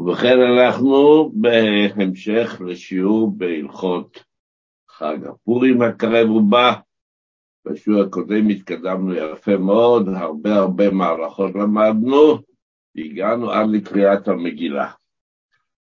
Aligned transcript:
ובכן 0.00 0.36
אנחנו 0.40 1.30
בהמשך 1.34 2.60
לשיעור 2.66 3.32
בהלכות 3.36 4.24
חג 4.88 5.18
הפורים 5.26 5.82
הקרב 5.82 6.30
ובא. 6.30 6.72
בשיעור 7.64 8.02
הקודם 8.02 8.48
התקדמנו 8.48 9.14
יפה 9.14 9.56
מאוד, 9.56 10.08
הרבה 10.08 10.54
הרבה 10.56 10.90
מערכות 10.90 11.54
למדנו, 11.54 12.38
והגענו 12.94 13.50
עד 13.50 13.66
לקריאת 13.72 14.28
המגילה. 14.28 14.90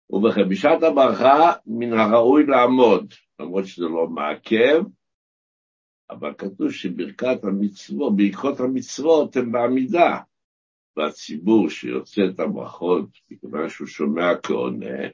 ובכן, 0.10 0.50
בשעת 0.50 0.84
הברכה 0.84 1.52
מן 1.66 1.94
הראוי 1.94 2.46
לעמוד, 2.46 3.14
למרות 3.40 3.66
שזה 3.66 3.86
לא 3.86 4.08
מעכב, 4.08 4.84
אבל 6.10 6.34
כתוב 6.38 6.72
שברכת 6.72 7.44
המצוות, 7.44 8.16
ברכות 8.16 8.60
המצוות 8.60 9.36
הן 9.36 9.52
בעמידה. 9.52 10.18
והציבור 10.98 11.70
שיוצא 11.70 12.22
את 12.34 12.40
הברכות, 12.40 13.10
מכיוון 13.32 13.70
שהוא 13.70 13.88
שומע 13.88 14.38
כעונה, 14.44 15.08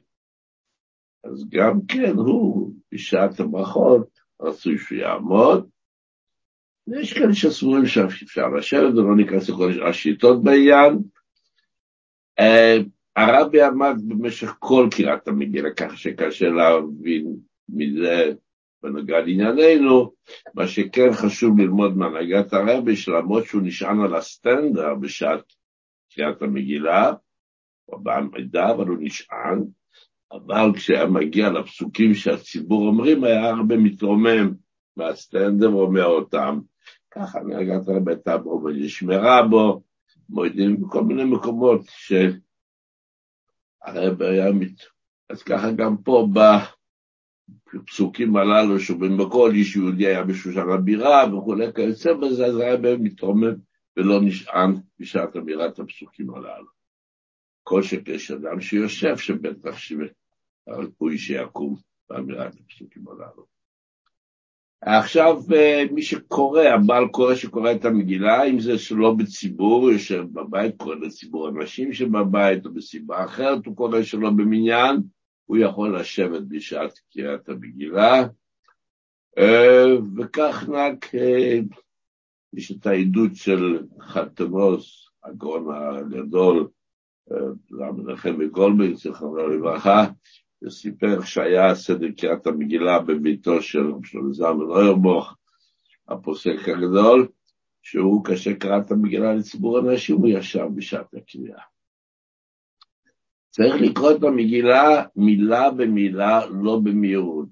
אז 1.24 1.44
גם 1.48 1.80
כן 1.88 2.12
הוא, 2.16 2.72
בשעת 2.92 3.40
הברכות, 3.40 4.08
רצוי 4.40 4.78
שהוא 4.78 4.98
יעמוד. 4.98 5.68
ויש 6.86 7.12
כאלה 7.12 7.34
שסבורים 7.34 7.86
שאפשר 7.86 8.48
לשבת 8.48 8.94
ולא 8.94 9.16
ניכנס 9.16 9.48
לכל 9.48 9.88
השיטות 9.88 10.42
בעניין. 10.42 10.98
Uh, 12.40 12.84
הרבי 13.16 13.62
עמד 13.62 13.94
במשך 14.08 14.56
כל 14.58 14.88
קריאת 14.90 15.28
המגילה, 15.28 15.68
כך 15.76 15.98
שקשה 15.98 16.46
להבין 16.48 17.36
מזה 17.68 18.32
בנוגע 18.82 19.20
לענייננו, 19.20 20.12
מה 20.54 20.66
שכן 20.66 21.12
חשוב 21.12 21.58
ללמוד 21.58 21.96
מהנהגת 21.96 22.52
הרבי, 22.52 22.96
שלמרות 22.96 23.44
שהוא 23.44 23.62
נשען 23.62 24.00
על 24.00 24.14
הסטנדר 24.14 24.94
בשעת 24.94 25.52
קריאת 26.16 26.42
המגילה, 26.42 27.12
הוא 27.84 28.00
בעמידה, 28.00 28.70
אבל 28.70 28.86
הוא 28.86 28.96
נשען, 29.00 29.64
אבל 30.32 30.72
כשהיה 30.74 31.06
מגיע 31.06 31.50
לפסוקים 31.50 32.14
שהציבור 32.14 32.86
אומרים, 32.88 33.24
היה 33.24 33.48
הרבה 33.48 33.76
מתרומם 33.76 34.54
מהסטנדר 34.96 35.76
ואומר 35.76 36.04
אותם. 36.04 36.60
ככה 37.10 37.40
נהגת 37.40 37.88
הרבה 37.88 38.12
הייתה 38.12 38.38
בו 38.38 38.62
ונשמרה 38.64 39.42
בו, 39.50 39.82
מועדים 40.28 40.80
בכל 40.80 41.04
מיני 41.04 41.24
מקומות 41.24 41.80
שהרב 41.86 42.32
היה 44.22 44.52
מת... 44.52 44.82
אז 45.30 45.42
ככה 45.42 45.72
גם 45.72 45.96
פה 45.96 46.28
בפסוקים 47.74 48.36
הללו, 48.36 48.80
שבכל 48.80 49.50
איש 49.54 49.76
יהודי 49.76 50.06
היה 50.06 50.24
בשושן 50.24 50.70
הבירה 50.74 51.34
וכולי 51.34 51.72
כיוצא 51.74 52.12
בזה, 52.12 52.46
אז 52.46 52.56
באמת 52.56 52.98
מתרומם 53.00 53.54
ולא 53.96 54.20
נשען 54.22 54.74
בשעת 54.98 55.36
אמירת 55.36 55.78
הפסוקים 55.78 56.34
הללו. 56.34 56.76
כל 57.62 57.82
שכש 57.82 58.30
אדם 58.30 58.60
שיושב, 58.60 59.16
שבטח 59.16 59.78
שהריפוי 59.78 61.18
שיקום 61.18 61.76
באמירת 62.10 62.54
הפסוקים 62.54 63.08
הללו. 63.08 63.46
עכשיו, 64.80 65.42
מי 65.92 66.02
שקורא, 66.02 66.62
הבעל 66.62 67.08
קורא 67.08 67.34
שקורא 67.34 67.72
את 67.72 67.84
המגילה, 67.84 68.44
אם 68.44 68.60
זה 68.60 68.78
שלא 68.78 69.14
בציבור, 69.18 69.90
יושב 69.90 70.24
בבית, 70.32 70.76
קורא 70.76 70.94
לציבור 70.94 71.48
אנשים 71.48 71.92
שבבית, 71.92 72.66
או 72.66 72.74
בסיבה 72.74 73.24
אחרת, 73.24 73.66
הוא 73.66 73.76
קורא 73.76 74.02
שלא 74.02 74.30
במניין, 74.30 74.96
הוא 75.44 75.56
יכול 75.56 76.00
לשבת 76.00 76.42
בשעת 76.48 76.98
קריאת 77.12 77.48
המגילה, 77.48 78.26
וכך 80.16 80.68
נהג 80.68 80.96
יש 82.56 82.72
את 82.72 82.86
העדות 82.86 83.30
של 83.34 83.78
חתמוס, 84.00 85.08
הגאון 85.24 85.66
הגדול, 85.74 86.68
המנחם 87.80 88.38
מגולדברג, 88.38 88.94
זכרונו 88.94 89.48
לברכה, 89.48 90.06
וסיפר 90.62 91.20
שהיה 91.22 91.74
סדר 91.74 92.06
קריאת 92.16 92.46
המגילה 92.46 92.98
בביתו 92.98 93.62
של 93.62 93.86
שלמה 94.04 94.32
זלמן 94.32 94.64
אוירבוך, 94.64 95.36
הפוסק 96.08 96.68
הגדול, 96.68 97.28
שהוא, 97.82 98.24
כאשר 98.24 98.52
קרא 98.52 98.78
את 98.78 98.90
המגילה 98.90 99.34
לציבור 99.34 99.78
אנשים, 99.78 100.16
הוא 100.16 100.28
ישב 100.28 100.66
בשעת 100.74 101.14
הקריאה. 101.14 101.60
צריך 103.50 103.74
לקרוא 103.80 104.12
את 104.12 104.22
המגילה 104.22 105.04
מילה 105.16 105.70
במילה, 105.70 106.46
לא 106.46 106.80
במהירות. 106.84 107.48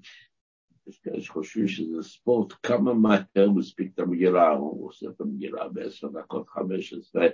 יש 0.87 0.99
כאלה 0.99 1.21
שחושבים 1.21 1.67
שזה 1.67 2.03
ספורט, 2.03 2.53
כמה 2.63 2.93
מהר 2.93 3.51
מספיק 3.55 3.91
את 3.93 3.99
המגילה, 3.99 4.49
הוא 4.49 4.87
עושה 4.87 5.07
את 5.09 5.21
המגילה 5.21 5.67
בעשר 5.67 6.07
דקות, 6.07 6.49
חמש 6.49 6.93
עשרה, 6.93 7.27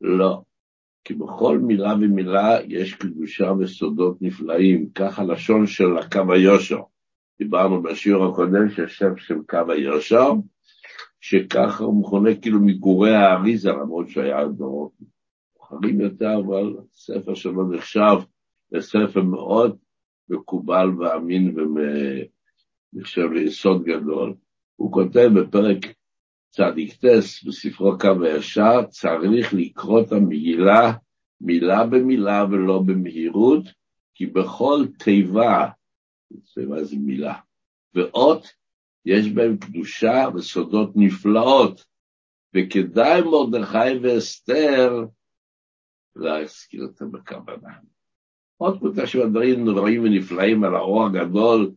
לא. 0.00 0.42
כי 1.04 1.14
בכל 1.14 1.58
מילה 1.58 1.94
ומילה 1.94 2.58
יש 2.68 2.94
קדושה 2.94 3.52
וסודות 3.58 4.22
נפלאים, 4.22 4.90
כך 4.94 5.18
הלשון 5.18 5.66
של 5.66 5.98
הקו 5.98 6.32
היושר. 6.32 6.80
דיברנו 7.38 7.82
בשיעור 7.82 8.26
הקודם 8.26 8.70
שהשם 8.70 9.16
של 9.16 9.34
קו 9.48 9.72
היושר, 9.72 10.32
שככה 11.20 11.84
הוא 11.84 12.00
מכונה 12.00 12.34
כאילו 12.34 12.60
מגורי 12.60 13.14
האריזה, 13.14 13.70
למרות 13.70 14.08
שהיה 14.08 14.48
דורות 14.48 14.92
מאוחרים 15.56 16.00
יותר, 16.00 16.38
אבל 16.46 16.76
ספר 16.92 17.34
שלו 17.34 17.72
נחשב 17.72 18.16
לספר 18.72 19.22
מאוד 19.22 19.76
מקובל 20.28 20.88
ואמין 20.98 21.58
ומ... 21.58 21.76
נחשב 22.92 23.32
ליסוד 23.32 23.84
גדול. 23.84 24.34
הוא 24.76 24.92
כותב 24.92 25.28
בפרק 25.34 25.78
צדיק 26.50 26.94
טס 26.94 27.44
בספרו 27.44 27.98
קו 27.98 28.24
הישר, 28.24 28.86
צריך 28.88 29.54
לקרוא 29.54 30.00
את 30.00 30.12
המגילה 30.12 30.92
מילה 31.40 31.86
במילה 31.86 32.44
ולא 32.50 32.82
במהירות, 32.86 33.64
כי 34.14 34.26
בכל 34.26 34.84
תיבה, 34.98 35.68
תיבה 36.54 36.84
זה 36.84 36.96
מילה, 36.96 37.34
ואות, 37.94 38.46
יש 39.04 39.28
בהם 39.28 39.56
קדושה 39.56 40.24
וסודות 40.34 40.90
נפלאות, 40.96 41.84
וכדאי 42.54 43.20
מרדכי 43.22 43.98
ואסתר 44.02 45.04
להזכיר 46.16 46.82
אותם 46.82 47.12
בכוונה. 47.12 47.70
עוד 48.56 48.80
של 49.06 49.22
הדברים 49.22 49.64
נוראים 49.64 50.02
ונפלאים 50.02 50.64
על 50.64 50.74
האור 50.74 51.06
הגדול 51.06 51.70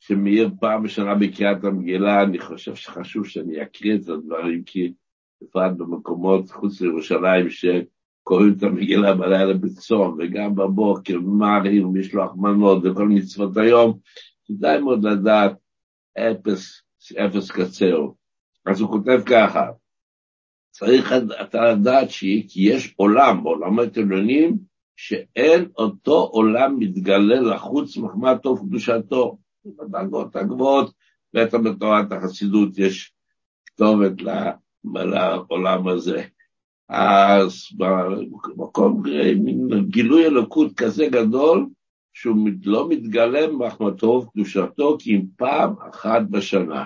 שמאיר 0.00 0.50
פעם 0.60 0.82
בשנה 0.82 1.14
בקריאת 1.14 1.64
המגילה, 1.64 2.22
אני 2.22 2.38
חושב 2.38 2.74
שחשוב 2.74 3.26
שאני 3.26 3.62
אקריא 3.62 3.94
את 3.94 4.08
הדברים, 4.08 4.62
כי 4.64 4.92
בפרט 5.42 5.72
במקומות 5.76 6.50
חוץ 6.50 6.80
לירושלים 6.80 7.46
שקוראים 7.50 8.54
את 8.58 8.62
המגילה 8.62 9.14
בלילה 9.14 9.54
בצום, 9.54 10.16
וגם 10.18 10.54
בבוקר, 10.54 11.20
מערים, 11.20 11.94
משלוח 11.94 12.32
מנות 12.36 12.84
וכל 12.84 13.08
מצוות 13.08 13.56
היום, 13.56 13.98
כדאי 14.46 14.80
מאוד 14.80 15.04
לדעת 15.04 15.56
אפס, 16.18 16.82
אפס 17.26 17.50
קצר. 17.50 17.98
אז 18.66 18.80
הוא 18.80 18.90
כותב 18.90 19.20
ככה, 19.26 19.70
צריך 20.70 21.12
אתה 21.40 21.72
לדעת 21.72 22.08
כי 22.48 22.60
יש 22.60 22.94
עולם, 22.96 23.44
בעולמות 23.44 23.96
עליונים, 23.96 24.56
שאין 24.96 25.68
אותו 25.78 26.28
עולם 26.32 26.78
מתגלה 26.78 27.40
לחוץ 27.40 27.96
מחמת 27.96 28.42
טוב 28.42 28.68
קדושתו. 28.68 29.38
בדרגות 29.76 30.36
הגבוהות, 30.36 30.92
בטח 31.34 31.58
בתורת 31.58 32.12
החסידות 32.12 32.78
יש 32.78 33.12
כתובת 33.66 34.12
לעולם 34.84 35.88
הזה. 35.88 36.24
אז 36.88 37.54
במקום 37.76 39.02
מין 39.36 39.68
גילוי 39.88 40.26
אלוקות 40.26 40.74
כזה 40.76 41.06
גדול, 41.10 41.66
שהוא 42.12 42.48
לא 42.64 42.88
מתגלם 42.88 43.62
מחמתו 43.62 44.06
וקדושתו 44.06 44.96
כי 45.00 45.16
אם 45.16 45.22
פעם 45.36 45.74
אחת 45.90 46.22
בשנה. 46.30 46.84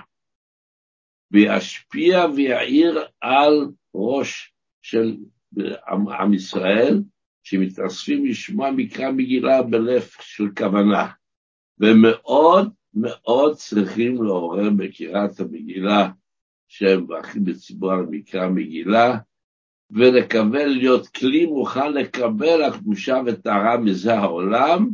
וישפיע 1.30 2.26
ויעיר 2.36 3.04
על 3.20 3.68
ראש 3.94 4.52
של 4.82 5.16
עם, 5.88 6.08
עם 6.08 6.34
ישראל, 6.34 7.02
שמתאספים 7.42 8.26
לשמוע 8.26 8.70
מקרא 8.70 9.10
מגילה 9.10 9.62
בלב 9.62 10.02
של 10.20 10.44
כוונה. 10.58 11.08
ומאוד 11.80 12.72
מאוד 12.94 13.56
צריכים 13.56 14.22
לעורר 14.22 14.70
בקריאת 14.76 15.40
המגילה 15.40 16.10
שהם 16.68 17.02
מברכים 17.02 17.44
בציבור 17.44 17.92
על 17.92 18.06
מקרא 18.10 18.48
מגילה, 18.48 19.18
ולקבל, 19.90 20.66
להיות 20.66 21.08
כלי 21.08 21.46
מוכן 21.46 21.92
לקבל 21.92 22.62
הקדושה 22.62 23.20
וטהרה 23.26 23.76
מזה 23.76 24.14
העולם, 24.14 24.90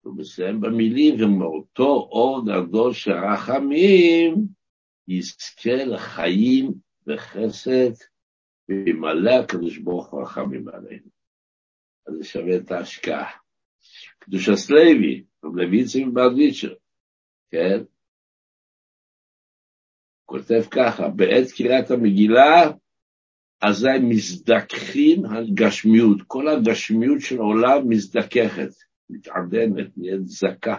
הוא 0.00 0.16
מסיים 0.16 0.60
במילים, 0.60 1.14
ומאותו 1.18 1.84
אור 1.84 2.42
גדול 2.46 2.92
של 2.92 3.12
רחמים, 3.12 4.34
יזכה 5.08 5.84
לחיים 5.84 6.72
וחסד, 7.06 7.92
וימלא 8.68 9.30
הקדוש 9.30 9.78
ברוך 9.78 10.08
הוא 10.08 10.22
רחמים 10.22 10.68
עלינו. 10.68 11.08
אז 12.06 12.14
זה 12.14 12.24
שווה 12.24 12.56
את 12.56 12.70
ההשקעה. 12.70 13.30
קדוש 14.18 14.48
הסלוי, 14.48 15.24
רב 15.44 15.56
לויצים 15.56 16.14
ברדיצ'ר, 16.14 16.74
כן? 17.50 17.78
כותב 20.24 20.62
ככה, 20.70 21.08
בעת 21.08 21.52
קריאת 21.56 21.90
המגילה 21.90 22.70
אזי 23.60 23.98
מזדככים 24.02 25.24
הגשמיות, 25.24 26.22
כל 26.26 26.48
הגשמיות 26.48 27.20
של 27.20 27.36
העולם 27.36 27.88
מזדככת, 27.88 28.70
מתעדנת, 29.10 29.86
נהיית 29.96 30.26
זכה. 30.26 30.78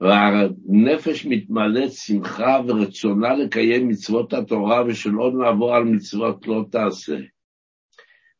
והנפש 0.00 1.26
מתמלאת 1.26 1.92
שמחה 1.92 2.60
ורצונה 2.68 3.34
לקיים 3.34 3.88
מצוות 3.88 4.32
התורה 4.32 4.82
ושלא 4.86 5.32
נעבור 5.32 5.74
על 5.74 5.84
מצוות 5.84 6.46
לא 6.46 6.64
תעשה. 6.70 7.16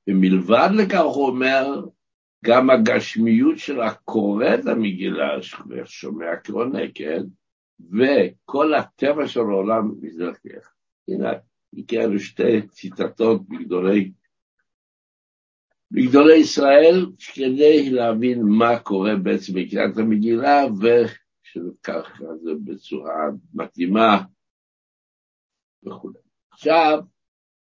ומלבד 0.09 0.69
לכך 0.79 1.01
הוא 1.01 1.27
אומר, 1.27 1.67
גם 2.45 2.71
הגשמיות 2.71 3.59
של 3.59 3.81
הקורא 3.81 4.55
את 4.55 4.67
המגילה, 4.67 5.29
שומע 5.85 6.37
קרונה, 6.37 6.79
כן? 6.95 7.23
וכל 7.81 8.75
הטבע 8.75 9.29
של 9.29 9.41
העולם 9.41 9.91
מזרחך. 10.01 10.73
הנה, 11.09 11.31
הכרנו 11.79 12.19
שתי 12.19 12.69
ציטטות 12.69 13.49
בגדולי, 13.49 14.13
בגדולי 15.91 16.37
ישראל, 16.37 17.07
כדי 17.35 17.91
להבין 17.91 18.43
מה 18.43 18.79
קורה 18.79 19.17
בעצם 19.17 19.53
בקריאת 19.55 19.99
המגילה, 19.99 20.65
ושככה 20.81 22.25
זה 22.43 22.51
בצורה 22.65 23.29
מתאימה 23.55 24.23
וכו'. 25.87 26.11
עכשיו, 26.53 26.99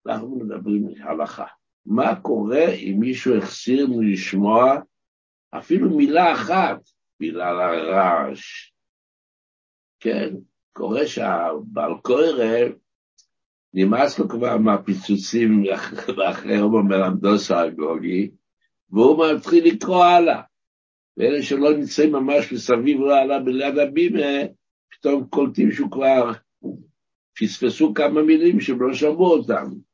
אנחנו 0.07 0.35
מדברים 0.35 0.87
על 0.87 0.93
הלכה. 1.01 1.56
מה 1.87 2.15
קורה 2.21 2.69
אם 2.69 2.95
מישהו 2.99 3.37
החסיר 3.37 3.87
מלשמוע 3.87 4.79
אפילו 5.57 5.97
מילה 5.97 6.33
אחת 6.33 6.79
בגלל 7.19 7.61
הרעש? 7.61 8.71
כן, 9.99 10.33
קורה 10.73 11.07
שהבעל 11.07 11.91
קורא 12.01 12.23
נמאס 13.73 14.19
לו 14.19 14.29
כבר 14.29 14.57
מהפיצוצים 14.57 15.63
ואחרי 16.17 16.61
רובו 16.61 16.83
מלמדוס 16.83 17.51
האגוגי, 17.51 18.29
והוא 18.89 19.25
מתחיל 19.35 19.67
לקרוא 19.67 20.03
הלאה. 20.03 20.41
ואלה 21.17 21.43
שלא 21.43 21.77
נמצאים 21.77 22.11
ממש 22.11 22.53
מסביב 22.53 22.99
לעלה 22.99 23.39
בליד 23.39 23.77
הבימה, 23.77 24.47
פתאום 24.91 25.27
קולטים 25.29 25.71
שהוא 25.71 25.91
כבר 25.91 26.31
פספסו 27.39 27.93
כמה 27.93 28.21
מילים 28.21 28.59
שהם 28.59 28.81
לא 28.81 28.93
שמעו 28.93 29.25
אותם. 29.25 29.86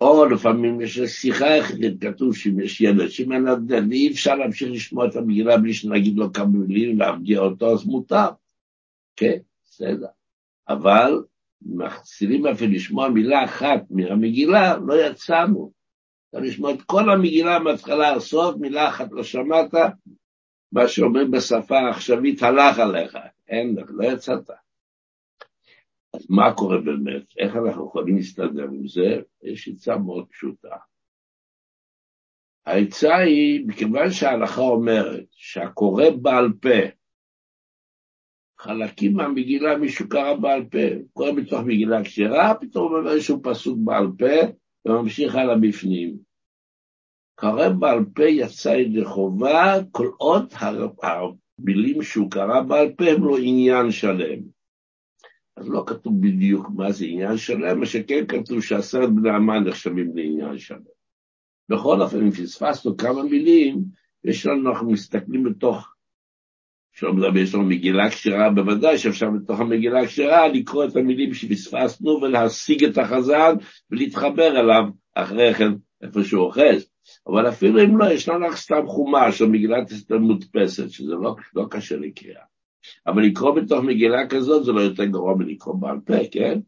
או 0.00 0.24
לפעמים 0.24 0.80
יש 0.80 0.98
שיחה 0.98 1.46
יחידית, 1.46 2.04
כתוב 2.04 2.36
שאם 2.36 2.60
יש 2.60 2.80
ילד 2.80 3.10
שמנדנד, 3.10 3.92
אי 3.92 4.12
אפשר 4.12 4.34
להמשיך 4.34 4.70
לשמוע 4.70 5.06
את 5.06 5.16
המגילה 5.16 5.58
בלי 5.58 5.74
שנגיד 5.74 6.16
לו 6.16 6.32
כמה 6.32 6.46
מילים 6.46 6.98
להרגיע 6.98 7.40
אותו, 7.40 7.72
אז 7.72 7.86
מותר. 7.86 8.28
כן, 9.16 9.36
בסדר. 9.64 10.06
אבל 10.68 11.22
מחסירים 11.62 12.46
אפילו 12.46 12.72
לשמוע 12.72 13.08
מילה 13.08 13.44
אחת 13.44 13.82
מהמגילה, 13.90 14.76
לא 14.76 14.94
יצאנו. 15.06 15.72
אתה 16.30 16.40
לשמוע 16.40 16.74
את 16.74 16.82
כל 16.82 17.10
המגילה 17.10 17.58
מההתחלה 17.58 18.16
לסוף, 18.16 18.56
מילה 18.56 18.88
אחת 18.88 19.08
לא 19.10 19.22
שמעת, 19.22 19.74
מה 20.72 20.88
שאומרים 20.88 21.30
בשפה 21.30 21.78
העכשווית 21.78 22.42
הלך 22.42 22.78
עליך, 22.78 23.18
אין 23.48 23.76
לא 23.88 24.04
יצאת. 24.04 24.50
אז 26.14 26.26
מה 26.30 26.54
קורה 26.54 26.78
באמת? 26.80 27.22
איך 27.38 27.56
אנחנו 27.56 27.86
יכולים 27.86 28.16
להסתדר 28.16 28.64
עם 28.64 28.88
זה? 28.88 29.20
יש 29.42 29.68
עצה 29.68 29.96
מאוד 29.98 30.26
פשוטה. 30.30 30.76
העצה 32.66 33.16
היא, 33.16 33.66
מכיוון 33.66 34.10
שההלכה 34.10 34.60
אומרת 34.60 35.26
שהקורא 35.30 36.04
בעל 36.22 36.52
פה, 36.62 36.96
חלקים 38.60 39.16
מהמגילה 39.16 39.78
מישהו 39.78 40.08
קרא 40.08 40.34
בעל 40.34 40.64
פה, 40.64 40.78
קורא 41.12 41.32
בתוך 41.32 41.60
מגילה 41.60 42.04
כשרה, 42.04 42.54
פתאום 42.60 42.94
אומר 42.94 43.12
איזשהו 43.12 43.42
פסוק 43.42 43.78
בעל 43.84 44.06
פה 44.18 44.52
וממשיך 44.86 45.34
הלאה 45.34 45.56
בפנים. 45.58 46.16
קרא 47.34 47.68
בעל 47.68 48.04
פה 48.14 48.24
יצא 48.24 48.68
ידי 48.68 49.04
חובה, 49.04 49.74
כל 49.90 50.10
עוד 50.18 50.52
המילים 51.02 52.02
שהוא 52.02 52.30
קרא 52.30 52.60
בעל 52.60 52.92
פה 52.92 53.04
הם 53.04 53.24
לא 53.24 53.36
עניין 53.38 53.90
שלם. 53.90 54.55
אז 55.56 55.68
לא 55.68 55.84
כתוב 55.86 56.20
בדיוק 56.20 56.70
מה 56.74 56.92
זה 56.92 57.04
עניין 57.04 57.36
שלם, 57.36 57.80
מה 57.80 57.86
שכן 57.86 58.24
כתוב 58.28 58.62
שעשרת 58.62 59.14
בני 59.14 59.30
המן 59.30 59.64
נחשבים 59.64 60.16
לעניין 60.16 60.58
שלם. 60.58 60.78
בכל 61.68 62.02
אופן, 62.02 62.22
אם 62.22 62.30
פספסנו 62.30 62.96
כמה 62.96 63.22
מילים, 63.22 63.84
יש 64.24 64.46
לנו, 64.46 64.70
אנחנו 64.70 64.90
מסתכלים 64.90 65.44
בתוך, 65.44 65.92
שלא 66.92 67.12
מדבר, 67.12 67.38
יש 67.38 67.54
לנו 67.54 67.64
מגילה 67.64 68.10
כשרה, 68.10 68.50
בוודאי 68.50 68.98
שאפשר 68.98 69.30
בתוך 69.30 69.60
המגילה 69.60 70.06
כשרה 70.06 70.48
לקרוא 70.48 70.84
את 70.84 70.96
המילים 70.96 71.34
שפספסנו 71.34 72.10
ולהשיג 72.22 72.84
את 72.84 72.98
החזן 72.98 73.54
ולהתחבר 73.90 74.60
אליו 74.60 74.84
אחרי 75.14 75.54
כן 75.54 75.72
איפה 76.02 76.24
שהוא 76.24 76.42
אוחז. 76.44 76.88
אבל 77.26 77.48
אפילו 77.48 77.82
אם 77.82 77.98
לא, 77.98 78.12
יש 78.12 78.28
לנו 78.28 78.56
סתם 78.56 78.86
חומש 78.86 79.42
או 79.42 79.48
מגילת 79.48 79.92
אסתר 79.92 80.18
מודפסת, 80.18 80.90
שזה 80.90 81.14
לא, 81.14 81.36
לא 81.54 81.66
קשה 81.70 81.96
לקריאה. 81.96 82.42
אבל 83.06 83.22
לקרוא 83.22 83.50
בתוך 83.50 83.84
מגילה 83.84 84.26
כזאת 84.28 84.64
זה 84.64 84.72
לא 84.72 84.80
יותר 84.80 85.04
גרוע 85.04 85.34
מלקרוא 85.34 85.74
בעל 85.74 85.98
פה, 86.04 86.14
כן? 86.30 86.58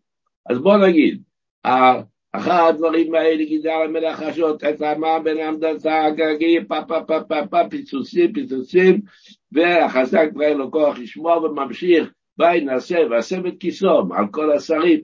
אז 0.51 0.59
בוא 0.59 0.77
נגיד, 0.77 1.23
אחר 2.33 2.65
הדברים 2.65 3.15
האלה 3.15 3.45
גידל 3.45 3.83
המלך 3.85 4.23
אשות, 4.23 4.65
את 4.65 4.83
המה 4.83 5.19
בין 5.25 5.41
עמדתה 5.41 6.05
הגגי, 6.05 6.59
פה 6.69 6.77
פה 6.89 7.03
פה 7.07 7.21
פה 7.29 7.47
פה, 7.51 7.69
פיצוצים, 7.71 8.33
פיצוצים, 8.33 9.01
והחזק 9.53 10.29
כבר 10.33 10.45
אין 10.45 10.59
לו 10.59 10.71
כוח 10.71 10.99
לשמוע 10.99 11.37
וממשיך, 11.37 12.13
ביי 12.37 12.61
נעשה 12.61 12.99
ועשה 13.11 13.39
את 13.49 13.55
כיסו 13.61 14.01
על 14.17 14.27
כל 14.31 14.53
השרים. 14.53 15.01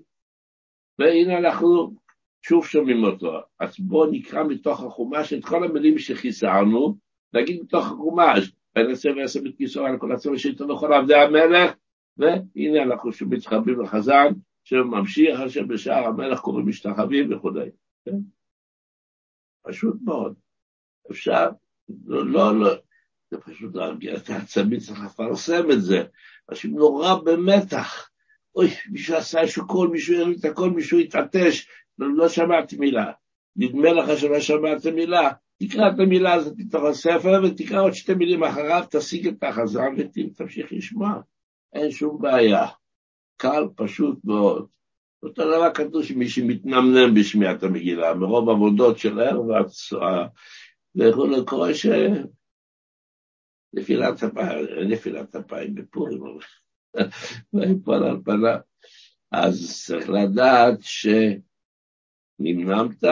והנה 0.99 1.38
אנחנו 1.38 1.94
שוב 2.43 2.66
שומעים 2.66 3.05
אותו. 3.05 3.32
אז 3.61 3.81
בואו 3.81 4.11
נקרא 4.11 4.44
מתוך 4.44 4.82
החומש 4.82 5.32
את 5.32 5.44
כל 5.44 5.64
המילים 5.64 5.99
שחיסרנו, 5.99 6.96
נגיד 7.34 7.61
מתוך 7.62 7.87
החומש, 7.87 8.52
ונעשה 8.79 9.11
ועשה 9.17 9.41
בכיסו 9.41 9.87
על 9.87 9.99
כל 9.99 10.12
הצבא 10.12 10.37
שאיתו 10.37 10.69
לכל 10.69 10.93
עבדי 10.93 11.15
המלך, 11.15 11.75
והנה 12.17 12.82
אנחנו 12.82 13.12
שוב 13.12 13.35
מתחברים 13.35 13.81
לחזן, 13.81 14.32
שממשיך 14.65 15.41
אשר 15.41 15.62
בשער 15.62 16.05
המלך 16.06 16.41
קוראים 16.41 16.69
משתחווים 16.69 17.32
וכו'. 17.32 17.53
כן? 18.05 18.17
פשוט 19.62 19.97
מאוד. 20.05 20.35
אפשר, 21.11 21.50
לא, 22.06 22.26
לא, 22.26 22.61
לא, 22.61 22.75
זה 23.31 23.41
פשוט 23.41 23.75
להרגיע 23.75 24.17
את 24.17 24.31
העצמי, 24.31 24.81
צריך 24.81 25.00
לפרסם 25.05 25.71
את 25.71 25.82
זה. 25.82 26.03
אנשים 26.50 26.76
נורא 26.76 27.15
במתח. 27.25 28.11
אוי, 28.56 28.69
מישהו 28.91 29.17
עשה 29.17 29.41
איזשהו 29.41 29.67
קול, 29.67 29.88
מישהו 29.88 30.15
ירים 30.15 30.35
את 30.41 30.44
הקול, 30.44 30.71
מישהו 30.71 30.99
התעטש, 30.99 31.67
לא, 31.99 32.06
לא 32.17 32.29
שמעתי 32.29 32.76
מילה. 32.76 33.12
נדמה 33.56 33.93
לך 33.93 34.19
שלא 34.19 34.41
שמעת 34.41 34.87
מילה, 34.87 35.31
תקרא 35.59 35.89
את 35.89 35.99
המילה 35.99 36.35
הזאת 36.35 36.55
מתוך 36.56 36.85
הספר 36.85 37.43
ותקרא 37.45 37.83
עוד 37.83 37.93
שתי 37.93 38.15
מילים 38.15 38.45
אחריו, 38.45 38.85
תשיג 38.90 39.26
את 39.26 39.43
החזרה 39.43 39.87
ותמשיך 39.97 40.73
לשמוע. 40.73 41.21
אין 41.73 41.90
שום 41.90 42.19
בעיה. 42.23 42.67
קל, 43.37 43.64
פשוט 43.76 44.19
מאוד. 44.25 44.67
אותו 45.23 45.43
דבר 45.43 45.75
כתוב 45.75 46.05
שמי 46.05 46.28
שמתנמנם 46.28 47.14
בשמיעת 47.14 47.62
המגילה, 47.62 48.14
מרוב 48.14 48.49
עבודות 48.49 48.99
של 48.99 49.21
ערב 49.21 49.67
וכולי 50.97 51.45
קורה 51.47 51.75
ש... 51.75 51.87
נפילת 53.75 54.23
אפיים, 54.23 54.67
נפילת 54.88 55.37
אפיים 55.37 55.75
בפורים, 55.75 56.23
ויפול 57.52 58.05
על 58.05 58.17
פניו. 58.25 58.59
אז 59.33 59.83
צריך 59.87 60.09
לדעת 60.09 60.78
שנמנמת, 62.40 63.05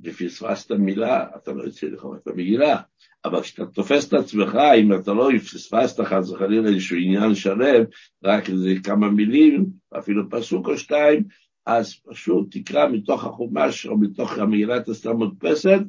ופספסת 0.00 0.72
מילה, 0.72 1.26
אתה 1.36 1.52
לא 1.52 1.62
יוצא 1.62 1.86
לקרוא 1.86 2.16
את 2.16 2.28
המגילה. 2.28 2.80
אבל 3.24 3.40
כשאתה 3.42 3.66
תופס 3.66 4.08
את 4.08 4.14
עצמך, 4.14 4.58
אם 4.80 4.92
אתה 4.92 5.12
לא 5.12 5.28
פספסת 5.38 6.00
חס 6.00 6.30
וחלילה 6.30 6.68
איזשהו 6.68 6.96
עניין 6.96 7.34
שלם, 7.34 7.84
רק 8.24 8.50
איזה 8.50 8.74
כמה 8.84 9.10
מילים, 9.10 9.66
אפילו 9.98 10.30
פסוק 10.30 10.68
או 10.68 10.78
שתיים, 10.78 11.22
אז 11.66 11.94
פשוט 11.94 12.56
תקרא 12.56 12.88
מתוך 12.88 13.24
החומש 13.24 13.86
או 13.86 13.98
מתוך 13.98 14.38
המגילת 14.38 14.88
הסתם 14.88 15.16
מודפסת, 15.16 15.80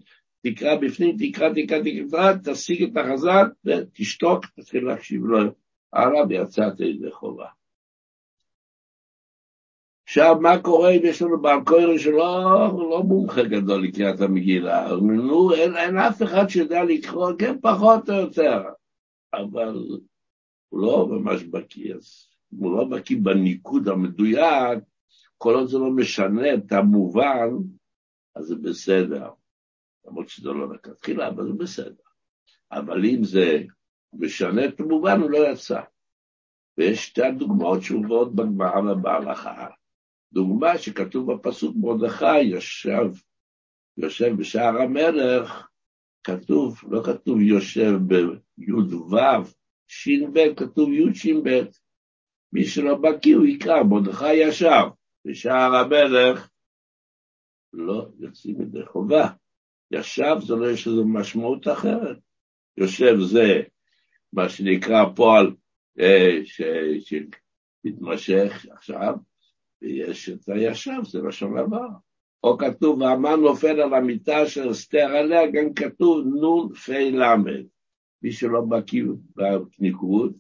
תקרא 0.43 0.75
בפנים, 0.75 1.15
תקרא, 1.19 1.49
תקרא, 1.55 1.79
תקרא, 1.79 2.33
תשיג 2.43 2.83
את 2.83 2.97
החזק 2.97 3.45
ותשתוק, 3.65 4.45
תתחיל 4.45 4.85
להקשיב 4.85 5.25
לו 5.25 5.39
הלאה 5.93 6.21
ויצאת 6.29 6.79
ידי 6.79 7.11
חובה. 7.11 7.56
עכשיו, 10.07 10.35
מה 10.41 10.61
קורה 10.61 10.89
אם 10.89 11.01
יש 11.03 11.21
לנו 11.21 11.41
בעל 11.41 11.59
קורא 11.65 11.97
שלא 11.97 12.53
לא 12.89 13.03
מומחה 13.03 13.43
גדול 13.43 13.83
לקריאת 13.83 14.21
המגילה? 14.21 14.95
נו, 15.01 15.53
אין, 15.53 15.77
אין 15.77 15.97
אף 15.97 16.23
אחד 16.23 16.49
שיודע 16.49 16.83
לקרוא, 16.83 17.31
כן, 17.39 17.55
פחות 17.61 18.09
או 18.09 18.15
יותר, 18.15 18.63
אבל 19.33 19.85
הוא 20.69 20.81
לא 20.81 21.07
ממש 21.09 21.43
בקיא, 21.43 21.95
אז 21.95 22.27
הוא 22.59 22.77
לא 22.77 22.83
בקיא 22.83 23.17
בניקוד 23.21 23.87
המדויק, 23.87 24.79
כל 25.37 25.55
עוד 25.55 25.67
זה 25.67 25.77
לא 25.77 25.91
משנה 25.91 26.53
את 26.53 26.71
המובן, 26.71 27.49
אז 28.35 28.45
זה 28.45 28.55
בסדר. 28.55 29.29
למרות 30.07 30.29
שזה 30.29 30.49
לא 30.49 30.73
לכתחילה, 30.73 31.27
אבל 31.27 31.43
זה 31.43 31.53
בסדר. 31.53 32.03
אבל 32.71 33.05
אם 33.05 33.23
זה 33.23 33.63
משנה 34.13 34.65
את 34.65 34.79
המובן, 34.79 35.21
הוא 35.21 35.29
לא 35.29 35.51
יצא. 35.51 35.81
ויש 36.77 37.05
שתי 37.05 37.23
הדוגמאות 37.23 37.83
שהובאות 37.83 38.35
בגמרא 38.35 38.79
ובהלכה. 38.79 39.67
דוגמה 40.33 40.77
שכתוב 40.77 41.33
בפסוק 41.33 41.75
מרדכי 41.79 42.41
ישב, 42.41 43.11
יושב 43.97 44.35
בשער 44.37 44.81
המלך, 44.81 45.67
כתוב, 46.23 46.81
לא 46.89 47.01
כתוב 47.03 47.41
יושב 47.41 47.93
בי"ו, 48.07 49.43
ש"ב, 49.87 50.53
כתוב 50.55 50.89
י"ש"ב. 50.89 51.63
מי 52.53 52.65
שלא 52.65 52.95
בקיא 52.95 53.35
הוא 53.35 53.45
יקרא, 53.45 53.83
מרדכי 53.83 54.33
ישב 54.33 54.83
בשער 55.25 55.75
המלך, 55.75 56.49
לא 57.73 58.07
יוצאים 58.19 58.61
ידי 58.61 58.85
חובה. 58.85 59.27
ישב 59.91 60.35
זה 60.45 60.55
לא 60.55 60.71
יש 60.71 60.87
לזה 60.87 61.01
משמעות 61.05 61.67
אחרת. 61.67 62.17
יושב 62.77 63.15
זה 63.19 63.61
מה 64.33 64.49
שנקרא 64.49 65.05
פועל 65.15 65.55
אה, 65.99 66.39
שמתמשך 66.99 68.65
עכשיו, 68.71 69.13
ויש 69.81 70.29
את 70.29 70.49
הישב, 70.49 71.03
זה 71.03 71.21
לשון 71.21 71.57
עבר. 71.57 71.87
או 72.43 72.57
כתוב, 72.57 73.01
והמן 73.01 73.39
נופל 73.41 73.81
על 73.81 73.93
המיטה 73.93 74.45
של 74.45 74.71
אסתר 74.71 75.07
עליה, 75.17 75.51
גם 75.51 75.73
כתוב 75.73 76.25
נון 76.25 76.73
פי 76.73 77.11
למד. 77.11 77.63
מי 78.21 78.31
שלא 78.31 78.61
בקיא 78.61 79.03
בניקוד, 79.35 80.33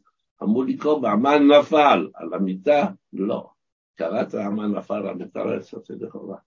אמור 0.43 0.65
לקרוא, 0.65 0.99
והמן 0.99 1.47
נפל 1.47 2.07
על 2.13 2.33
המיטה, 2.33 2.87
לא. 3.13 3.49
קראת 3.95 4.33
המן 4.33 4.71
נפל 4.71 4.93
על 4.93 5.07
המיטה, 5.07 5.43
לא 5.43 5.57
יצאת 5.57 5.89
ידי 5.89 6.09
חובה. 6.09 6.37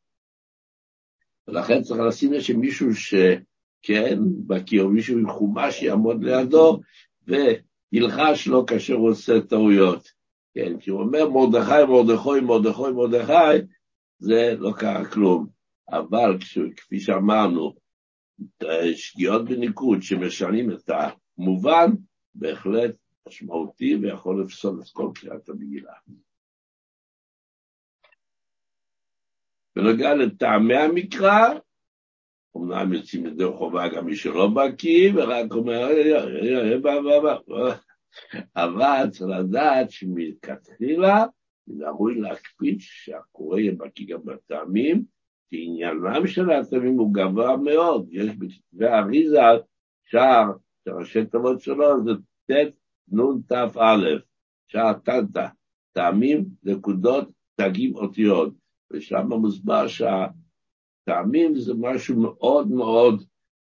ולכן 1.49 1.83
צריך 1.83 2.01
לשים 2.01 2.33
לב 2.33 2.41
שמישהו 2.41 2.95
שכן 2.95 4.19
בקיא, 4.47 4.81
או 4.81 4.89
מישהו 4.89 5.19
עם 5.19 5.31
חומש 5.31 5.83
יעמוד 5.83 6.25
לידו, 6.25 6.81
וילחש 7.27 8.47
לו 8.47 8.67
כאשר 8.67 8.95
הוא 8.95 9.11
עושה 9.11 9.41
טעויות. 9.41 10.20
כן, 10.55 10.81
כי 10.81 10.91
הוא 10.91 11.01
אומר 11.01 11.29
מרדכי, 11.29 11.85
מרדכי, 11.89 12.41
מרדכי, 12.41 12.93
מרדכי, 12.95 13.67
זה 14.19 14.55
לא 14.59 14.73
קרה 14.79 15.11
כלום. 15.11 15.47
אבל 15.89 16.39
כפי 16.77 17.01
שאמרנו, 17.01 17.75
שגיאות 18.95 19.45
בניקוד 19.45 20.03
שמשנים 20.03 20.71
את 20.71 20.91
המובן, 20.91 21.91
בהחלט 22.35 22.95
משמעותי 23.29 23.97
ויכול 23.97 24.43
לפסול 24.43 24.81
את 24.81 24.89
כל 24.93 25.11
קריאת 25.15 25.49
המגילה. 25.49 25.93
בנוגע 29.77 30.15
לטעמי 30.15 30.77
המקרא, 30.77 31.49
אמנם 32.57 32.93
יוצאים 32.93 33.27
ידי 33.27 33.45
חובה 33.59 33.89
גם 33.89 34.07
מי 34.07 34.17
שלא 34.17 34.49
בקיא, 34.49 35.13
ורק 35.15 35.53
אומר, 35.53 35.89
אבל 38.57 39.07
צריך 39.11 39.31
לדעת 39.31 39.91
שמלכתחילה 39.91 41.25
ראוי 41.81 42.21
להקפיד 42.21 42.77
שהקורא 42.81 43.59
יהיה 43.59 43.73
בקיא 43.73 44.07
גם 44.07 44.25
בטעמים, 44.25 45.05
כי 45.51 45.65
עניינם 45.67 46.27
של 46.27 46.51
הטעמים 46.51 46.99
הוא 46.99 47.15
גבוה 47.15 47.57
מאוד. 47.57 48.09
יש 48.11 48.37
בכתבי 48.37 48.87
אריזה 48.87 49.41
שער, 50.05 50.53
שראשי 50.85 51.25
תוות 51.25 51.61
שלו 51.61 52.05
זה 52.05 52.11
ט' 52.51 52.73
נ' 53.13 53.43
ת' 53.49 53.77
א', 53.77 54.07
שער 54.69 54.93
טנטה, 54.93 55.49
טעמים, 55.93 56.45
נקודות, 56.63 57.29
תגים, 57.57 57.95
אותיות. 57.95 58.55
ושם 58.93 59.27
מוסבר 59.29 59.87
שהטעמים 59.89 61.55
זה 61.55 61.73
משהו 61.75 62.21
מאוד 62.21 62.71
מאוד, 62.71 63.25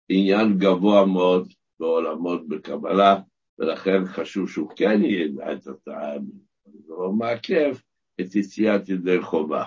עניין 0.08 0.58
גבוה 0.58 1.06
מאוד 1.06 1.48
בעולמות 1.80 2.48
בקבלה, 2.48 3.20
ולכן 3.58 4.06
חשוב 4.06 4.50
שהוא 4.50 4.70
כן 4.76 5.04
ידע 5.04 5.52
את 5.52 5.66
הטעמים. 5.66 6.44
זה 6.64 6.92
לא 6.98 7.12
מעכב 7.12 7.76
את 8.20 8.34
יציאת 8.34 8.88
ידי 8.88 9.22
חובה. 9.22 9.64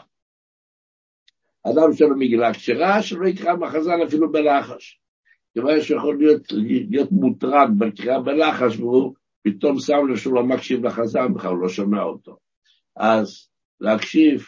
אדם 1.64 1.94
שלא 1.94 2.16
מגילה 2.16 2.54
כשרה, 2.54 3.02
שלא 3.02 3.28
יקרא 3.28 3.56
מחזן 3.56 4.02
אפילו 4.08 4.32
בלחש. 4.32 5.00
כיוון 5.54 5.82
שיכול 5.82 6.18
להיות, 6.18 6.42
להיות 6.90 7.12
מוטרד 7.12 7.70
בקריאה 7.78 8.20
בלחש, 8.20 8.80
והוא 8.80 9.14
פתאום 9.44 9.80
שם 9.80 10.08
לב 10.10 10.18
שהוא 10.18 10.34
לא 10.34 10.44
מקשיב 10.44 10.86
לחזן, 10.86 11.34
בכלל 11.34 11.50
הוא 11.52 11.62
לא 11.62 11.70
שומע 11.70 12.04
אותו. 12.04 12.38
אז 12.96 13.50
להקשיב 13.82 14.46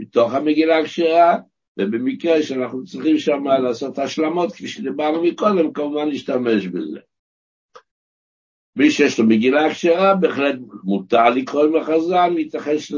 מתוך 0.00 0.34
המגילה 0.34 0.78
הכשרה, 0.78 1.38
ובמקרה 1.78 2.42
שאנחנו 2.42 2.84
צריכים 2.84 3.18
שם 3.18 3.44
לעשות 3.62 3.98
השלמות, 3.98 4.52
כפי 4.52 4.68
שדיברנו 4.68 5.22
מקודם, 5.22 5.72
כמובן 5.72 6.08
להשתמש 6.08 6.66
בזה. 6.66 7.00
מי 8.76 8.90
שיש 8.90 9.20
לו 9.20 9.26
מגילה 9.26 9.70
כשרה, 9.70 10.14
בהחלט 10.14 10.54
מותר 10.84 11.30
לקרוא 11.30 11.64
עם 11.64 11.76
החזן, 11.76 12.34
מתייחס 12.34 12.92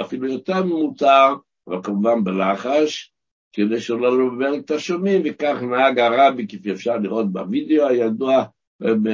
אפילו 0.00 0.28
יותר 0.28 0.64
ממותר, 0.64 1.34
אבל 1.68 1.82
כמובן 1.82 2.24
בלחש, 2.24 3.12
כדי 3.52 3.80
שלא 3.80 4.18
לבלבל 4.18 4.58
את 4.58 4.70
השומעים, 4.70 5.22
וכך 5.24 5.62
נהג 5.62 5.98
הרבי, 5.98 6.46
כפי 6.48 6.72
אפשר 6.72 6.96
לראות 6.96 7.32
בווידאו 7.32 7.86
הידוע 7.88 8.44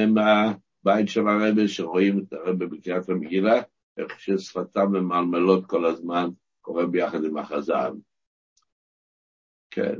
מהבית 0.07 1.09
של 1.09 1.27
הרבי, 1.27 1.67
שרואים 1.67 2.19
את 2.19 2.33
הרבי 2.33 2.65
בקריאת 2.65 3.09
המגילה, 3.09 3.61
איך 3.97 4.19
ששפתיו 4.19 4.89
ממלמלות 4.89 5.65
כל 5.65 5.85
הזמן, 5.85 6.29
קורא 6.61 6.85
ביחד 6.85 7.25
עם 7.25 7.37
החזן. 7.37 7.91
כן. 9.71 9.95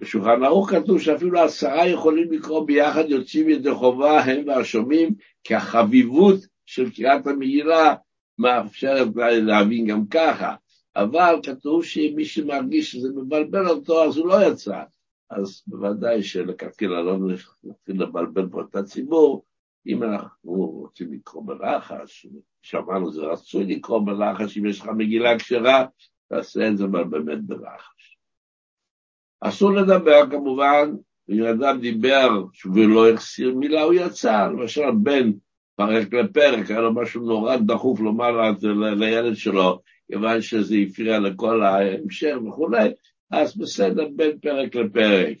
בשולחן 0.00 0.42
ערוך 0.44 0.70
כתוב 0.70 1.00
שאפילו 1.00 1.40
עשרה 1.40 1.86
יכולים 1.86 2.32
לקרוא 2.32 2.66
ביחד, 2.66 3.04
יוצאים 3.08 3.48
ידי 3.48 3.74
חובה, 3.74 4.20
הם 4.20 4.48
והשומעים, 4.48 5.10
כי 5.44 5.54
החביבות 5.54 6.38
של 6.66 6.90
קריאת 6.90 7.26
המגילה 7.26 7.94
מאפשרת 8.38 9.08
להבין 9.16 9.86
גם 9.86 10.06
ככה. 10.06 10.54
אבל 10.96 11.34
כתוב 11.42 11.84
שמי 11.84 12.24
שמרגיש 12.24 12.92
שזה 12.92 13.08
מבלבל 13.16 13.68
אותו, 13.68 14.04
אז 14.04 14.16
הוא 14.16 14.26
לא 14.26 14.46
יצא. 14.48 14.82
אז 15.30 15.62
בוודאי 15.66 16.22
שלכתחילה 16.22 17.02
לא 17.02 17.18
נתחיל 17.64 18.02
לבלבל 18.02 18.48
פה 18.50 18.60
את 18.60 18.76
הציבור. 18.76 19.44
אם 19.86 20.02
אנחנו 20.02 20.52
רוצים 20.52 21.12
לקרוא 21.12 21.42
בלחש, 21.46 22.26
שמענו 22.62 23.12
זה 23.12 23.22
רצוי 23.22 23.64
לקרוא 23.64 24.00
בלחש, 24.06 24.58
אם 24.58 24.66
יש 24.66 24.80
לך 24.80 24.86
מגילה 24.96 25.38
כשרה, 25.38 25.86
תעשה 26.28 26.68
את 26.68 26.76
זה 26.76 26.86
באמת 26.86 27.44
בלחש. 27.44 27.99
אסור 29.40 29.72
לדבר 29.72 30.30
כמובן, 30.30 30.92
אם 31.30 31.44
אדם 31.44 31.80
דיבר 31.80 32.44
ולא 32.74 33.10
החסיר 33.10 33.54
מילה, 33.54 33.82
הוא 33.82 33.94
יצא, 33.94 34.46
למשל 34.46 34.90
בן 35.02 35.32
פרק 35.76 36.14
לפרק, 36.14 36.70
היה 36.70 36.80
לו 36.80 36.94
משהו 36.94 37.22
נורא 37.22 37.56
דחוף 37.56 38.00
לומר 38.00 38.52
לילד 38.96 39.36
שלו, 39.36 39.80
כיוון 40.06 40.42
שזה 40.42 40.74
הפריע 40.88 41.18
לכל 41.18 41.62
ההמשך 41.62 42.36
וכולי, 42.48 42.90
אז 43.30 43.56
בסדר, 43.56 44.08
בין 44.16 44.38
פרק 44.38 44.74
לפרק. 44.74 45.36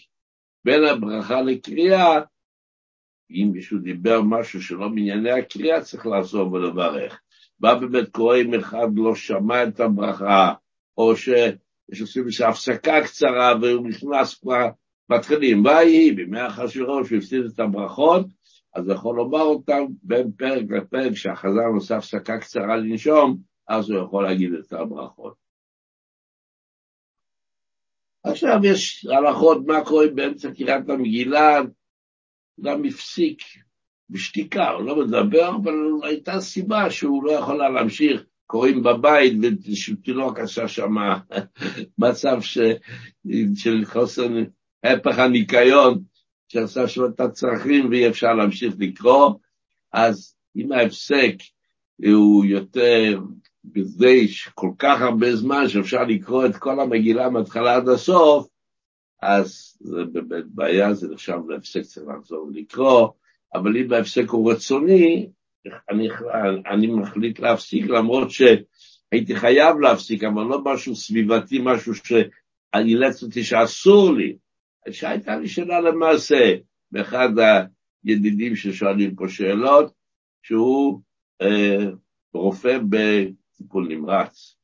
בין 0.64 0.84
הברכה 0.84 1.42
לקריאה, 1.42 2.20
אם 3.30 3.50
מישהו 3.52 3.78
דיבר 3.78 4.22
משהו 4.22 4.62
שלא 4.62 4.88
מענייני 4.88 5.30
הקריאה, 5.30 5.80
צריך 5.80 6.06
לעזור 6.06 6.52
ולברך. 6.52 7.20
מה 7.60 7.74
באמת 7.74 8.08
קורה 8.08 8.40
אם 8.40 8.54
אחד 8.54 8.88
לא 8.96 9.14
שמע 9.14 9.64
את 9.64 9.80
הברכה, 9.80 10.52
או 10.96 11.16
שיש 11.16 11.54
עושים 12.00 12.22
איזושהי 12.22 12.46
הפסקה 12.46 13.00
קצרה 13.04 13.54
והוא 13.62 13.88
נכנס 13.88 14.34
כבר, 14.34 14.68
מתחילים, 15.10 15.64
ויהי 15.64 16.12
בימי 16.12 16.46
אחשוורוש, 16.46 17.10
הוא 17.10 17.18
הפסיד 17.18 17.44
את 17.44 17.60
הברכות, 17.60 18.26
אז 18.74 18.88
יכול 18.88 19.16
לומר 19.16 19.42
אותם 19.42 19.84
בין 20.02 20.32
פרק 20.32 20.64
לפרק, 20.70 21.14
שהחזר 21.14 21.66
עושה 21.74 21.96
הפסקה 21.96 22.38
קצרה 22.38 22.76
לנשום, 22.76 23.38
אז 23.68 23.90
הוא 23.90 24.04
יכול 24.04 24.24
להגיד 24.24 24.52
את 24.52 24.72
הברכות. 24.72 25.34
עכשיו 28.24 28.58
יש 28.62 29.06
הלכות 29.06 29.66
מה 29.66 29.84
קורה 29.84 30.06
באמצע 30.14 30.50
קריאת 30.54 30.88
המגילה, 30.88 31.60
אדם 32.60 32.84
הפסיק 32.84 33.42
בשתיקה, 34.10 34.70
הוא 34.70 34.84
לא 34.84 34.96
מדבר, 34.96 35.50
אבל 35.62 35.74
הייתה 36.02 36.40
סיבה 36.40 36.90
שהוא 36.90 37.24
לא 37.24 37.32
יכול 37.32 37.56
להמשיך, 37.56 38.24
קוראים 38.50 38.82
בבית 38.82 39.32
ותינוק 39.42 40.38
עשה 40.38 40.68
שם 40.68 40.94
מצב 41.98 42.40
ש... 42.40 42.58
של 43.54 43.84
חוסר 43.84 44.28
הפך 44.84 45.18
הניקיון, 45.18 46.02
שעשה 46.48 46.88
שם 46.88 47.04
את 47.04 47.20
הצרכים 47.20 47.90
ואי 47.90 48.08
אפשר 48.08 48.34
להמשיך 48.34 48.74
לקרוא, 48.78 49.34
אז 49.92 50.34
אם 50.56 50.72
ההפסק 50.72 51.34
הוא 52.04 52.44
יותר 52.44 53.20
בזה 53.64 54.14
כל 54.54 54.70
כך 54.78 55.00
הרבה 55.00 55.36
זמן 55.36 55.68
שאפשר 55.68 56.04
לקרוא 56.04 56.46
את 56.46 56.56
כל 56.56 56.80
המגילה 56.80 57.30
מההתחלה 57.30 57.76
עד 57.76 57.88
הסוף, 57.88 58.48
אז 59.22 59.76
זה 59.80 60.04
באמת 60.12 60.44
בעיה, 60.46 60.94
זה 60.94 61.08
נחשב 61.08 61.38
להפסק, 61.48 61.82
צריך 61.82 62.06
לחזור 62.18 62.46
ולקרוא, 62.46 63.08
אבל 63.54 63.76
אם 63.76 63.92
ההפסק 63.92 64.28
הוא 64.28 64.52
רצוני, 64.52 65.30
אני, 65.90 66.08
אני 66.66 66.86
מחליט 66.86 67.38
להפסיק, 67.38 67.86
למרות 67.86 68.30
שהייתי 68.30 69.36
חייב 69.36 69.80
להפסיק, 69.80 70.24
אבל 70.24 70.42
לא 70.42 70.64
משהו 70.64 70.96
סביבתי, 70.96 71.58
משהו 71.62 71.92
שאילץ 71.94 73.22
אותי 73.22 73.44
שאסור 73.44 74.12
לי. 74.12 74.36
שהייתה 74.90 75.36
לי 75.36 75.48
שאלה 75.48 75.80
למעשה, 75.80 76.54
באחד 76.90 77.28
הידידים 78.04 78.56
ששואלים 78.56 79.14
פה 79.14 79.28
שאלות, 79.28 79.92
שהוא 80.42 81.00
אה, 81.42 81.90
רופא 82.34 82.78
בטיפול 82.88 83.88
נמרץ, 83.88 84.56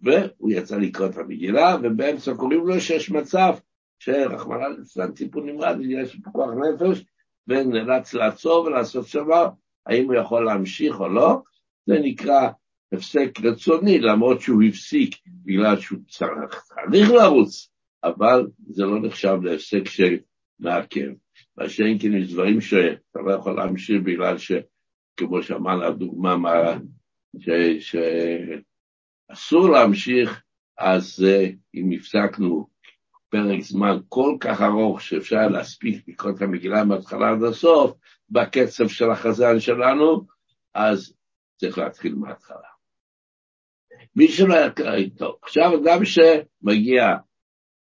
והוא 0.00 0.50
יצא 0.50 0.76
לקרוא 0.76 1.06
את 1.06 1.16
המגילה, 1.16 1.76
ובאמצע 1.82 2.34
קוראים 2.34 2.66
לו 2.66 2.80
שיש 2.80 3.10
מצב 3.10 3.54
שרחמנא 3.98 4.66
ליצלן 4.78 5.12
טיפול 5.12 5.44
נמרץ, 5.44 5.76
יש 5.80 6.12
פיקוח 6.12 6.50
נפש, 6.50 7.04
ונאלץ 7.48 8.14
לעצור 8.14 8.64
ולעשות 8.64 9.06
שמה, 9.06 9.48
האם 9.86 10.04
הוא 10.04 10.14
יכול 10.14 10.44
להמשיך 10.44 11.00
או 11.00 11.08
לא, 11.08 11.42
זה 11.86 11.94
נקרא 12.02 12.48
הפסק 12.92 13.30
רצוני, 13.42 13.98
למרות 13.98 14.40
שהוא 14.40 14.62
הפסיק 14.62 15.16
בגלל 15.26 15.80
שהוא 15.80 15.98
צריך 16.08 17.10
לרוץ, 17.10 17.70
אבל 18.04 18.46
זה 18.68 18.84
לא 18.84 19.00
נחשב 19.02 19.38
להפסק 19.42 19.82
שמעכב. 19.84 21.08
מה 21.56 21.68
שאין 21.68 21.98
כן 21.98 22.14
יש 22.14 22.32
דברים 22.32 22.60
שאתה 22.60 23.20
לא 23.26 23.32
יכול 23.32 23.56
להמשיך 23.56 24.02
בגלל 24.04 24.38
ש... 24.38 24.52
כמו 25.16 25.42
שאמרנו, 25.42 25.84
הדוגמה 25.84 26.36
מה... 26.36 26.78
ש... 27.38 27.96
להמשיך, 29.72 30.42
אז 30.78 31.26
אם 31.74 31.90
הפסקנו 31.96 32.71
פרק 33.32 33.60
זמן 33.60 33.98
כל 34.08 34.36
כך 34.40 34.60
ארוך 34.60 35.00
שאפשר 35.00 35.48
להספיק 35.48 36.08
לקרוא 36.08 36.32
את 36.36 36.42
המגילה 36.42 36.84
מההתחלה 36.84 37.30
עד 37.30 37.42
הסוף, 37.42 37.92
בקצב 38.30 38.88
של 38.88 39.10
החזן 39.10 39.60
שלנו, 39.60 40.26
אז 40.74 41.14
צריך 41.56 41.78
להתחיל 41.78 42.14
מההתחלה. 42.14 42.68
מי 44.16 44.28
שלא 44.28 44.54
יקרא 44.66 44.94
איתו. 44.94 45.38
עכשיו, 45.42 45.70
אדם 45.82 46.04
שמגיע 46.04 47.16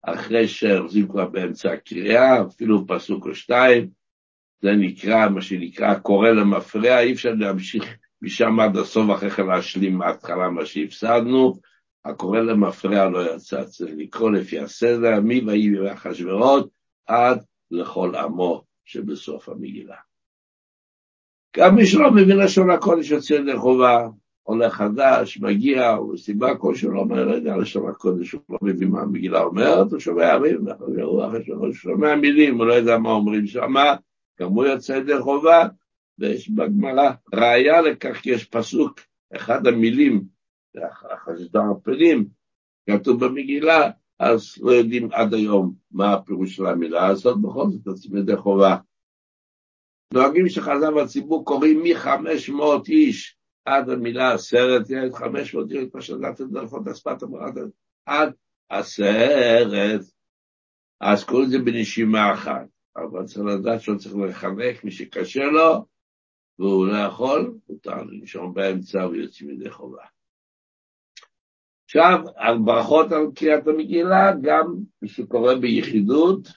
אחרי 0.01 0.47
שהחזיק 0.47 1.09
כבר 1.09 1.25
באמצע 1.25 1.71
הקריאה, 1.71 2.41
אפילו 2.47 2.87
פסוק 2.87 3.25
או 3.25 3.35
שתיים, 3.35 3.89
זה 4.61 4.71
נקרא, 4.71 5.29
מה 5.29 5.41
שנקרא, 5.41 5.99
קורא 5.99 6.29
למפרע, 6.29 6.99
אי 6.99 7.13
אפשר 7.13 7.33
להמשיך 7.37 7.83
משם 8.21 8.59
עד 8.59 8.77
הסוף, 8.77 9.11
אחרי 9.15 9.29
כן 9.29 9.45
להשלים 9.45 9.97
מההתחלה 9.97 10.49
מה 10.49 10.65
שהפסדנו. 10.65 11.59
הקורא 12.05 12.39
למפרע 12.39 13.09
לא 13.09 13.35
יצא, 13.35 13.63
צריך 13.63 13.93
לקרוא 13.97 14.31
לפי 14.31 14.59
הסדר, 14.59 15.19
מי 15.21 15.41
ויהי 15.45 15.79
ואחשוורות, 15.79 16.69
עד 17.05 17.43
לכל 17.71 18.15
עמו 18.15 18.63
שבסוף 18.85 19.49
המגילה. 19.49 19.95
גם 21.57 21.75
מי 21.75 21.85
שלא 21.85 22.11
מבין 22.11 22.37
לשון 22.37 22.69
הקודש 22.69 23.11
יוצא 23.11 23.33
ידי 23.33 23.57
חובה, 23.57 24.07
עולה 24.43 24.69
חדש, 24.69 25.37
מגיע, 25.37 25.95
או 25.95 26.17
סיבה 26.17 26.55
כלשהו, 26.55 26.91
לא 26.91 26.99
אומר, 26.99 27.25
לא 27.25 27.31
יודע 27.31 27.57
לשון 27.57 27.89
הקודש, 27.89 28.31
הוא 28.31 28.41
לא 28.49 28.57
מבין 28.61 28.87
מה 28.87 29.01
המגילה 29.01 29.41
אומרת, 29.41 29.91
הוא 29.91 29.99
שומע 29.99 30.37
מילים, 30.39 30.67
הוא 31.47 31.73
שומע 31.73 32.15
מילים, 32.15 32.57
הוא 32.57 32.65
לא 32.65 32.73
יודע 32.73 32.97
מה 32.97 33.09
אומרים 33.09 33.47
שם, 33.47 33.73
גם 34.39 34.49
הוא 34.49 34.65
יוצא 34.65 34.93
ידי 34.93 35.19
חובה, 35.19 35.67
ויש 36.19 36.49
בגמרא 36.49 37.11
ראיה 37.33 37.81
לכך, 37.81 38.15
כי 38.15 38.29
יש 38.29 38.45
פסוק, 38.45 38.99
אחד 39.35 39.67
המילים, 39.67 40.32
החסדה 41.11 41.61
הפנים, 41.71 42.27
כתוב 42.89 43.25
במגילה, 43.25 43.91
אז 44.19 44.57
לא 44.61 44.71
יודעים 44.71 45.09
עד 45.11 45.33
היום 45.33 45.73
מה 45.91 46.13
הפירוש 46.13 46.55
של 46.55 46.65
המילה 46.65 47.07
הזאת, 47.07 47.41
בכל 47.41 47.69
זאת 47.69 47.85
יוצאים 47.87 48.17
ידי 48.17 48.37
חובה. 48.37 48.77
נוהגים 50.13 50.49
שחז"ל 50.49 50.93
והציבור 50.93 51.45
קוראים 51.45 51.83
מ-500 51.83 52.63
איש 52.87 53.37
עד 53.65 53.89
המילה 53.89 54.33
עשרת, 54.33 54.89
יש 54.89 55.13
500 55.13 55.71
איש, 55.71 55.83
פשטת 55.93 56.41
את 56.41 56.51
דרכות 56.51 56.87
השפת 56.87 57.23
המרת, 57.23 57.53
עד 58.05 58.33
עשרת. 58.69 60.01
אז 61.01 61.23
קוראים 61.23 61.47
לזה 61.47 61.59
בנשימה 61.59 62.33
אחת. 62.33 62.67
אבל 62.95 63.25
צריך 63.25 63.45
לדעת 63.45 63.81
שהוא 63.81 63.97
צריך 63.97 64.15
לחלק, 64.15 64.83
מי 64.83 64.91
שקשה 64.91 65.45
לו, 65.45 65.85
והוא 66.59 66.87
לא 66.87 66.97
יכול, 66.97 67.57
מותר 67.69 68.03
לנשום 68.03 68.53
באמצע 68.53 69.07
ויוצאים 69.07 69.49
ידי 69.49 69.69
חובה. 69.69 70.03
עכשיו, 71.95 72.23
על 72.35 72.57
ברכות 72.57 73.11
על 73.11 73.27
קריאת 73.35 73.67
המגילה, 73.67 74.31
גם 74.41 74.75
מי 75.01 75.07
שקורא 75.07 75.53
ביחידות, 75.55 76.47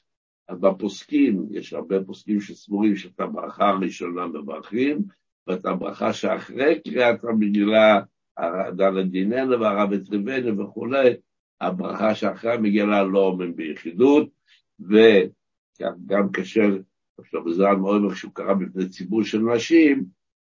אז 0.48 0.60
בפוסקים, 0.60 1.46
יש 1.50 1.72
הרבה 1.72 2.04
פוסקים 2.04 2.40
שסבורים 2.40 2.96
שאת 2.96 3.20
הברכה 3.20 3.68
הראשונה 3.68 4.26
מברכים, 4.26 4.98
ואת 5.46 5.66
הברכה 5.66 6.12
שאחרי 6.12 6.80
קריאת 6.80 7.24
המגילה, 7.24 8.00
דלת 8.76 9.10
דיננו 9.10 9.60
והרב 9.60 9.92
אטריבנו 9.92 10.58
וכולי, 10.58 11.14
הברכה 11.60 12.14
שאחרי 12.14 12.52
המגילה 12.52 13.04
לא 13.04 13.18
אומרים 13.18 13.56
ביחידות, 13.56 14.28
וגם 14.80 16.30
כאשר, 16.32 16.76
עכשיו 17.18 17.44
בזמן 17.44 17.80
מאוד 17.80 18.14
שהוא 18.14 18.32
קרא 18.34 18.54
בפני 18.54 18.88
ציבור 18.88 19.24
של 19.24 19.38
נשים, 19.38 20.04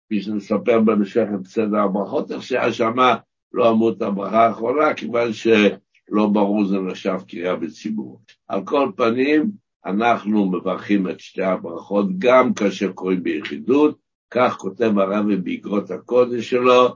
כפי 0.06 0.22
שנספר 0.22 0.80
במשך 0.80 1.26
את 1.36 1.46
סדר 1.46 1.80
הברכות, 1.80 2.32
איך 2.32 2.44
שהיה 2.44 2.74
שמה 2.74 3.16
לא 3.56 3.70
אמרו 3.70 3.90
את 3.90 4.02
הברכה 4.02 4.46
האחרונה, 4.46 4.94
כיוון 4.94 5.34
שלא 5.34 6.28
ברור 6.34 6.66
זה 6.66 6.80
נחשב 6.80 7.18
קריאה 7.28 7.56
בציבור. 7.56 8.22
על 8.48 8.66
כל 8.66 8.92
פנים, 8.96 9.52
אנחנו 9.86 10.52
מברכים 10.52 11.10
את 11.10 11.20
שתי 11.20 11.44
הברכות 11.44 12.06
גם 12.18 12.54
כאשר 12.54 12.92
קוראים 12.92 13.24
ביחידות, 13.24 13.98
כך 14.32 14.58
כותב 14.58 15.00
הרבי 15.00 15.36
באגרות 15.36 15.92
הקודש 15.92 16.50
שלו, 16.50 16.96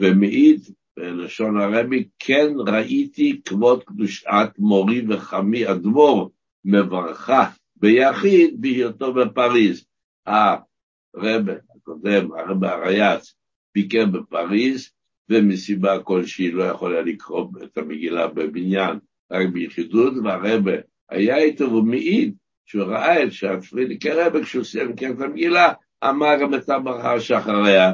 ומעיד 0.00 0.60
בלשון 0.96 1.60
הרבי, 1.60 2.08
כן 2.18 2.48
ראיתי 2.66 3.40
כבוד 3.44 3.84
קדושת 3.84 4.48
מורי 4.58 5.02
וחמי 5.08 5.70
אדמו"ר 5.70 6.30
מברכה 6.64 7.50
ביחיד 7.76 8.60
בהיותו 8.60 9.14
בפריז. 9.14 9.84
הרבי 10.26 11.52
הקודם, 11.76 12.32
הרבי 12.32 12.68
הרייץ, 12.68 13.34
ביקר 13.74 14.06
בפריז, 14.06 14.97
ומסיבה 15.30 16.02
כלשהי 16.02 16.50
לא 16.50 16.64
יכול 16.64 16.92
היה 16.92 17.02
לקרוא 17.02 17.46
את 17.64 17.78
המגילה 17.78 18.26
בבניין, 18.26 18.98
רק 19.30 19.48
ביחידות, 19.52 20.14
והרבה 20.24 20.72
היה 21.08 21.36
איתו 21.36 21.64
והוא 21.64 21.84
מעיד 21.84 22.34
שהוא 22.66 22.84
ראה 22.84 23.24
את 23.24 23.32
שהפרידיקי 23.32 24.10
רבה, 24.10 24.42
כשהוא 24.42 24.64
סיים 24.64 24.96
כן 24.96 25.12
את 25.12 25.20
המגילה, 25.20 25.72
אמר 26.04 26.40
גם 26.40 26.54
את 26.54 26.68
הברכה 26.68 27.20
שאחריה. 27.20 27.92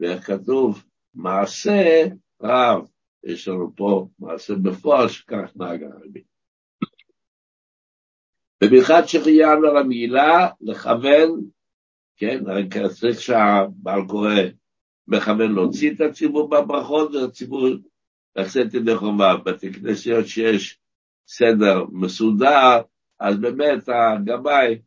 ואיך 0.00 0.26
כתוב, 0.26 0.84
מעשה 1.14 2.04
רב. 2.42 2.86
יש 3.24 3.48
לנו 3.48 3.72
פה 3.76 4.08
מעשה 4.18 4.54
בפועל 4.54 5.08
שכך 5.08 5.52
נהג 5.56 5.82
הרבי. 5.82 6.22
במיוחד 8.62 9.02
שחיינו 9.06 9.66
על 9.68 9.76
המגילה, 9.76 10.48
לכוון, 10.60 11.40
כן, 12.16 12.42
רק 12.46 12.66
צריך 12.88 13.20
שהבעל 13.20 14.00
קורא 14.08 14.34
מכוון 15.08 15.52
להוציא 15.52 15.90
את 15.92 16.00
הציבור 16.00 16.48
בברכות, 16.48 17.14
והציבור 17.14 17.68
לצאת 18.36 18.74
ידי 18.74 18.96
חובה. 18.96 19.36
בתי 19.36 19.72
כנסיות 19.72 20.26
שיש 20.26 20.78
סדר 21.26 21.84
מסודר, 21.92 22.80
אז 23.20 23.38
באמת 23.38 23.88
הגבאי 23.88 24.78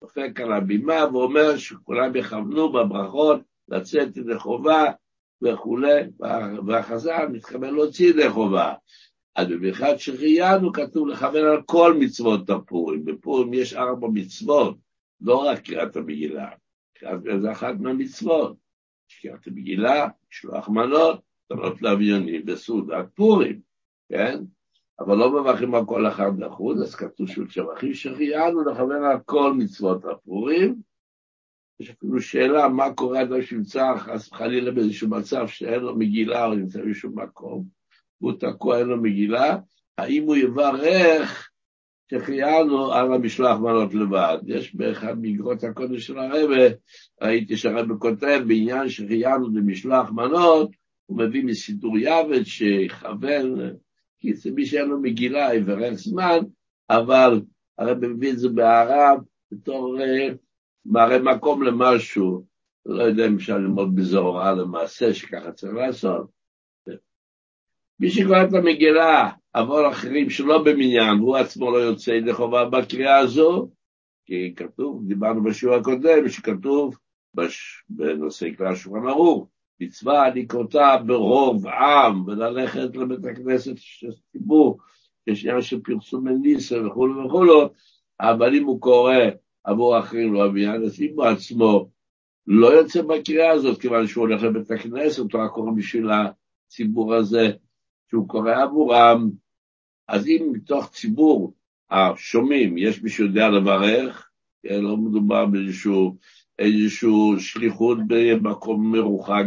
דופק 0.00 0.40
על 0.40 0.52
הבימה 0.52 1.04
ואומר 1.12 1.56
שכולם 1.56 2.16
יכוונו 2.16 2.72
בברכות 2.72 3.40
לצאת 3.68 4.16
ידי 4.16 4.38
חובה 4.38 4.84
וכולי, 5.42 6.00
והחז"ל 6.66 7.26
מתכוון 7.32 7.74
להוציא 7.74 8.08
ידי 8.08 8.30
חובה. 8.30 8.74
אז 9.36 9.48
במיוחד 9.48 9.96
שראיינו 9.96 10.72
כתוב 10.72 11.08
לכוון 11.08 11.44
על 11.44 11.62
כל 11.66 11.94
מצוות 11.98 12.50
הפורים. 12.50 13.04
בפורים 13.04 13.54
יש 13.54 13.74
ארבע 13.74 14.08
מצוות, 14.12 14.76
לא 15.20 15.36
רק 15.36 15.60
קריאת 15.60 15.96
המגילה, 15.96 16.48
זה 17.40 17.52
אחת 17.52 17.74
מהמצוות. 17.80 18.67
שקיעת 19.08 19.46
המגילה, 19.46 20.08
שלוח 20.30 20.68
מנות, 20.68 21.20
תנות 21.48 21.82
לאביונים 21.82 22.44
בסעודת 22.44 23.06
פורים, 23.14 23.60
כן? 24.08 24.40
אבל 25.00 25.16
לא 25.16 25.40
מברכים 25.40 25.74
על 25.74 25.84
כל 25.86 26.06
אחד 26.06 26.38
לחוד, 26.38 26.78
אז 26.78 26.94
כתוב 26.94 27.26
שבחים 27.48 27.94
שחיינו 27.94 28.64
לכוון 28.64 29.04
על 29.04 29.18
כל 29.24 29.52
מצוות 29.54 30.04
הפורים. 30.04 30.74
יש 31.80 31.90
אפילו 31.90 32.20
שאלה 32.20 32.68
מה 32.68 32.94
קורה 32.94 33.22
אדם 33.22 33.42
שנמצא 33.42 33.94
חס 33.98 34.32
וחלילה 34.32 34.70
באיזשהו 34.70 35.08
מצב 35.08 35.48
שאין 35.48 35.80
לו 35.80 35.96
מגילה 35.96 36.46
או 36.46 36.54
נמצא 36.54 36.82
באיזשהו 36.82 37.10
מקום, 37.14 37.64
והוא 38.20 38.32
תקוע, 38.32 38.78
אין 38.78 38.86
לו 38.86 39.02
מגילה, 39.02 39.56
האם 39.98 40.22
הוא 40.22 40.36
יברך 40.36 41.47
שהחיינו 42.10 42.92
על 42.92 43.12
המשלוח 43.12 43.60
מנות 43.60 43.94
לבד. 43.94 44.38
יש 44.46 44.74
באחד 44.74 45.20
מאגרות 45.20 45.64
הקודש 45.64 46.06
של 46.06 46.18
הרבה, 46.18 46.74
ראיתי 47.22 47.56
שהרבה 47.56 47.94
כותב 47.98 48.40
בעניין 48.46 48.88
שהחיינו 48.88 49.48
למשלוח 49.54 50.10
מנות, 50.10 50.70
הוא 51.06 51.18
מביא 51.18 51.44
מסידור 51.44 51.98
יוות 51.98 52.46
שיכוון, 52.46 53.60
כי 54.18 54.34
זה 54.34 54.50
מי 54.50 54.66
שאין 54.66 54.88
לו 54.88 55.00
מגילה 55.00 55.54
יברך 55.54 55.92
זמן, 55.92 56.38
אבל 56.90 57.40
הרב 57.78 58.06
מביא 58.06 58.32
את 58.32 58.38
זה 58.38 58.48
בהערה 58.48 59.14
בתור 59.52 59.98
מראה 60.86 61.18
מקום 61.18 61.62
למשהו, 61.62 62.44
לא 62.86 63.02
יודע 63.02 63.26
אם 63.26 63.34
אפשר 63.34 63.58
ללמוד 63.58 63.96
בזה 63.96 64.18
הוראה 64.18 64.52
למעשה 64.52 65.14
שככה 65.14 65.52
צריך 65.52 65.74
לעשות. 65.74 66.38
מי 68.00 68.10
שקורא 68.10 68.42
את 68.42 68.54
המגילה 68.54 69.30
עבור 69.52 69.90
אחרים 69.90 70.30
שלא 70.30 70.62
במניין, 70.62 71.18
הוא 71.18 71.36
עצמו 71.36 71.70
לא 71.70 71.76
יוצא 71.76 72.10
ידי 72.10 72.32
חובה 72.32 72.64
בקריאה 72.64 73.18
הזו, 73.18 73.68
כי 74.26 74.54
כתוב, 74.56 75.04
דיברנו 75.08 75.42
בשיעור 75.42 75.74
הקודם, 75.74 76.28
שכתוב 76.28 76.96
בש... 77.34 77.84
בנושא 77.88 78.50
קריאה 78.50 78.76
שולחן 78.76 79.08
ערוך, 79.08 79.48
מצווה 79.80 80.30
לקרותה 80.34 80.96
ברוב 81.06 81.66
עם 81.66 82.26
וללכת 82.26 82.96
לבית 82.96 83.24
הכנסת 83.24 83.72
של 83.76 84.10
ציבור, 84.32 84.78
יש 85.26 85.44
עניין 85.46 85.62
של 85.62 85.80
פרסום 85.80 86.24
מניסה 86.24 86.86
וכולו 86.86 87.24
וכולו, 87.24 87.70
אבל 88.20 88.54
אם 88.54 88.64
הוא 88.64 88.80
קורא 88.80 89.14
עבור 89.64 89.98
אחרים 89.98 90.32
לא 90.32 90.44
עניין, 90.44 90.82
אז 90.84 91.00
אם 91.00 91.12
הוא 91.14 91.24
עצמו 91.24 91.90
לא 92.46 92.66
יוצא 92.66 93.02
בקריאה 93.02 93.50
הזאת, 93.50 93.80
כיוון 93.80 94.06
שהוא 94.06 94.22
הולך 94.22 94.42
לבית 94.42 94.70
הכנסת, 94.70 95.18
הוא 95.18 95.30
רק 95.34 95.50
קורא 95.50 95.70
בשביל 95.76 96.08
הציבור 96.10 97.14
הזה, 97.14 97.52
שהוא 98.10 98.28
קורא 98.28 98.52
עבורם, 98.62 99.30
אז 100.08 100.26
אם 100.26 100.50
מתוך 100.52 100.90
ציבור 100.90 101.54
השומעים 101.90 102.78
יש 102.78 103.02
מי 103.02 103.10
שיודע 103.10 103.48
לברך, 103.48 104.30
כן, 104.62 104.80
לא 104.80 104.96
מדובר 104.96 105.46
באיזשהו 105.46 106.16
איזשהו 106.58 107.34
שליחות 107.38 107.98
במקום 108.06 108.92
מרוחק 108.92 109.44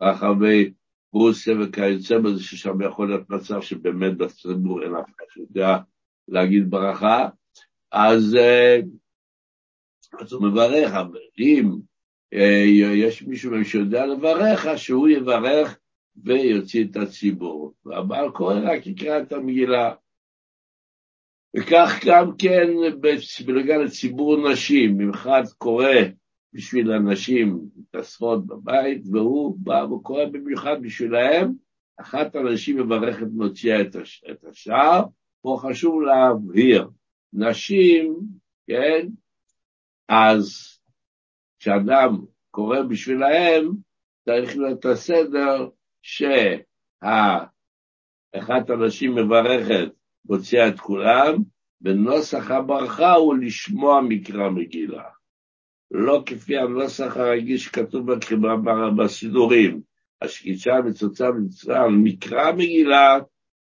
ברחבי 0.00 0.72
רוסיה 1.12 1.54
וכיוצא 1.60 2.18
בזה, 2.18 2.42
ששם 2.42 2.82
יכול 2.82 3.08
להיות 3.08 3.30
מצב 3.30 3.60
שבאמת 3.60 4.16
בציבור 4.16 4.82
אין 4.82 4.94
אף 4.94 5.06
אחד 5.16 5.24
שיודע 5.30 5.76
להגיד 6.28 6.70
ברכה, 6.70 7.28
אז, 7.92 8.34
אה, 8.34 8.80
אז 10.20 10.32
הוא 10.32 10.42
מברך, 10.42 10.94
אבל 10.94 11.18
אם 11.38 11.70
אה, 12.34 12.64
יש 12.94 13.22
מישהו 13.22 13.64
שיודע 13.64 14.06
לברך, 14.06 14.66
אז 14.66 14.78
שהוא 14.78 15.08
יברך 15.08 15.78
ויוציא 16.24 16.84
את 16.84 16.96
הציבור. 16.96 17.74
והבעל 17.84 18.30
קורא 18.30 18.54
רק 18.64 18.86
יקרא 18.86 19.22
את 19.22 19.32
המגילה. 19.32 19.94
וכך 21.56 22.00
גם 22.06 22.36
כן 22.38 22.66
בנוגע 23.46 23.78
לציבור 23.78 24.50
נשים, 24.52 25.00
אם 25.00 25.10
אחד 25.10 25.42
קורא 25.58 25.86
בשביל 26.52 26.92
הנשים 26.92 27.60
מתאספות 27.76 28.46
בבית, 28.46 29.02
והוא 29.12 29.56
בא 29.58 29.86
וקורא 29.92 30.24
במיוחד 30.24 30.82
בשבילהם, 30.82 31.52
אחת 32.00 32.36
הנשים 32.36 32.78
מברכת 32.78 33.26
מוציאה 33.32 33.80
את 34.30 34.44
השער, 34.50 35.04
פה 35.42 35.58
חשוב 35.60 36.02
להבהיר, 36.02 36.88
נשים, 37.32 38.18
כן, 38.66 39.08
אז 40.08 40.78
כשאדם 41.60 42.24
קורא 42.50 42.82
בשבילהם, 42.82 43.70
צריך 44.24 44.56
להיות 44.56 44.84
הסדר 44.84 45.68
שאחת 46.02 47.50
הנשים 48.70 49.14
מברכת 49.14 49.88
מוציאה 50.24 50.68
את 50.68 50.80
כולם, 50.80 51.34
ונוסח 51.82 52.50
הברכה 52.50 53.12
הוא 53.12 53.36
לשמוע 53.36 54.00
מקרא 54.00 54.50
מגילה. 54.50 55.04
לא 55.90 56.22
כפי 56.26 56.58
הנוסח 56.58 57.16
הרגיל 57.16 57.58
שכתוב 57.58 58.10
בסידורים, 58.96 59.80
השקיצה 60.22 60.80
מצוצה 60.84 61.30
מצווה 61.30 61.82
על 61.82 61.90
מקרא 61.90 62.52
מגילה, 62.52 63.18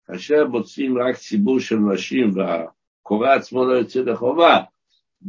כאשר 0.06 0.46
מוצאים 0.46 0.98
רק 0.98 1.16
ציבור 1.16 1.60
של 1.60 1.76
נשים 1.76 2.32
והקורא 2.36 3.28
עצמו 3.28 3.64
לא 3.64 3.72
יוצא 3.72 4.00
לחובה, 4.00 4.60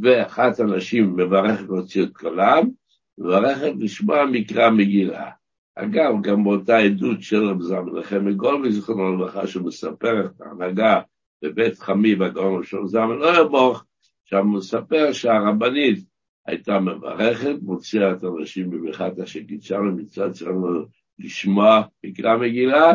ואחת 0.01 0.59
הנשים 0.59 1.15
מברכת 1.15 1.63
להוציא 1.63 2.03
את 2.03 2.17
כולם, 2.17 2.69
מברכת 3.17 3.71
לשמוע 3.79 4.25
מקרא 4.25 4.69
מגילה. 4.69 5.29
אגב, 5.75 6.21
גם 6.21 6.43
באותה 6.43 6.77
עדות 6.77 7.21
של 7.21 7.45
רב 7.45 7.61
זמלכם 7.61 8.25
מגולמי, 8.25 8.71
זיכרונו 8.71 9.15
לברכה, 9.15 9.47
שהוא 9.47 9.67
מספר 9.67 10.25
את 10.25 10.41
ההנהגה 10.41 11.01
בבית 11.41 11.79
חמי 11.79 12.15
והגאון 12.15 12.63
של 12.63 12.77
זמן 12.85 13.17
לא 13.17 13.41
יבוך, 13.41 13.85
שם 14.25 14.47
מספר 14.57 15.13
שהרבנית 15.13 16.05
הייתה 16.45 16.79
מברכת, 16.79 17.55
מוציאה 17.61 18.11
את 18.11 18.23
האנשים 18.23 18.69
בברכת 18.69 19.19
אשר 19.23 19.39
קידשה 19.39 19.77
למצוות 19.77 20.35
שלנו 20.35 20.85
לשמוע 21.19 21.81
מקרא 22.03 22.37
מגילה, 22.37 22.91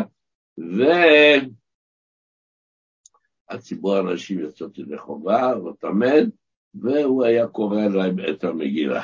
והציבור 3.49 3.95
האנשים 3.95 4.39
יוצאות 4.39 4.77
ידי 4.77 4.97
חובה, 4.97 5.53
ותמד, 5.59 6.29
והוא 6.73 7.25
היה 7.25 7.47
קורא 7.47 7.81
להם 7.81 8.15
את 8.29 8.43
המגילה. 8.43 9.03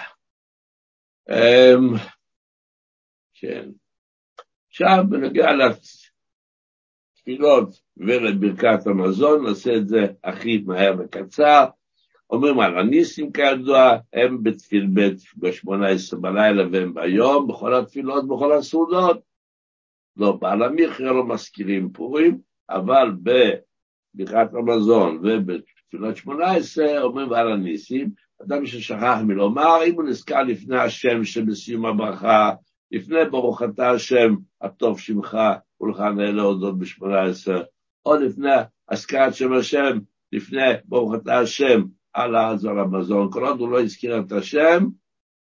כן. 3.45 3.69
עכשיו, 4.69 5.03
בנוגע 5.09 5.47
לתפילות 7.23 7.69
ולברכת 7.97 8.87
המזון, 8.87 9.45
נעשה 9.45 9.75
את 9.75 9.87
זה 9.87 10.07
הכי 10.23 10.57
מהר 10.65 10.95
וקצר. 10.99 11.65
אומרים 12.29 12.59
על 12.59 12.79
הניסים 12.79 13.31
כידוע, 13.31 13.97
הם 14.13 14.43
בתפיל 14.43 14.87
בית 14.93 15.17
ב-18 15.35 16.17
בלילה 16.21 16.63
והם 16.71 16.93
ביום, 16.93 17.47
בכל 17.47 17.73
התפילות, 17.73 18.27
בכל 18.27 18.53
הסעודות. 18.53 19.19
לא 20.17 20.31
בעל 20.31 20.63
המכרה 20.63 21.11
לא 21.11 21.27
מזכירים 21.27 21.89
פורים, 21.91 22.39
אבל 22.69 23.11
בברכת 23.23 24.53
המזון 24.53 25.17
ובתפילות 25.17 26.17
18 26.17 27.01
אומרים 27.01 27.33
על 27.33 27.51
הניסים, 27.51 28.09
אדם 28.43 28.65
ששכח 28.65 29.17
מלומר, 29.23 29.77
אם 29.87 29.93
הוא 29.93 30.03
נזכר 30.03 30.43
לפני 30.43 30.77
השם 30.77 31.23
שבסיום 31.23 31.85
הברכה, 31.85 32.51
לפני 32.95 33.25
ברוך 33.31 33.63
אתה 33.63 33.89
השם, 33.89 34.35
הטוב 34.61 34.99
שמך, 34.99 35.37
ולך 35.81 35.99
נהנה 35.99 36.31
להודות 36.31 36.79
ב-18, 36.79 37.51
או 38.05 38.15
לפני 38.15 38.49
הזכרת 38.89 39.33
שם 39.33 39.53
השם, 39.53 39.97
לפני 40.31 40.73
ברוך 40.85 41.15
אתה 41.15 41.39
השם, 41.39 41.81
על 42.13 42.35
האזור 42.35 42.79
המזון. 42.79 43.31
כל 43.31 43.45
עוד 43.45 43.59
הוא 43.59 43.69
לא 43.69 43.81
הזכיר 43.81 44.19
את 44.19 44.31
השם, 44.31 44.85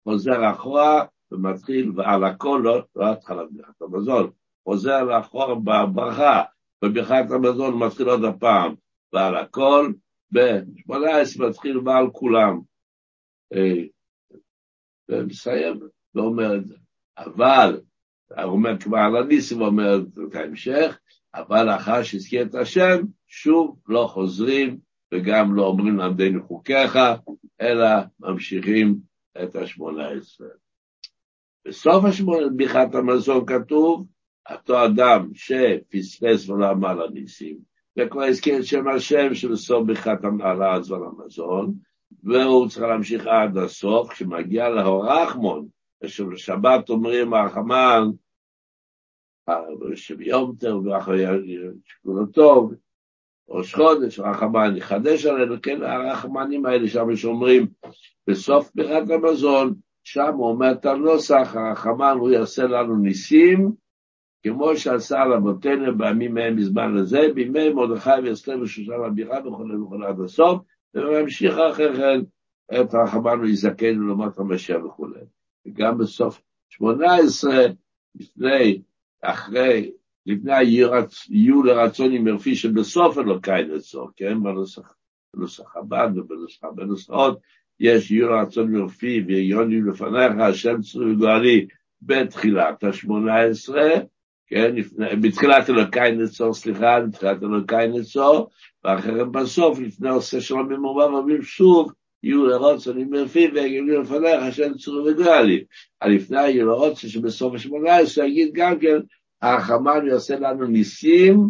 חוזר 0.04 0.52
אחורה 0.52 1.06
ומתחיל, 1.32 1.92
ועל 1.96 2.24
הכל, 2.24 2.62
לא, 2.64 2.84
לא 2.96 3.12
התחלת 3.12 3.48
ברכת 3.52 3.82
המזון, 3.82 4.32
חוזר 4.64 5.20
אחורה 5.20 5.56
בברכה, 5.56 6.44
בברכת 6.84 7.32
המזון 7.32 7.80
מתחיל 7.80 8.10
עוד 8.10 8.24
הפעם, 8.24 8.76
ועל 9.14 9.36
הכל, 9.36 9.92
ב-18 10.34 11.48
מתחיל 11.48 11.78
ועל 11.78 12.10
כולם. 12.12 12.60
אה, 13.54 13.84
ומסיים 15.10 15.80
ואומר 16.16 16.56
את 16.56 16.68
זה. 16.68 16.83
אבל, 17.18 17.82
הוא 18.32 18.44
אומר 18.44 18.80
כבר 18.80 18.98
על 18.98 19.16
הניסים, 19.16 19.60
הוא 19.60 19.68
אומר 19.68 20.00
את 20.30 20.36
ההמשך, 20.36 21.00
אבל 21.36 21.64
לאחר 21.64 22.04
שהזכיר 22.04 22.42
את 22.42 22.56
השם, 22.56 23.02
שוב 23.28 23.80
לא 23.88 24.08
חוזרים 24.14 24.78
וגם 25.14 25.56
לא 25.56 25.66
אומרים 25.66 25.98
למדנו 25.98 26.48
חוקיך, 26.48 27.00
אלא 27.62 27.88
ממשיכים 28.20 28.96
את 29.44 29.56
השמונה 29.56 30.10
עשרה. 30.10 30.48
בסוף 31.68 32.06
השמונה, 32.06 32.48
ברכת 32.56 32.96
המזון 32.96 33.46
כתוב, 33.46 34.08
אותו 34.52 34.86
אדם 34.86 35.30
שפספס 35.34 36.50
ולא 36.50 36.72
אמר 36.72 36.94
לניסים, 36.94 37.58
וכבר 38.00 38.24
הזכיר 38.24 38.60
את 38.60 38.66
שם 38.66 38.88
השם 38.88 39.34
שבסוף 39.34 39.88
ברכת 39.88 40.24
המזון, 40.24 41.74
והוא 42.24 42.70
צריך 42.70 42.86
להמשיך 42.86 43.28
עד 43.28 43.58
הסוף, 43.58 44.10
כשמגיע 44.10 44.70
להורחמון, 44.70 45.68
שבשבת 46.08 46.90
אומרים 46.90 47.34
הרחמן, 47.34 48.04
שביום 49.96 50.56
טוב, 50.60 50.86
שכולו 51.86 52.26
טוב, 52.26 52.74
ראש 53.50 53.76
חודש, 53.76 54.20
רחמן 54.20 54.78
יחדש 54.78 55.26
עלינו, 55.26 55.56
כן, 55.62 55.84
הרחמנים 55.84 56.66
האלה 56.66 56.88
שם 56.88 57.16
שאומרים 57.16 57.68
בסוף 58.28 58.72
פרק 58.72 59.04
המזון, 59.10 59.74
שם 60.04 60.34
הוא 60.34 60.48
אומר 60.48 60.72
את 60.72 60.86
הנוסח, 60.86 61.56
הרחמן 61.56 62.16
הוא 62.20 62.30
יעשה 62.32 62.64
לנו 62.64 62.98
ניסים, 62.98 63.72
כמו 64.44 64.78
שעשה 64.78 65.22
על 65.22 65.34
אבותינו 65.34 65.98
בימים 65.98 66.34
מהם 66.34 66.56
בזמן 66.56 66.98
הזה, 66.98 67.20
בימי 67.36 67.70
מרדכי 67.70 68.10
ואסתר 68.24 68.60
ושושן 68.62 69.04
הבירה 69.06 69.48
וכו' 69.48 69.66
וכו' 69.84 70.04
עד 70.04 70.20
הסוף, 70.20 70.62
וממשיך 70.94 71.56
אחרי 71.72 71.96
כן 71.96 72.20
את 72.82 72.96
רחמן 72.96 73.38
הוא 73.38 73.46
יזכנו 73.46 74.08
לעומת 74.08 74.38
המשיח 74.38 74.84
וכו'. 74.86 75.08
וגם 75.66 75.98
בסוף 75.98 76.42
שמונה 76.70 77.16
עשרה, 77.16 77.66
לפני, 78.16 78.82
אחרי, 79.22 79.92
לפני 80.26 80.54
היהיו 80.54 81.64
לרצון 81.64 82.12
עם 82.12 82.24
מרפי 82.24 82.56
שבסוף 82.56 83.18
אלוקי 83.18 83.52
נצור, 83.76 84.10
כן, 84.16 84.44
בנוסח, 84.44 84.94
בנוסח 85.36 85.76
הבא 85.78 86.08
ובנוסח 86.16 86.64
בנוסחות, 86.76 87.40
יש 87.80 88.12
יהיו 88.12 88.30
לרצון 88.30 88.72
מרפי 88.72 89.24
ויוני 89.28 89.82
לפניך, 89.82 90.32
השם 90.40 90.82
צור 90.82 91.02
וגואלי, 91.02 91.68
בתחילת 92.02 92.84
השמונה 92.84 93.42
עשרה, 93.42 93.92
כן, 94.48 94.76
לפני, 94.76 95.16
בתחילת 95.16 95.70
אלוקי 95.70 96.12
נצור, 96.12 96.54
סליחה, 96.54 97.00
בתחילת 97.00 97.44
אלוקי 97.44 97.88
נצור, 97.94 98.50
ואחרי 98.84 99.26
בסוף, 99.26 99.80
לפני 99.80 100.10
עושה 100.10 100.42
שלום 100.42 100.70
במרובה, 100.70 101.04
אומרים 101.04 101.42
שוב, 101.42 101.92
יהיו 102.24 102.46
לרוצה 102.46 102.92
מרפי 102.94 103.48
ויגידו 103.54 104.02
לפניך 104.02 104.44
השם 104.44 104.74
צור 104.74 105.04
וגואלי. 105.06 105.66
לפני 106.06 106.50
יהיו 106.50 106.68
לרוצה 106.68 107.10
שבסוף 107.10 107.54
השמונה 107.54 107.98
עשרה 107.98 108.28
יגיד 108.28 108.50
גם 108.54 108.80
כן, 108.80 108.98
החמן 109.42 110.08
יעשה 110.08 110.40
לנו 110.40 110.68
ניסים, 110.68 111.50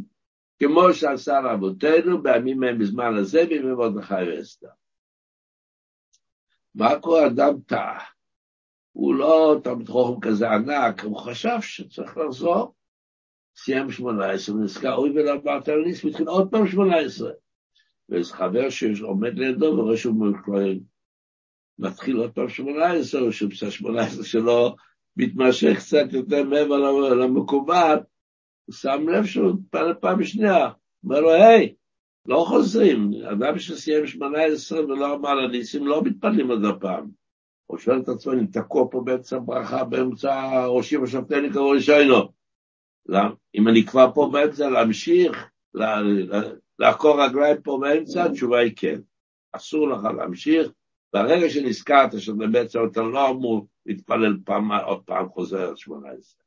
כמו 0.59 0.93
שעשה 0.93 1.41
לאבותינו 1.41 2.23
בימים 2.23 2.59
מהם 2.59 2.79
בזמן 2.79 3.15
הזה, 3.15 3.45
בימי 3.45 3.71
מרדכי 3.71 4.13
ואסתר. 4.13 4.67
מה 6.75 6.99
קורה 6.99 7.27
אדם 7.27 7.53
טעה? 7.67 7.99
הוא 8.91 9.15
לא 9.15 9.55
תלמיד 9.63 9.89
חוכם 9.89 10.29
כזה 10.29 10.49
ענק, 10.49 11.03
הוא 11.03 11.17
חשב 11.17 11.57
שצריך 11.61 12.17
לחזור. 12.17 12.73
סיים 13.55 13.91
18, 13.91 14.55
ונזכר, 14.55 14.95
אוי 14.95 15.09
ולמדת 15.09 15.69
על 15.69 15.81
ניס, 15.85 16.05
והתחיל 16.05 16.27
עוד 16.27 16.51
פעם 16.51 16.67
18. 16.67 17.31
ואיזה 18.09 18.33
חבר 18.33 18.69
שעומד 18.69 19.39
לידו 19.39 19.65
ורואה 19.65 19.97
שהוא 19.97 20.15
מתחיל 21.79 22.17
עוד 22.17 22.31
פעם 22.31 22.49
18, 22.49 23.21
או 23.21 23.31
שבשעה 23.31 23.71
18 23.71 24.23
שלו 24.23 24.75
מתמשך 25.17 25.77
קצת 25.77 26.13
יותר 26.13 26.43
מעבר 26.43 26.77
למקובל, 27.09 27.97
הוא 28.65 28.73
שם 28.73 29.09
לב 29.09 29.25
שהוא 29.25 29.53
מתפלל 29.53 29.93
פעם 29.93 30.23
שנייה, 30.23 30.69
אומר 31.03 31.19
לו, 31.19 31.31
היי, 31.31 31.73
לא 32.25 32.45
חוזרים, 32.47 33.11
אדם 33.31 33.59
שסיים 33.59 34.07
18 34.07 34.85
ולא 34.85 35.15
אמר 35.15 35.33
לניסים, 35.33 35.87
לא 35.87 36.03
מתפללים 36.03 36.49
עוד 36.49 36.65
הפעם. 36.65 37.09
הוא 37.67 37.77
שואל 37.77 37.99
את 37.99 38.09
עצמו, 38.09 38.33
אני 38.33 38.47
תקוע 38.47 38.87
פה 38.91 39.01
באמצע 39.05 39.35
הברכה, 39.35 39.83
באמצע 39.83 40.65
ראשי 40.67 40.97
ושבתני 40.97 41.53
קראו 41.53 41.73
לשוינו. 41.73 42.31
אם 43.55 43.67
אני 43.67 43.85
כבר 43.85 44.11
פה 44.13 44.29
באמצע, 44.33 44.69
להמשיך, 44.69 45.49
לעקור 46.79 47.23
רגליים 47.23 47.61
פה 47.61 47.77
באמצע, 47.81 48.23
התשובה 48.23 48.59
היא 48.59 48.73
כן. 48.75 48.99
אסור 49.51 49.89
לך 49.89 50.03
להמשיך, 50.03 50.71
ברגע 51.13 51.49
שנזכרת 51.49 52.19
שבאמצע 52.19 52.79
אתה 52.91 53.01
לא 53.01 53.29
אמור 53.29 53.67
להתפלל 53.85 54.37
פעם, 54.45 54.71
עוד 54.71 55.03
פעם 55.05 55.29
חוזר 55.29 55.69
על 55.69 55.75
18. 55.75 56.43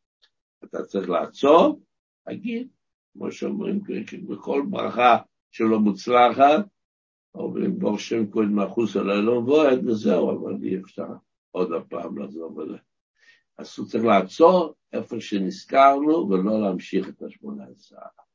אתה 0.64 0.82
צריך 0.84 1.08
לעצור, 1.08 1.80
להגיד, 2.26 2.68
כמו 3.12 3.32
שאומרים, 3.32 3.80
בכל 4.26 4.62
ברכה 4.70 5.16
שלא 5.50 5.78
מוצלחת, 5.78 6.66
אומרים 7.34 7.78
בור 7.78 7.98
שם 7.98 8.30
כהן 8.30 8.52
מאחוס 8.52 8.96
על 8.96 9.10
אלון 9.10 9.44
ואוהד, 9.44 9.86
וזהו, 9.86 10.30
אבל 10.30 10.64
אי 10.64 10.78
אפשר 10.78 11.08
עוד 11.50 11.72
הפעם 11.72 12.18
לחזור 12.18 12.50
בזה. 12.50 12.76
אז 13.58 13.74
הוא 13.78 13.86
צריך 13.86 14.04
לעצור 14.04 14.74
איפה 14.92 15.20
שנזכרנו 15.20 16.28
ולא 16.30 16.60
להמשיך 16.60 17.08
את 17.08 17.22
השמונה 17.22 17.64
עשרה. 17.72 18.25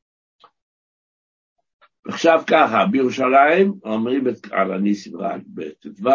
עכשיו 2.08 2.44
ככה, 2.48 2.86
בירושלים 2.92 3.74
אומרים 3.84 4.24
על 4.52 4.74
הניסים 4.74 5.18
רק 5.18 5.42
בט"ו, 5.48 6.10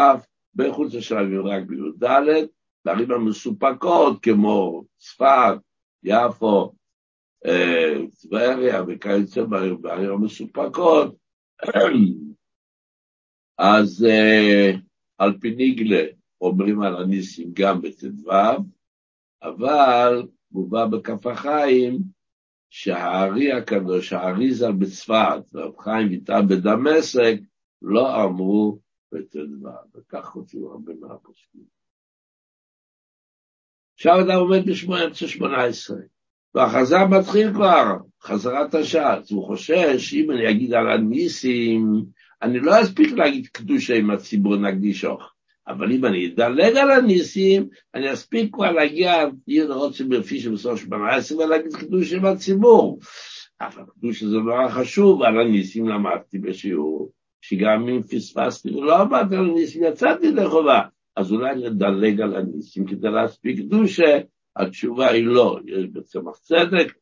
בחוץ 0.54 0.94
לשלבים 0.94 1.46
רק 1.46 1.62
בי"ד, 1.62 2.06
בערים 2.84 3.10
המסופקות 3.10 4.22
כמו 4.22 4.84
צפת, 4.96 5.58
יפו, 6.02 6.72
אה, 7.46 7.94
טבריה 8.22 8.82
וכיוצא 8.88 9.42
בערים 9.80 10.10
המסופקות, 10.12 11.16
אז 13.58 14.06
אה, 14.08 14.70
על 15.18 15.38
פי 15.40 15.50
ניגלה 15.50 16.04
אומרים 16.40 16.82
על 16.82 16.96
הניסים 16.96 17.50
גם 17.52 17.82
בט"ו, 17.82 18.30
אבל 19.42 20.22
מובא 20.50 20.86
בכף 20.86 21.26
החיים 21.26 22.15
שהארי 22.70 23.52
הקדוש, 23.52 24.12
הארי 24.12 24.54
ז"ל 24.54 24.72
בצפת, 24.72 25.54
רב 25.54 25.78
חיים 25.78 26.08
ויטל 26.08 26.42
בדמשק, 26.48 27.34
לא 27.82 28.24
אמרו 28.24 28.78
בט"ו, 29.12 29.68
וכך 29.94 30.24
חוצים 30.24 30.64
הרבה 30.64 30.92
מהפוסקים. 31.00 31.76
עכשיו 33.94 34.14
אתה 34.24 34.34
עומד 34.34 34.62
באמצע 34.88 35.26
שמונה 35.26 35.64
עשרה, 35.64 35.96
והחזר 36.54 37.06
מתחיל 37.06 37.52
כבר, 37.54 37.96
חזרת 38.22 38.74
השעת, 38.74 39.30
הוא 39.30 39.46
חושש 39.46 39.96
שאם 39.96 40.30
אני 40.30 40.50
אגיד 40.50 40.72
על 40.72 40.88
הניסים, 40.88 42.04
אני 42.42 42.60
לא 42.60 42.82
אספיק 42.82 43.12
להגיד 43.12 43.46
קדושה 43.46 43.94
עם 43.94 44.10
הציבור 44.10 44.56
נקדיש 44.56 45.04
אוך. 45.04 45.35
אבל 45.68 45.92
אם 45.92 46.04
אני 46.04 46.26
אדלג 46.26 46.76
על 46.76 46.90
הניסים, 46.90 47.68
אני 47.94 48.12
אספיק 48.12 48.54
כבר 48.54 48.72
להגיע, 48.72 49.12
יהיה 49.48 49.64
לראות 49.64 49.94
שבפי 49.94 50.40
שבסוף 50.40 50.80
שמונה 50.80 51.14
עשרה 51.14 51.46
ולהגיד 51.46 51.72
חידוש 51.72 52.12
עם 52.12 52.24
הציבור. 52.24 52.98
אבל 53.60 53.82
חידוש 53.94 54.22
זה 54.22 54.36
נורא 54.36 54.68
חשוב, 54.68 55.22
על 55.22 55.40
הניסים 55.40 55.88
למדתי 55.88 56.38
בשיעור, 56.38 57.12
שגם 57.40 57.88
אם 57.88 58.02
פספסתי 58.02 58.70
ולא 58.70 58.96
עמדתי 58.96 59.36
על 59.36 59.50
הניסים, 59.50 59.82
יצאתי 59.84 60.32
לחובה. 60.32 60.80
אז 61.16 61.32
אולי 61.32 61.54
נדלג 61.54 62.20
על 62.20 62.36
הניסים 62.36 62.86
כדי 62.86 63.10
להספיק 63.10 63.58
קדושה, 63.58 64.18
התשובה 64.56 65.10
היא 65.10 65.24
לא, 65.24 65.58
יש 65.66 65.86
בצמח 65.86 66.38
צדק, 66.38 66.92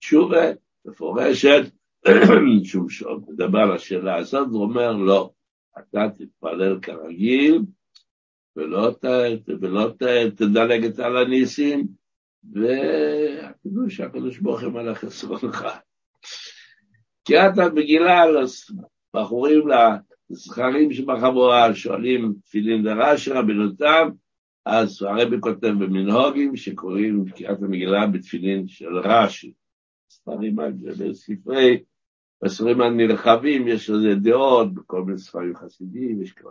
תשובה 0.00 0.50
מפורשת, 0.84 1.62
שוב, 2.64 2.86
מדבר 3.28 3.58
על 3.58 3.72
השאלה 3.72 4.16
הזאת, 4.16 4.48
הוא 4.50 4.62
אומר 4.62 4.92
לא, 4.92 5.30
אתה 5.78 6.06
תתפלל 6.18 6.78
כרגיל, 6.82 7.60
ולא, 8.56 8.94
ת, 9.00 9.04
ולא 9.60 9.90
ת, 9.98 10.02
תדלג 10.36 11.00
על 11.00 11.16
הניסים, 11.16 11.86
והקדוש 12.52 14.00
הקדוש 14.00 14.38
ברוך 14.38 14.62
הוא 14.62 14.72
מלך 14.72 14.98
חסרונך. 14.98 15.66
קריאת 17.24 17.58
המגילה 17.62 18.24
בחורים 19.16 19.62
לזכרים 20.30 20.92
שבחבורה 20.92 21.74
שואלים 21.74 22.34
תפילין 22.44 22.82
דרש"י 22.82 23.30
רבנותם, 23.30 24.08
אז 24.66 25.02
הרבי 25.02 25.36
כותב 25.40 25.68
במנהוגים 25.68 26.56
שקוראים 26.56 27.24
קריאת 27.36 27.62
המגילה 27.62 28.06
בתפילין 28.06 28.68
של 28.68 28.98
רש"י. 28.98 29.52
ספרים, 30.10 30.56
בספרי, 31.10 31.82
בספרים 32.44 32.80
הנרחבים 32.80 33.68
יש 33.68 33.90
לזה 33.90 34.14
דעות, 34.14 34.74
בכל 34.74 35.02
מיני 35.02 35.18
ספרים 35.18 35.56
חסידים, 35.56 36.22
יש 36.22 36.32
כאלה 36.32 36.50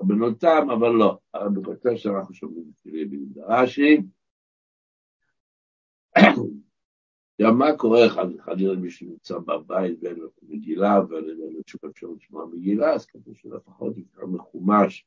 רבנותם, 0.00 0.70
אבל 0.70 0.88
לא. 0.88 1.18
כותב 1.64 1.96
שאנחנו 1.96 2.34
שומעים 2.34 2.64
תפילין 2.80 3.28
רש"י. 3.36 4.02
גם 7.42 7.58
מה 7.58 7.76
קורה 7.76 8.00
ילד 8.58 8.78
מי 8.78 8.90
שנמצא 8.90 9.38
בבית 9.38 9.98
ואין 10.02 10.16
לו 10.16 10.28
מגילה 10.42 11.00
ואין 11.08 11.24
לו 11.24 11.60
שום 11.66 11.90
אפשרות 11.90 12.18
לשמוע 12.22 12.46
מגילה, 12.46 12.92
אז 12.92 13.06
כתוב 13.06 13.36
שלפחות 13.36 13.98
יקרא 13.98 14.26
מחומש, 14.26 15.06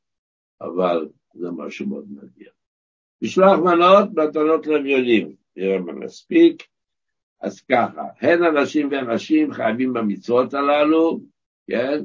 אבל 0.60 1.08
זה 1.34 1.50
משהו 1.50 1.86
מאוד 1.86 2.06
נדיר. 2.10 2.50
משלוח 3.22 3.58
מנות, 3.58 4.08
מתנות 4.14 4.66
לוויונים, 4.66 5.34
נראה 5.56 5.78
מה 5.78 5.92
נספיק. 5.92 6.62
אז 7.40 7.60
ככה, 7.60 8.02
הן 8.20 8.42
אנשים 8.42 8.88
ואנשים 8.90 9.52
חייבים 9.52 9.92
במצוות 9.92 10.54
הללו, 10.54 11.20
כן? 11.66 12.04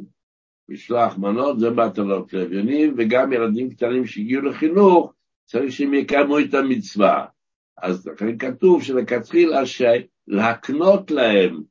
משלוח 0.70 1.18
מנות 1.18 1.60
זה 1.60 1.70
מתנות 1.70 2.34
לאביונים, 2.34 2.96
וגם 2.98 3.34
ילדים 3.34 3.70
קטנים 3.70 4.06
שהגיעו 4.06 4.42
לחינוך, 4.42 5.14
צריך 5.46 5.72
שהם 5.72 5.94
יקיימו 5.94 6.40
את 6.40 6.54
המצווה. 6.54 7.26
אז 7.78 8.08
לכן 8.08 8.38
כתוב 8.38 8.84
שלכתחילה 8.84 9.62
להקנות 10.28 11.12
להם 11.12 11.62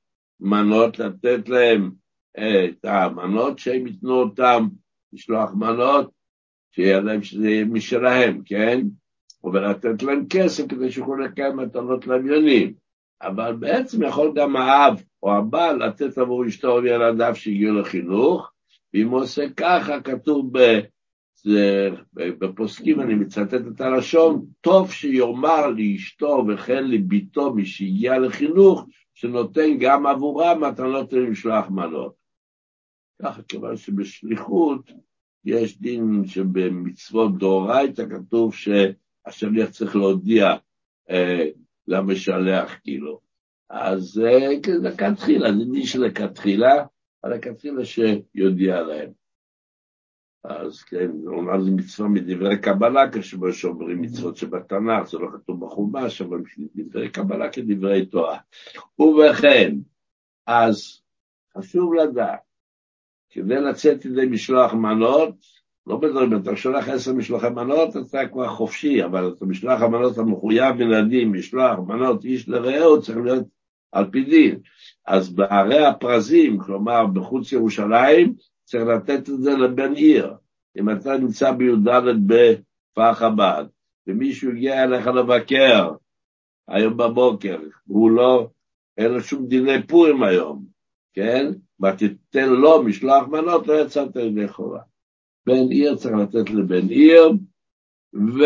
מנות, 0.41 0.99
לתת 0.99 1.49
להם 1.49 1.91
את 2.37 2.85
המנות 2.85 3.59
שהם 3.59 3.87
ייתנו 3.87 4.15
אותם, 4.15 4.69
לשלוח 5.13 5.55
מנות, 5.55 6.11
שיהיה 6.71 7.01
להם 7.01 7.23
שזה 7.23 7.51
יהיה 7.51 7.65
משלהם, 7.65 8.43
כן? 8.45 8.81
ולתת 9.45 10.03
להם 10.03 10.27
כסף 10.31 10.67
כדי 10.69 10.91
שיוכלו 10.91 11.17
לקיים 11.17 11.57
מתנות 11.57 12.07
לאביונים. 12.07 12.75
אבל 13.23 13.57
בעצם 13.57 14.03
יכול 14.03 14.33
גם 14.35 14.57
האב 14.57 15.03
או 15.23 15.37
הבעל 15.37 15.87
לתת 15.87 16.19
עבור 16.19 16.47
אשתו 16.47 16.73
או 16.73 16.87
ילדיו 16.87 17.35
שהגיעו 17.35 17.75
לחינוך, 17.81 18.54
ואם 18.95 19.09
הוא 19.09 19.21
עושה 19.21 19.43
ככה, 19.57 20.01
כתוב 20.01 20.53
בפוסקים, 22.15 23.01
אני 23.01 23.15
מצטט 23.15 23.55
את 23.75 23.81
הלשון, 23.81 24.47
טוב 24.61 24.93
שיאמר 24.93 25.67
לאשתו 25.67 26.45
וכן 26.49 26.85
לביתו 26.91 27.55
מי 27.55 27.67
שהגיע 27.67 28.19
לחינוך, 28.19 28.87
שנותן 29.15 29.79
גם 29.81 30.07
עבורם 30.07 30.65
מתנות 30.65 31.13
למשלוח 31.13 31.71
מנות. 31.71 32.15
ככה, 33.23 33.43
כיוון 33.43 33.77
שבשליחות 33.77 34.91
יש 35.45 35.81
דין 35.81 36.23
שבמצוות 36.27 37.39
דאורייתא 37.39 38.03
כתוב 38.11 38.55
שהשליח 38.55 39.71
צריך 39.71 39.97
להודיע 39.97 40.55
אה, 41.11 41.49
למשלח, 41.89 42.79
כאילו. 42.83 43.21
אז 43.71 44.23
אה, 44.27 44.49
לכתחילה, 44.83 45.53
זה 45.53 45.65
דין 45.73 45.87
שלכתחילה, 45.87 46.85
על 47.25 47.33
הכתחילה 47.33 47.83
שיודיע 47.85 48.83
להם. 48.83 49.11
אז 50.45 50.83
כן, 50.83 51.11
אמר 51.27 51.63
זה 51.63 51.71
מצווה 51.71 52.09
מדברי 52.09 52.61
קבלה, 52.61 53.11
כשבו 53.13 53.53
שאומרים 53.53 54.03
מצוות 54.03 54.37
שבתנ"ך, 54.37 55.09
זה 55.09 55.19
לא 55.19 55.29
כתוב 55.35 55.67
בחומש, 55.67 56.23
אבל 56.23 56.43
דברי 56.75 57.11
קבלה 57.11 57.53
כדברי 57.53 58.07
תורה. 58.07 58.39
ובכן, 58.99 59.77
אז 60.47 61.03
חשוב 61.59 61.95
לדעת, 61.95 62.41
כדי 63.31 63.55
לצאת 63.55 64.05
ידי 64.05 64.27
משלוח 64.27 64.75
מנות, 64.75 65.35
לא 65.87 65.97
בדברים, 65.97 66.37
אתה 66.37 66.57
שולח 66.57 66.89
עשר 66.89 67.13
משלוחי 67.13 67.51
מנות, 67.51 67.97
אתה 67.97 68.29
כבר 68.29 68.49
חופשי, 68.49 69.05
אבל 69.05 69.29
את 69.29 69.43
משלוח 69.43 69.83
המנות 69.83 70.19
המחויב 70.19 70.81
ילדים, 70.81 71.33
משלוח 71.33 71.79
מנות 71.79 72.25
איש 72.25 72.49
לרעהו, 72.49 73.03
צריך 73.03 73.19
להיות 73.19 73.54
על 73.95 74.11
פי 74.11 74.25
דין. 74.25 74.59
אז 75.07 75.35
בערי 75.35 75.87
הפרזים, 75.87 76.59
כלומר 76.59 77.07
בחוץ 77.07 77.53
ירושלים, 77.53 78.35
צריך 78.65 78.85
לתת 78.85 79.29
את 79.29 79.43
זה 79.43 79.57
לבן 79.57 79.95
עיר. 79.95 80.35
אם 80.79 80.91
אתה 80.91 81.17
נמצא 81.17 81.53
בי"ד 81.53 81.89
בכפר 82.27 83.15
חב"ד, 83.15 83.65
ומישהו 84.07 84.51
הגיע 84.51 84.83
אליך 84.83 85.07
לבקר 85.07 85.93
היום 86.69 86.97
בבוקר, 86.97 87.59
והוא 87.87 88.11
לא, 88.11 88.49
אין 88.99 89.11
לו 89.13 89.21
שום 89.21 89.47
דיני 89.47 89.87
פורים 89.87 90.23
היום, 90.23 90.65
כן? 91.13 91.47
ותיתן 91.83 92.49
לו 92.49 92.83
משלוח 92.83 93.29
מנות, 93.29 93.67
לא 93.67 93.81
יצאת 93.81 94.17
ידי 94.17 94.49
חובה. 94.49 94.81
בן 95.47 95.71
עיר 95.71 95.97
צריך 95.97 96.15
לתת 96.15 96.51
לבן 96.51 96.89
עיר, 96.89 97.33
ו... 98.15 98.43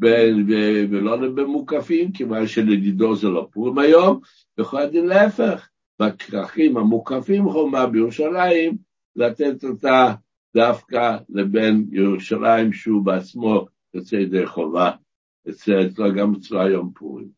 ולא 0.00 1.16
במוקפים, 1.16 2.12
כיוון 2.12 2.46
שלדידו 2.46 3.16
זה 3.16 3.28
לא 3.28 3.48
פורים 3.52 3.78
היום, 3.78 4.20
בכל 4.58 4.78
הדין 4.78 5.06
להפך, 5.06 5.68
בכרכים 6.00 6.76
המוקפים 6.76 7.50
חומה 7.50 7.86
בירושלים, 7.86 8.76
לתת 9.16 9.64
אותה 9.64 10.14
דווקא 10.54 11.16
לבן 11.28 11.82
ירושלים 11.90 12.72
שהוא 12.72 13.04
בעצמו 13.04 13.66
יוצא 13.94 14.16
ידי 14.16 14.46
חובה, 14.46 14.90
אצלו 15.48 16.14
גם 16.16 16.34
אצלו 16.34 16.60
היום 16.60 16.92
פורים. 16.94 17.28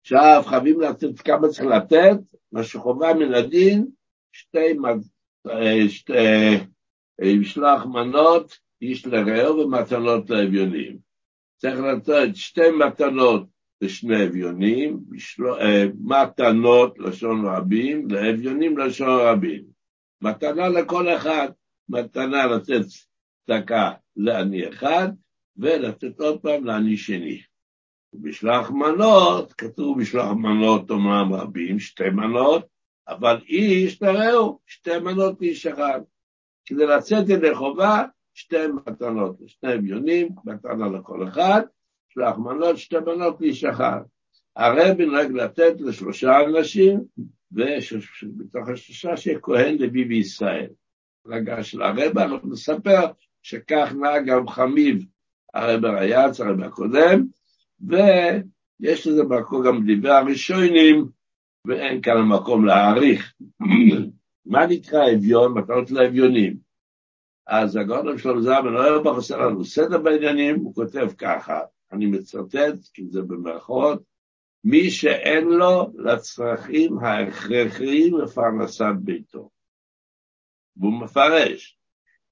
עכשיו 0.00 0.42
חייבים 0.46 0.80
לתת 0.80 1.20
כמה 1.20 1.48
צריך 1.48 1.66
לתת, 1.66 2.18
מה 2.52 2.64
שחובה 2.64 3.14
מן 3.14 3.34
הדין, 3.34 3.86
שתי, 4.32 4.76
אה, 5.48 5.88
שתי 5.88 6.12
אה, 7.22 7.34
משלח 7.40 7.86
מנות, 7.86 8.58
איש 8.82 9.06
לרעהו 9.06 9.58
ומתנות 9.58 10.30
לאביונים. 10.30 10.98
צריך 11.56 11.78
לתת 11.80 12.28
שתי 12.36 12.70
מתנות 12.70 13.46
לשני 13.80 14.26
אביונים, 14.26 15.00
משלוח, 15.08 15.58
אה, 15.58 15.84
מתנות 16.04 16.98
לשון 16.98 17.46
רבים, 17.46 18.08
לאביונים 18.10 18.78
לשון 18.78 19.20
רבים. 19.20 19.64
מתנה 20.22 20.68
לכל 20.68 21.08
אחד, 21.08 21.48
מתנה 21.88 22.46
לתת 22.46 22.86
צדקה 23.46 23.92
לעני 24.16 24.68
אחד, 24.68 25.08
ולתת 25.56 26.20
עוד 26.20 26.40
פעם 26.40 26.64
לעני 26.64 26.96
שני. 26.96 27.42
ובשלח 28.12 28.70
מנות, 28.70 29.52
כתוב 29.52 30.00
בשלח 30.00 30.30
מנות 30.32 30.90
אומנם 30.90 31.32
רבים, 31.32 31.78
שתי 31.78 32.10
מנות, 32.10 32.66
אבל 33.08 33.40
איש 33.48 33.98
תראו, 33.98 34.58
שתי 34.66 34.98
מנות 34.98 35.40
לאיש 35.40 35.66
אחד. 35.66 36.00
כדי 36.66 36.86
לצאת 36.86 37.28
ידי 37.28 37.54
חובה, 37.54 38.04
שתי 38.36 38.66
מתנות 38.66 39.36
לשני 39.40 39.74
אביונים, 39.74 40.28
מתנה 40.44 40.88
לכל 40.88 41.28
אחד, 41.28 41.62
שלח 42.08 42.38
מנות, 42.38 42.78
שתי 42.78 42.96
מנות 42.98 43.40
לאיש 43.40 43.64
אחד. 43.64 44.00
הרבי 44.56 45.06
נוהג 45.06 45.32
לתת 45.32 45.74
לשלושה 45.80 46.40
אנשים, 46.40 47.00
ובתוך 47.52 48.68
השלושה 48.68 49.16
שיהיה 49.16 49.38
כהן 49.40 49.76
לוי 49.78 50.04
בישראל. 50.04 50.70
רגע 51.26 51.62
של 51.62 51.82
הרבי, 51.82 52.22
אנחנו 52.22 52.50
נספר 52.50 53.06
שכך 53.42 53.92
נהג 54.00 54.26
גם 54.26 54.48
חמיב 54.48 55.04
הרבי 55.54 55.88
היאץ, 55.88 56.40
הרבי 56.40 56.64
הקודם, 56.64 57.26
ויש 57.80 59.06
לזה 59.06 59.24
מקום 59.24 59.66
גם 59.66 59.80
דברי 59.86 60.10
הראשונים, 60.10 61.06
ואין 61.64 62.02
כאן 62.02 62.22
מקום 62.22 62.64
להעריך. 62.64 63.34
מה 64.46 64.66
נקרא 64.66 65.12
אביון? 65.14 65.58
מתנות 65.58 65.90
לאביונים. 65.90 66.65
אז 67.46 67.76
הגאון 67.76 68.18
שלום 68.18 68.40
זלמן 68.40 68.76
אוירבך 68.76 69.14
עושה 69.14 69.36
לנו 69.36 69.64
סדר 69.64 69.98
בעניינים, 69.98 70.60
הוא 70.60 70.74
כותב 70.74 71.08
ככה, 71.18 71.60
אני 71.92 72.06
מצטט, 72.06 72.88
כי 72.94 73.06
זה 73.10 73.22
במרכאות, 73.22 74.02
מי 74.64 74.90
שאין 74.90 75.48
לו 75.48 75.92
לצרכים 75.94 76.98
ההכרחיים 76.98 78.18
לפרנסת 78.18 78.94
ביתו. 78.98 79.50
והוא 80.76 81.00
מפרש, 81.00 81.78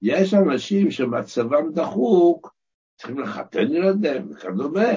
יש 0.02 0.34
אנשים 0.34 0.90
שמצבם 0.90 1.72
דחוק, 1.72 2.54
צריכים 2.96 3.18
לחתן 3.18 3.72
ילדיהם 3.72 4.30
וכדומה, 4.30 4.92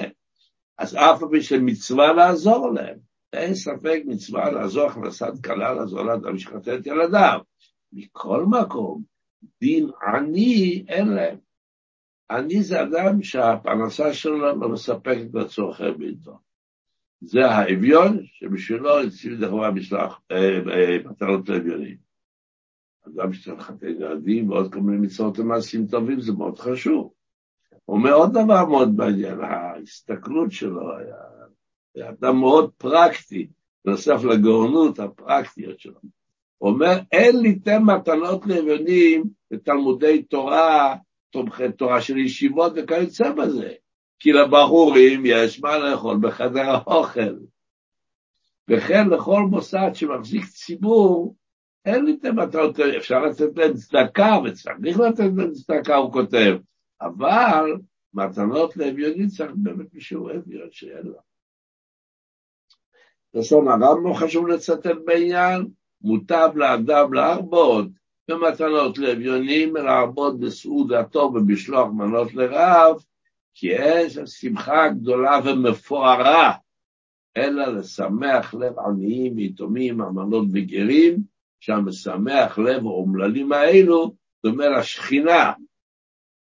אז 0.78 0.94
אף 0.94 1.20
פעם 1.20 1.34
יש 1.34 1.52
מצווה 1.52 2.12
לעזור 2.12 2.72
להם. 2.74 2.98
אין 3.32 3.54
ספק 3.54 4.02
מצווה 4.06 4.50
לעזור 4.50 4.86
הכנסת 4.86 5.32
כלה 5.44 5.74
לעזור 5.74 6.02
לאדם 6.02 6.38
שחתן 6.38 6.76
את 6.76 6.86
ילדיו. 6.86 7.40
מכל 7.92 8.44
מקום, 8.46 9.02
דין 9.60 9.90
עני 10.02 10.84
אין 10.88 11.08
להם. 11.08 11.36
עני 12.30 12.62
זה 12.62 12.82
אדם 12.82 13.22
שהפרנסה 13.22 14.14
שלו 14.14 14.38
לא 14.38 14.68
מספקת 14.68 15.30
בצורכי 15.30 15.90
ביתו. 15.98 16.38
זה 17.20 17.46
האביון 17.46 18.20
שבשבילו 18.24 19.00
הציב 19.00 19.44
דחובה 19.44 19.70
משלח 19.70 20.20
מטרות 21.04 21.48
לאביונים. 21.48 21.96
אדם 23.06 23.32
שצריך 23.32 23.58
לחתן 23.58 23.86
ילדים 23.86 24.50
ועוד 24.50 24.72
כל 24.72 24.80
מיני 24.80 25.06
מצוות 25.06 25.38
ומעשים 25.38 25.86
טובים, 25.86 26.20
זה 26.20 26.32
מאוד 26.32 26.58
חשוב. 26.58 27.12
הוא 27.84 27.96
אומר 27.96 28.12
עוד 28.12 28.30
דבר 28.30 28.64
מאוד 28.66 28.94
מעניין, 28.96 29.40
ההסתכלות 29.40 30.52
שלו 30.52 30.98
היה, 30.98 31.16
היה 31.94 32.10
אדם 32.10 32.36
מאוד 32.36 32.72
פרקטי, 32.72 33.48
בנוסף 33.84 34.24
לגאונות 34.24 34.98
הפרקטיות 34.98 35.80
שלו. 35.80 36.00
אומר, 36.60 36.98
אין 37.12 37.36
ליתן 37.40 37.82
מתנות 37.82 38.46
לאביונים 38.46 39.24
בתלמודי 39.50 40.22
תורה, 40.22 40.96
תומכי 41.30 41.72
תורה 41.72 42.00
של 42.00 42.16
ישיבות 42.16 42.72
וכיוצא 42.76 43.32
בזה, 43.32 43.72
כי 44.18 44.32
לבחורים 44.32 45.22
יש 45.26 45.60
מה 45.60 45.78
לאכול 45.78 46.18
בחדר 46.22 46.70
האוכל. 46.70 47.36
וכן 48.70 49.08
לכל 49.08 49.42
מוסד 49.50 49.90
שמחזיק 49.94 50.44
ציבור, 50.44 51.36
אין 51.84 52.04
ליתן 52.04 52.34
מתנות, 52.34 52.80
אפשר 52.80 53.22
לתת 53.22 53.56
להם 53.56 53.74
צדקה, 53.74 54.38
וצריך 54.44 55.00
לתת 55.00 55.30
להם 55.36 55.52
צדקה, 55.52 55.96
הוא 55.96 56.12
כותב, 56.12 56.56
אבל 57.00 57.72
מתנות 58.14 58.76
לאביונים 58.76 59.26
צריך 59.26 59.52
באמת 59.54 59.94
מישהו 59.94 60.30
אביון 60.30 60.68
שאין 60.70 61.06
לו. 61.06 61.18
לשון 63.34 63.68
הרמב"ם 63.68 64.14
חשוב 64.14 64.48
לצטט 64.48 64.86
בעניין, 65.04 65.66
מוטב 66.02 66.50
לאדם 66.54 67.12
להרבות 67.12 67.86
במתנות 68.28 68.98
לאביונים, 68.98 69.76
להרבות 69.76 70.40
בסעודתו 70.40 71.32
ובשלוח 71.34 71.88
מנות 71.92 72.34
לרעב, 72.34 72.96
כי 73.54 73.66
יש 73.66 74.18
שמחה 74.26 74.88
גדולה 74.88 75.40
ומפוארה, 75.44 76.52
אלא 77.36 77.66
לשמח 77.66 78.54
לב 78.54 78.78
עניים, 78.78 79.38
יתומים, 79.38 80.02
אמנות 80.02 80.46
וגרים, 80.52 81.16
שהמשמח 81.60 82.58
לב 82.58 82.86
האומללים 82.86 83.52
האלו, 83.52 84.14
דומה 84.46 84.68
לשכינה. 84.68 85.52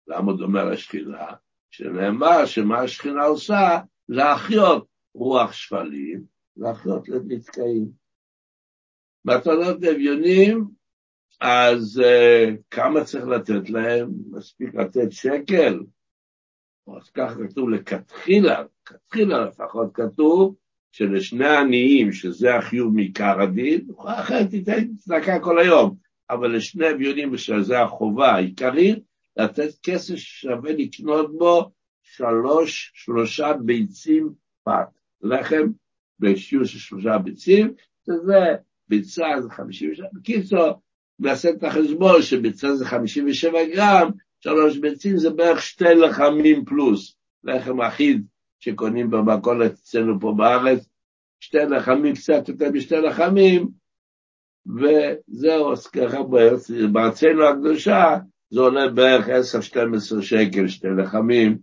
למה 0.07 0.33
דומה 0.33 0.65
לשכינה? 0.65 1.27
שנאמר 1.71 2.47
שמה 2.47 2.79
השכינה 2.79 3.25
עושה, 3.25 3.79
להחיות 4.09 4.87
רוח 5.15 5.53
שפלים, 5.53 6.23
להחיות 6.57 7.09
לב 7.09 7.23
נתקעים. 7.27 8.06
מתנות 9.27 9.85
אביונים, 9.85 10.65
אז 11.41 12.03
uh, 12.05 12.57
כמה 12.71 13.05
צריך 13.05 13.25
לתת 13.25 13.71
להם? 13.71 14.11
מספיק 14.31 14.75
לתת 14.75 15.13
שקל? 15.13 15.81
אז 16.97 17.11
ככה 17.11 17.35
כתוב 17.49 17.71
לכתחילה, 17.71 18.65
כתחילה 18.85 19.45
לפחות 19.45 19.91
כתוב, 19.95 20.55
שלשני 20.93 21.57
עניים, 21.57 22.13
שזה 22.13 22.55
החיוב 22.55 22.95
מעיקר 22.95 23.41
הדין, 23.41 23.89
אחרת 24.07 24.51
תיתן 24.51 24.95
צדקה 24.95 25.41
כל 25.41 25.59
היום, 25.59 25.97
אבל 26.31 26.57
לשני 26.57 26.91
אביונים, 26.91 27.37
שזה 27.37 27.81
החובה 27.81 28.29
העיקרית, 28.29 28.99
לתת 29.37 29.71
כסף 29.83 30.17
ששווה 30.17 30.73
לקנות 30.73 31.39
בו 31.39 31.71
שלוש, 32.03 32.93
שלושה 32.95 33.53
ביצים 33.53 34.33
פת. 34.65 34.89
לחם 35.23 35.67
בשיעור 36.19 36.65
של 36.65 36.79
שלושה 36.79 37.19
ביצים, 37.19 37.75
שזה 38.07 38.57
ביצה 38.89 39.27
זה 39.41 39.51
57, 39.51 40.07
בקיצור, 40.13 40.81
נעשה 41.19 41.51
את 41.51 41.65
החשבון 41.65 42.23
שביצה 42.23 42.75
זה 42.75 42.87
57 42.87 43.65
גרם, 43.75 44.11
שלוש 44.41 44.79
ביצים 44.79 45.17
זה 45.17 45.31
בערך 45.31 45.63
שתי 45.63 45.95
לחמים 45.95 46.65
פלוס, 46.65 47.17
לחם 47.45 47.81
אחיד 47.81 48.27
שקונים 48.59 49.11
במכולת 49.11 49.73
אצלנו 49.73 50.21
פה 50.21 50.35
בארץ, 50.37 50.89
שתי 51.41 51.59
לחמים, 51.59 52.15
קצת 52.15 52.49
יותר 52.49 52.71
משתי 52.71 52.97
לחמים, 52.97 53.69
וזהו, 54.67 55.73
אז 55.73 55.87
ככה 55.87 56.19
בארצנו 56.93 57.45
הקדושה, 57.49 58.17
זה 58.51 58.61
עולה 58.61 58.89
בערך 58.89 59.29
10-12 59.29 60.23
שקל, 60.23 60.69
שתי 60.69 60.89
לחמים, 60.99 61.59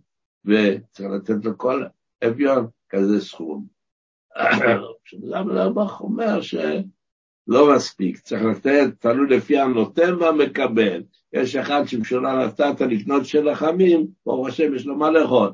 וצריך 0.45 1.09
לתת 1.09 1.45
לכל 1.45 1.83
אביון 2.27 2.67
כזה 2.89 3.21
סכום. 3.21 3.65
הרבך 5.35 6.01
אומר 6.01 6.41
שלא 7.45 7.75
מספיק, 7.75 8.19
צריך 8.19 8.43
לתת, 8.43 8.87
תלוי 8.99 9.37
לפי 9.37 9.57
הנותן 9.57 10.13
והמקבל. 10.15 11.03
יש 11.33 11.55
אחד 11.55 11.83
שבשבילה 11.87 12.45
נתת 12.45 12.81
לקנות 12.81 13.25
של 13.25 13.49
לחמים, 13.51 14.07
ברוך 14.25 14.47
השם 14.47 14.75
יש 14.75 14.85
לו 14.85 14.95
מה 14.95 15.11
לאכול. 15.11 15.53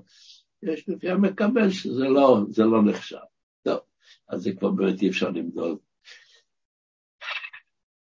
יש 0.63 0.89
לפי 0.89 1.09
המקבל 1.09 1.69
שזה 1.69 2.03
לא, 2.03 2.39
לא 2.57 2.83
נחשב. 2.83 3.17
טוב, 3.63 3.79
אז 4.29 4.41
זה 4.41 4.51
כבר 4.51 4.71
באמת 4.71 5.01
אי 5.01 5.09
אפשר 5.09 5.29
למדוד. 5.29 5.77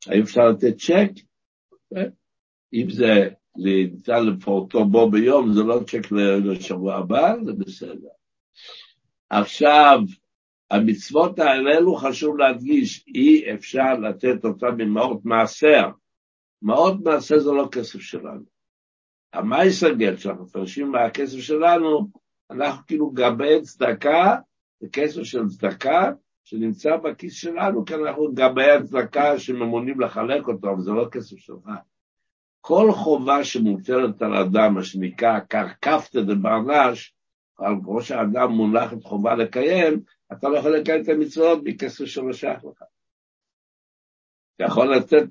האם 0.07 0.21
אפשר 0.21 0.49
לתת 0.49 0.77
צ'ק? 0.77 1.11
אם 2.73 2.89
זה 2.89 3.29
ניתן 3.55 4.25
לפורטו 4.25 4.85
בו 4.85 5.11
ביום, 5.11 5.53
זה 5.53 5.63
לא 5.63 5.79
צ'ק 5.87 6.11
לשבוע 6.43 6.95
הבא, 6.95 7.35
זה 7.45 7.53
בסדר. 7.53 8.09
עכשיו, 9.29 9.99
המצוות 10.71 11.39
האלו 11.39 11.95
חשוב 11.95 12.37
להדגיש, 12.37 13.05
אי 13.07 13.53
אפשר 13.53 13.93
לתת 13.93 14.45
אותן 14.45 14.75
ממעות 14.77 15.25
מעשר. 15.25 15.89
מעות 16.61 17.03
מעשר 17.03 17.39
זה 17.39 17.51
לא 17.51 17.67
כסף 17.71 17.99
שלנו. 17.99 18.59
המייסר 19.33 19.93
גט 19.93 20.17
שאנחנו 20.19 20.43
מפרשים 20.43 20.91
מהכסף 20.91 21.39
שלנו, 21.39 22.07
אנחנו 22.51 22.83
כאילו 22.87 23.09
גבי 23.09 23.61
צדקה, 23.61 24.37
זה 24.79 24.87
כסף 24.91 25.23
של 25.23 25.47
צדקה 25.47 26.11
שנמצא 26.43 26.97
בכיס 26.97 27.33
שלנו, 27.33 27.85
כי 27.85 27.95
אנחנו 27.95 28.33
גבי 28.33 28.71
הצדקה 28.71 29.39
שממונים 29.39 29.99
לחלק 29.99 30.47
אותו, 30.47 30.69
אבל 30.69 30.81
זה 30.81 30.91
לא 30.91 31.07
כסף 31.11 31.37
שלך. 31.37 31.69
כל 32.61 32.91
חובה 32.91 33.43
שמוטלת 33.43 34.21
על 34.21 34.35
אדם, 34.35 34.73
מה 34.73 34.83
שנקרא 34.83 35.39
קרקפתא 35.39 36.21
דברנש, 36.21 37.13
על 37.57 37.73
ראש 37.85 38.11
האדם 38.11 38.51
מונחת 38.51 39.03
חובה 39.03 39.35
לקיים, 39.35 39.99
אתה 40.31 40.49
לא 40.49 40.57
יכול 40.57 40.75
לקיים 40.75 41.03
את 41.03 41.09
המצוות 41.09 41.59
מכסף 41.63 42.05
שלא 42.05 42.33
שייך 42.33 42.65
לך. 42.65 42.83
אתה 44.55 44.67
יכול 44.67 44.95
לתת 44.95 45.25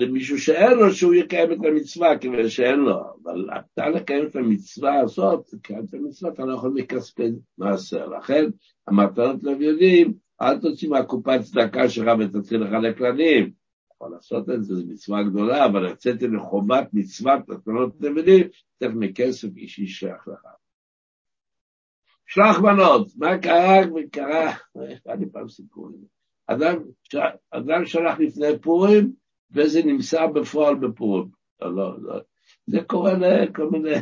למישהו 0.00 0.38
שאין 0.38 0.78
לו 0.78 0.92
שהוא 0.92 1.14
יקיים 1.14 1.52
את 1.52 1.58
המצווה, 1.64 2.18
כיוון 2.18 2.48
שאין 2.48 2.78
לו, 2.78 3.00
אבל 3.22 3.50
אתה 3.50 3.88
לקיים 3.88 4.26
את 4.26 4.36
המצווה 4.36 5.00
הזאת, 5.00 5.52
לקיים 5.52 5.84
את 5.88 5.94
המצווה, 5.94 6.32
אתה 6.32 6.44
לא 6.44 6.54
יכול 6.54 6.70
מכספי 6.74 7.28
מעשר. 7.58 8.06
לכן, 8.06 8.44
המטרות 8.86 9.42
לוויונים, 9.42 10.14
אל 10.42 10.60
תוציא 10.60 10.88
מהקופת 10.88 11.40
צדקה 11.40 11.88
שלך 11.88 12.08
ותתחיל 12.18 12.62
לחלק 12.62 13.00
לעניים. 13.00 13.52
יכול 13.94 14.10
לעשות 14.10 14.50
את 14.50 14.64
זה, 14.64 14.74
זו 14.74 14.86
מצווה 14.86 15.22
גדולה, 15.22 15.66
אבל 15.66 15.86
לצאת 15.86 16.22
לחובת 16.22 16.88
מצוות 16.92 17.48
מתנות 17.48 18.00
נבלים, 18.00 18.48
צריך 18.78 18.92
מכסף 18.94 19.56
אישי 19.56 19.86
שייך 19.86 20.28
לך. 20.28 20.46
שלח 22.26 22.58
מנות, 22.60 23.08
מה 23.16 23.38
קרה? 23.38 23.76
קרה, 24.12 24.52
היה 24.74 25.14
לי 25.18 25.26
פעם 25.32 25.48
סיפור. 25.48 25.90
אדם, 26.46 26.76
אדם 27.50 27.84
שלח 27.84 28.18
לפני 28.18 28.58
פורים, 28.62 29.12
וזה 29.54 29.82
נמסר 29.84 30.26
בפועל 30.26 30.74
בפורים. 30.74 31.28
לא, 31.60 31.74
לא, 31.74 32.02
לא. 32.02 32.20
זה 32.66 32.78
קורה 32.86 33.14
לכל 33.14 33.70
מיני 33.70 33.94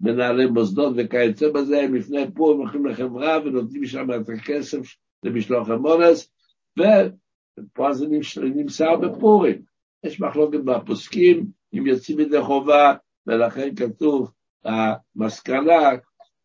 מנהלי 0.00 0.46
מוסדות 0.46 0.92
וכיוצא 0.96 1.48
בזה, 1.50 1.80
הם 1.80 1.94
לפני 1.94 2.34
פורים 2.34 2.58
הולכים 2.58 2.86
לחברה 2.86 3.38
ונותנים 3.44 3.86
שם 3.86 4.06
את 4.10 4.28
הכסף 4.28 4.78
למשלוח 5.22 5.68
המונס, 5.68 6.32
ופה 6.78 7.92
זה 7.92 8.06
נמסר 8.42 8.96
בפורים. 8.96 9.62
יש 10.04 10.20
מחלוקת 10.20 10.60
בפוסקים, 10.60 11.46
אם 11.74 11.86
יוצאים 11.86 12.18
מדי 12.18 12.42
חובה, 12.42 12.94
ולכן 13.26 13.74
כתוב, 13.74 14.30
המסקנה 14.64 15.90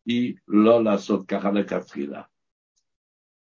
היא 0.06 0.34
לא 0.48 0.84
לעשות 0.84 1.26
ככה 1.26 1.50
לכתחילה. 1.50 2.22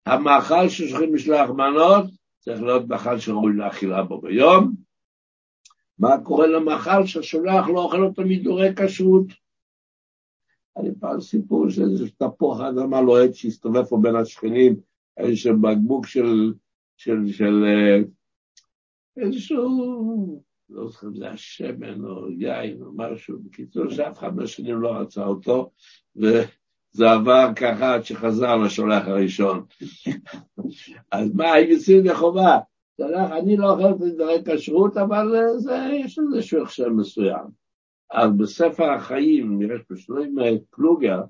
המאכל 0.05 0.69
ששולחים 0.69 1.15
לשלוח 1.15 1.49
מנות 1.49 2.05
צריך 2.39 2.61
להיות 2.61 2.87
מאכל 2.87 3.19
שראוי 3.19 3.53
לאכילה 3.53 4.03
בו 4.03 4.21
ביום. 4.21 4.75
מה 5.99 6.09
קורה 6.23 6.47
למאכל 6.47 7.05
שהשולח 7.05 7.67
לא 7.67 7.79
אוכל 7.79 8.03
אותו 8.03 8.21
מדורי 8.25 8.69
כשרות? 8.75 9.27
אני 10.77 10.89
פעם 10.99 11.21
סיפור 11.21 11.69
של 11.69 11.81
איזה 11.81 12.05
תפוח 12.17 12.61
אדמה 12.61 13.01
לוהט 13.01 13.33
שהסתובב 13.33 13.83
פה 13.83 13.97
בין 14.01 14.15
השכנים, 14.15 14.75
איזה 15.17 15.49
בקבוק 15.61 16.07
של, 16.07 16.53
של, 16.97 17.27
של 17.27 17.63
אה, 17.65 17.97
איזשהו, 19.17 20.43
לא 20.69 20.87
זוכר 20.87 21.07
אם 21.07 21.15
זה 21.15 21.25
היה 21.25 21.37
שמן 21.37 22.05
או 22.05 22.31
יין 22.31 22.81
או 22.81 22.91
משהו, 22.95 23.37
בקיצור 23.43 23.89
שאף 23.89 24.19
אחד 24.19 24.35
מהשכנים 24.35 24.81
לא 24.81 24.95
רצה 24.95 25.25
אותו, 25.25 25.71
וזה 26.15 27.11
עבר 27.11 27.47
ככה 27.55 27.93
עד 27.93 28.03
שחזר 28.03 28.55
לשולח 28.55 29.07
הראשון. 29.07 29.65
אז 31.11 31.35
מה, 31.35 31.53
הם 31.53 31.69
יוצאים 31.69 31.99
ידי 31.99 32.15
חובה. 32.15 32.59
אני 33.31 33.57
לא 33.57 33.71
אוכל 33.71 34.05
את 34.05 34.13
דברי 34.15 34.41
כשרות, 34.45 34.97
אבל 34.97 35.35
זה, 35.57 35.77
יש 35.93 36.19
לזה 36.19 36.35
איזשהו 36.35 36.63
הכשר 36.63 36.89
מסוים. 36.89 37.65
אז 38.11 38.31
בספר 38.37 38.89
החיים, 38.89 39.59
נראה 39.59 39.75
בשלוים 39.89 40.35
פלוגר, 40.69 41.21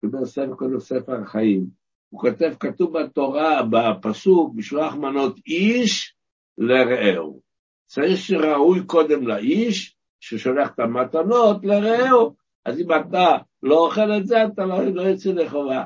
קיבל 0.00 0.24
ספר 0.24 0.54
קודם 0.54 0.80
ספר 0.80 1.22
החיים, 1.22 1.66
הוא 2.08 2.20
כותב, 2.20 2.54
כתוב 2.60 2.98
בתורה, 2.98 3.62
בפסוק, 3.70 4.52
משלוח 4.54 4.94
מנות 4.94 5.38
איש 5.46 6.14
לרעהו. 6.58 7.47
צריך 7.88 8.18
שראוי 8.18 8.80
קודם 8.86 9.26
לאיש, 9.26 9.96
ששולח 10.20 10.70
את 10.74 10.78
המתנות 10.78 11.64
לרעהו. 11.64 12.34
אז 12.64 12.80
אם 12.80 12.92
אתה 12.92 13.36
לא 13.62 13.86
אוכל 13.86 14.12
את 14.16 14.26
זה, 14.26 14.44
אתה 14.44 14.64
לא, 14.64 14.84
לא 14.84 15.02
יוצא 15.02 15.32
לחובה. 15.32 15.84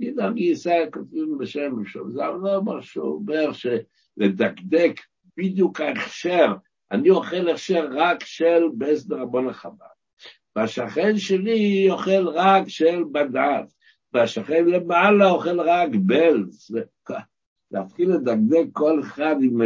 גידם 0.00 0.34
גיסא 0.34 0.84
כותבים 0.92 1.38
בשם 1.38 1.72
זה 2.08 2.22
לא 2.42 2.60
משהו, 2.64 3.02
אומר 3.02 3.50
שלדקדק 3.52 5.00
בדיוק 5.36 5.80
ההכשר, 5.80 6.54
אני 6.90 7.10
אוכל 7.10 7.48
הכשר 7.48 7.88
רק 7.90 8.24
של 8.24 8.62
בס 8.78 9.06
דרבון 9.06 9.48
החב"ד, 9.48 9.86
והשכן 10.56 11.16
שלי 11.16 11.90
אוכל 11.90 12.28
רק 12.28 12.68
של 12.68 13.02
בד"ץ, 13.12 13.76
והשכן 14.12 14.64
למעלה 14.64 15.30
אוכל 15.30 15.60
רק 15.60 15.88
בלז. 16.06 16.76
להתחיל 17.70 18.10
לדקדק 18.12 18.66
כל 18.72 19.00
אחד 19.00 19.36
עם 19.42 19.60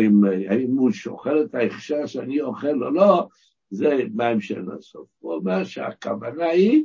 האם 0.49 0.77
הוא 0.77 0.91
אוכל 1.07 1.43
את 1.43 1.55
ההכשר 1.55 2.07
שאני 2.07 2.41
אוכל 2.41 2.85
או 2.85 2.91
לא, 2.91 3.29
זה 3.71 3.99
של 4.41 4.65
הסוף. 4.79 5.09
הוא 5.19 5.35
אומר 5.35 5.65
שהכוונה 5.65 6.45
היא 6.45 6.85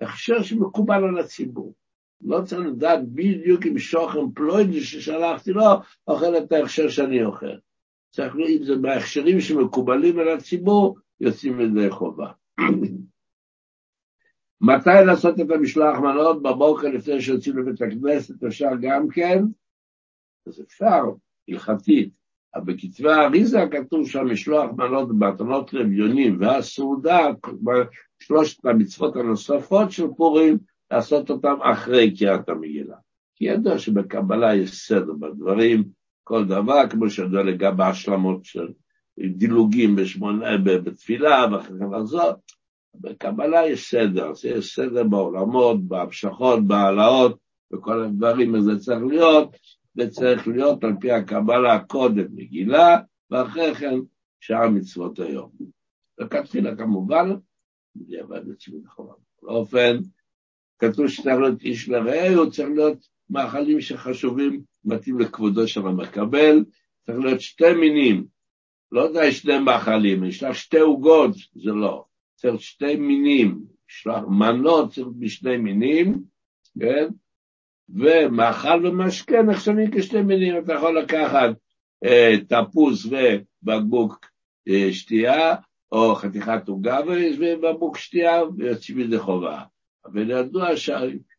הכשר 0.00 0.42
שמקובל 0.42 1.04
על 1.04 1.18
הציבור. 1.18 1.74
לא 2.20 2.40
צריך 2.44 2.66
לדעת 2.66 3.08
בדיוק 3.08 3.66
אם 3.66 3.78
שוכן 3.78 4.30
פלוידי 4.34 4.80
ששלחתי 4.80 5.52
לו, 5.52 5.64
אוכל 6.08 6.36
את 6.36 6.52
ההכשר 6.52 6.88
שאני 6.88 7.24
אוכל. 7.24 7.56
צריך 8.10 8.36
לראות 8.36 8.50
אם 8.50 8.64
זה 8.64 8.76
בהכשרים 8.76 9.40
שמקובלים 9.40 10.18
על 10.18 10.28
הציבור, 10.28 10.96
יוצאים 11.20 11.58
לידי 11.58 11.90
חובה. 11.90 12.30
מתי 14.60 14.90
לעשות 15.06 15.40
את 15.40 15.50
המשלוח 15.50 15.98
מנות? 15.98 16.42
בבוקר 16.42 16.88
לפני 16.88 17.20
שיוצאים 17.20 17.58
לבית 17.58 17.82
הכנסת, 17.82 18.44
אפשר 18.44 18.70
גם 18.80 19.08
כן? 19.08 19.44
אז 20.46 20.60
אפשר, 20.60 21.02
הלכתית. 21.48 22.26
אבל 22.54 22.72
בכתבי 22.74 23.12
האריזה 23.12 23.64
כתוב 23.70 24.08
שהמשלוח 24.08 24.70
מנות 24.76 25.08
במתנות 25.08 25.72
לאביונים 25.72 26.40
והסעודה, 26.40 27.26
שלושת 28.18 28.66
המצוות 28.66 29.16
הנוספות 29.16 29.92
של 29.92 30.06
פורים, 30.16 30.58
לעשות 30.90 31.30
אותם 31.30 31.54
אחרי 31.62 32.16
קריאת 32.16 32.48
המגילה. 32.48 32.96
כי 33.34 33.44
ידוע 33.44 33.78
שבקבלה 33.78 34.54
יש 34.54 34.70
סדר 34.70 35.12
בדברים, 35.12 35.84
כל 36.24 36.44
דבר, 36.44 36.88
כמו 36.90 37.10
שידוע 37.10 37.42
לגבי 37.42 37.84
השלמות 37.84 38.44
של 38.44 38.68
דילוגים 39.18 39.96
בשמונה, 39.96 40.58
בתפילה 40.58 41.46
ואחרי 41.52 41.78
כן 41.78 41.90
לחזור. 42.00 42.32
בקבלה 42.94 43.66
יש 43.66 43.90
סדר, 43.90 44.32
יש 44.44 44.74
סדר 44.74 45.04
בעולמות, 45.04 45.84
בהמשכות, 45.84 46.66
בהעלאות, 46.66 47.38
וכל 47.72 48.02
הדברים, 48.02 48.54
הזה 48.54 48.78
צריך 48.78 49.02
להיות, 49.08 49.56
וצריך 49.96 50.48
להיות 50.48 50.84
על 50.84 50.92
פי 51.00 51.10
הקבלה 51.10 51.84
קודם 51.84 52.26
מגילה, 52.34 52.96
ואחרי 53.30 53.74
כן 53.74 53.94
שאר 54.40 54.68
מצוות 54.68 55.18
היום. 55.18 55.50
וכתחילה 56.20 56.76
כמובן, 56.76 57.30
בדיעבד 57.96 58.48
לציבור 58.48 58.80
נכון. 58.84 59.06
בכל 59.06 59.48
אופן, 59.48 59.96
כתוב 60.78 61.08
שצריך 61.08 61.36
להיות 61.40 61.62
איש 61.62 61.88
לרעהו, 61.88 62.50
צריך 62.50 62.68
להיות 62.74 63.08
מאכלים 63.30 63.80
שחשובים, 63.80 64.62
מתאים 64.84 65.18
לכבודו 65.18 65.68
של 65.68 65.86
המקבל, 65.86 66.64
צריך 67.06 67.18
להיות 67.18 67.40
שתי 67.40 67.72
מינים, 67.72 68.26
לא 68.92 69.12
די 69.12 69.32
שני 69.32 69.58
מאכלים, 69.58 70.24
נשלח 70.24 70.52
שתי 70.52 70.78
עוגות, 70.78 71.30
זה 71.54 71.70
לא, 71.70 72.04
צריך 72.34 72.60
שתי 72.60 72.96
מינים, 72.96 73.64
נשלח 73.88 74.24
מנות 74.28 74.92
צריך 74.92 75.08
בשני 75.18 75.56
מינים, 75.56 76.22
כן? 76.80 77.08
ומאכל 77.88 78.86
ומשקה 78.86 79.42
נחשבים 79.42 79.90
כשתי 79.90 80.22
מינים, 80.22 80.58
אתה 80.58 80.72
יכול 80.72 80.98
לקחת 80.98 81.50
אה, 82.04 82.34
תפוס 82.48 83.06
ובקבוק 83.06 84.26
אה, 84.68 84.88
שתייה, 84.92 85.54
או 85.92 86.14
חתיכת 86.14 86.68
עוגה 86.68 87.00
ובקבוק 87.38 87.98
שתייה, 87.98 88.42
ויוצאים 88.56 88.98
מזה 88.98 89.18
חובה. 89.18 89.62
אבל 90.04 90.30
ידוע 90.30 90.76
ש... 90.76 90.90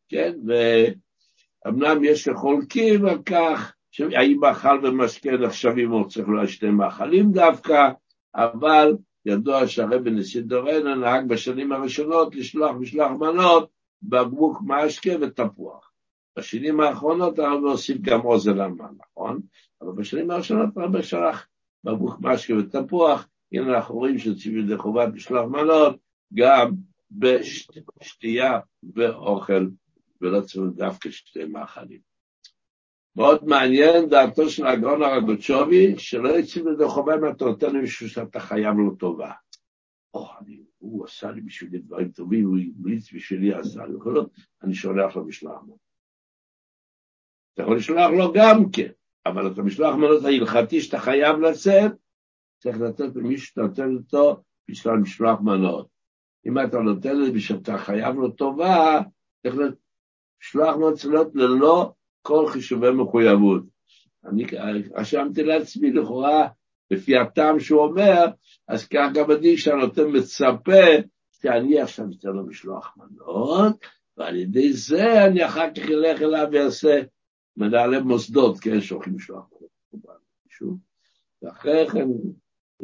כן, 0.09 0.33
ואמנם 0.45 2.03
יש 2.03 2.29
חולקים 2.29 3.05
על 3.05 3.23
כך, 3.25 3.73
שהאם 3.91 4.37
מאכל 4.41 4.79
ומשקה 4.83 5.31
נחשבים 5.31 5.91
או 5.91 6.07
צריך 6.07 6.29
להיות 6.29 6.49
שני 6.49 6.69
מאכלים 6.69 7.31
דווקא, 7.31 7.89
אבל 8.35 8.95
ידוע 9.25 9.67
שהרבי 9.67 10.11
נשיא 10.11 10.41
דורנה 10.41 10.95
נהג 10.95 11.27
בשנים 11.27 11.71
הראשונות 11.71 12.35
לשלוח 12.35 12.75
משלוח 12.79 13.11
מנות 13.11 13.69
בקבוק 14.01 14.61
משקה 14.65 15.11
ותפוח. 15.21 15.86
בשנים 16.37 16.79
האחרונות 16.79 17.39
הרבי 17.39 17.67
הוסיף 17.67 17.97
גם 18.01 18.21
אוזן 18.21 18.59
המן, 18.59 18.93
נכון? 18.99 19.41
אבל 19.81 19.91
בשנים 19.91 20.31
הראשונות 20.31 20.77
הרבי 20.77 21.03
שלח 21.03 21.47
בקבוק 21.83 22.15
משקה 22.21 22.53
ותפוח, 22.55 23.27
הנה 23.51 23.75
אנחנו 23.75 23.95
רואים 23.95 24.17
שציווי 24.17 24.61
לחובת 24.61 25.07
משלוח 25.13 25.45
מנות, 25.51 25.95
גם 26.33 26.71
בשתייה 27.11 28.59
ואוכל, 28.95 29.67
ולא 30.21 30.41
צריך 30.41 30.63
דווקא 30.75 31.09
שתי 31.11 31.45
מאכלים. 31.45 31.99
מאוד 33.15 33.45
מעניין 33.45 34.09
דעתו 34.09 34.49
של 34.49 34.67
הגאון 34.67 35.03
הרגוצ'ובי, 35.03 35.99
שלא 35.99 36.29
יוצאים 36.29 36.67
לזה 36.67 36.87
חובה 36.87 37.15
אם 37.15 37.29
אתה 37.29 37.45
נותן 37.45 37.75
למישהו 37.75 38.09
שאתה 38.09 38.39
חייב 38.39 38.75
לו 38.77 38.95
טובה. 38.95 39.31
או, 40.13 40.27
אני, 40.41 40.63
הוא 40.77 41.05
עשה 41.05 41.31
לי 41.31 41.41
בשבילי 41.41 41.79
דברים 41.79 42.11
טובים, 42.11 42.45
הוא 42.45 42.57
המליץ 42.57 43.13
בשבילי, 43.13 43.53
עשה 43.53 43.85
לי, 43.85 43.93
אני 44.63 44.73
שולח 44.73 45.15
לו 45.15 45.25
משלח 45.25 45.61
מנות. 45.63 45.86
אתה 47.57 47.65
יכול 47.65 47.77
לשלוח 47.77 48.11
לו 48.11 48.33
גם 48.33 48.71
כן, 48.71 48.87
אבל 49.25 49.51
את 49.51 49.57
המשלוח 49.57 49.95
מנות 49.95 50.25
ההלכתי 50.25 50.81
שאתה 50.81 50.99
חייב 50.99 51.39
לצאת, 51.39 51.91
צריך 52.61 52.77
לתת 52.81 53.15
למי 53.15 53.37
שאתה 53.37 53.61
נותן 53.61 53.95
אותו 53.95 54.43
בשביל 54.69 54.93
משלוח 54.93 55.41
מנות. 55.41 55.87
אם 56.45 56.59
אתה 56.59 56.77
נותן 56.77 57.19
למי 57.19 57.39
שאתה 57.39 57.77
חייב 57.77 58.15
לו 58.15 58.31
טובה, 58.31 59.01
צריך 59.43 59.55
לשלוח 60.41 60.75
מנות 60.75 61.35
ללא 61.35 61.91
כל 62.21 62.47
חישובי 62.47 62.91
מחויבות. 62.91 63.63
אני 64.25 64.45
רשמתי 64.95 65.43
לעצמי 65.43 65.91
לכאורה, 65.91 66.47
לפי 66.91 67.17
הטעם 67.17 67.59
שהוא 67.59 67.81
אומר, 67.81 68.25
אז 68.67 68.87
כך 68.87 69.09
גם 69.13 69.31
אני 69.31 69.55
כשאני 69.55 69.81
נותן 69.81 70.07
מצפה, 70.13 70.85
שאני 71.31 71.81
עכשיו 71.81 72.05
אתן 72.19 72.29
לו 72.29 72.45
משלוח 72.45 72.97
מנות, 72.97 73.77
ועל 74.17 74.35
ידי 74.35 74.73
זה 74.73 75.25
אני 75.25 75.45
אחר 75.45 75.73
כך 75.75 75.89
אלך 75.89 76.21
אליו 76.21 76.47
ואעשה 76.51 77.01
מנהלי 77.57 77.99
מוסדות, 77.99 78.59
כן, 78.59 78.81
שהולכים 78.81 79.15
לשלוח 79.15 79.49
מישהו, 80.45 80.77
ואחרי 81.41 81.87
כן, 81.89 82.07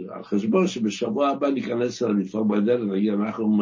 על 0.10 0.24
חשבון 0.24 0.68
שבשבוע 0.68 1.30
הבא 1.30 1.50
ניכנס 1.50 2.04
אל 2.04 2.12
לפעול 2.12 2.48
בדלת, 2.48 2.90
נגיד 2.90 3.14
אנחנו 3.14 3.58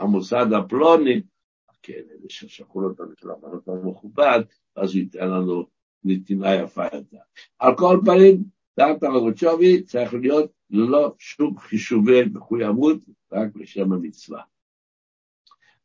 מהמוסד 0.00 0.46
הפלוני, 0.52 1.22
כן, 1.82 1.92
אלה 1.92 2.28
ששלחו 2.28 2.80
לו 2.80 2.92
את 2.92 3.00
המשלוח 3.00 3.38
מנות 3.42 3.68
המכובד, 3.68 4.40
אז 4.76 4.94
הוא 4.94 5.00
ייתן 5.00 5.28
לנו 5.28 5.66
נתינה 6.04 6.54
יפה 6.54 6.84
יותר. 6.84 7.16
על 7.58 7.76
כל 7.76 8.00
פנים, 8.04 8.44
דעת 8.76 9.02
הרבוצ'ובי 9.02 9.82
צריך 9.82 10.14
להיות 10.14 10.50
ללא 10.70 11.14
שום 11.18 11.58
חישובי 11.58 12.24
מחויבות, 12.32 12.98
רק 13.32 13.48
לשם 13.56 13.92
המצווה. 13.92 14.42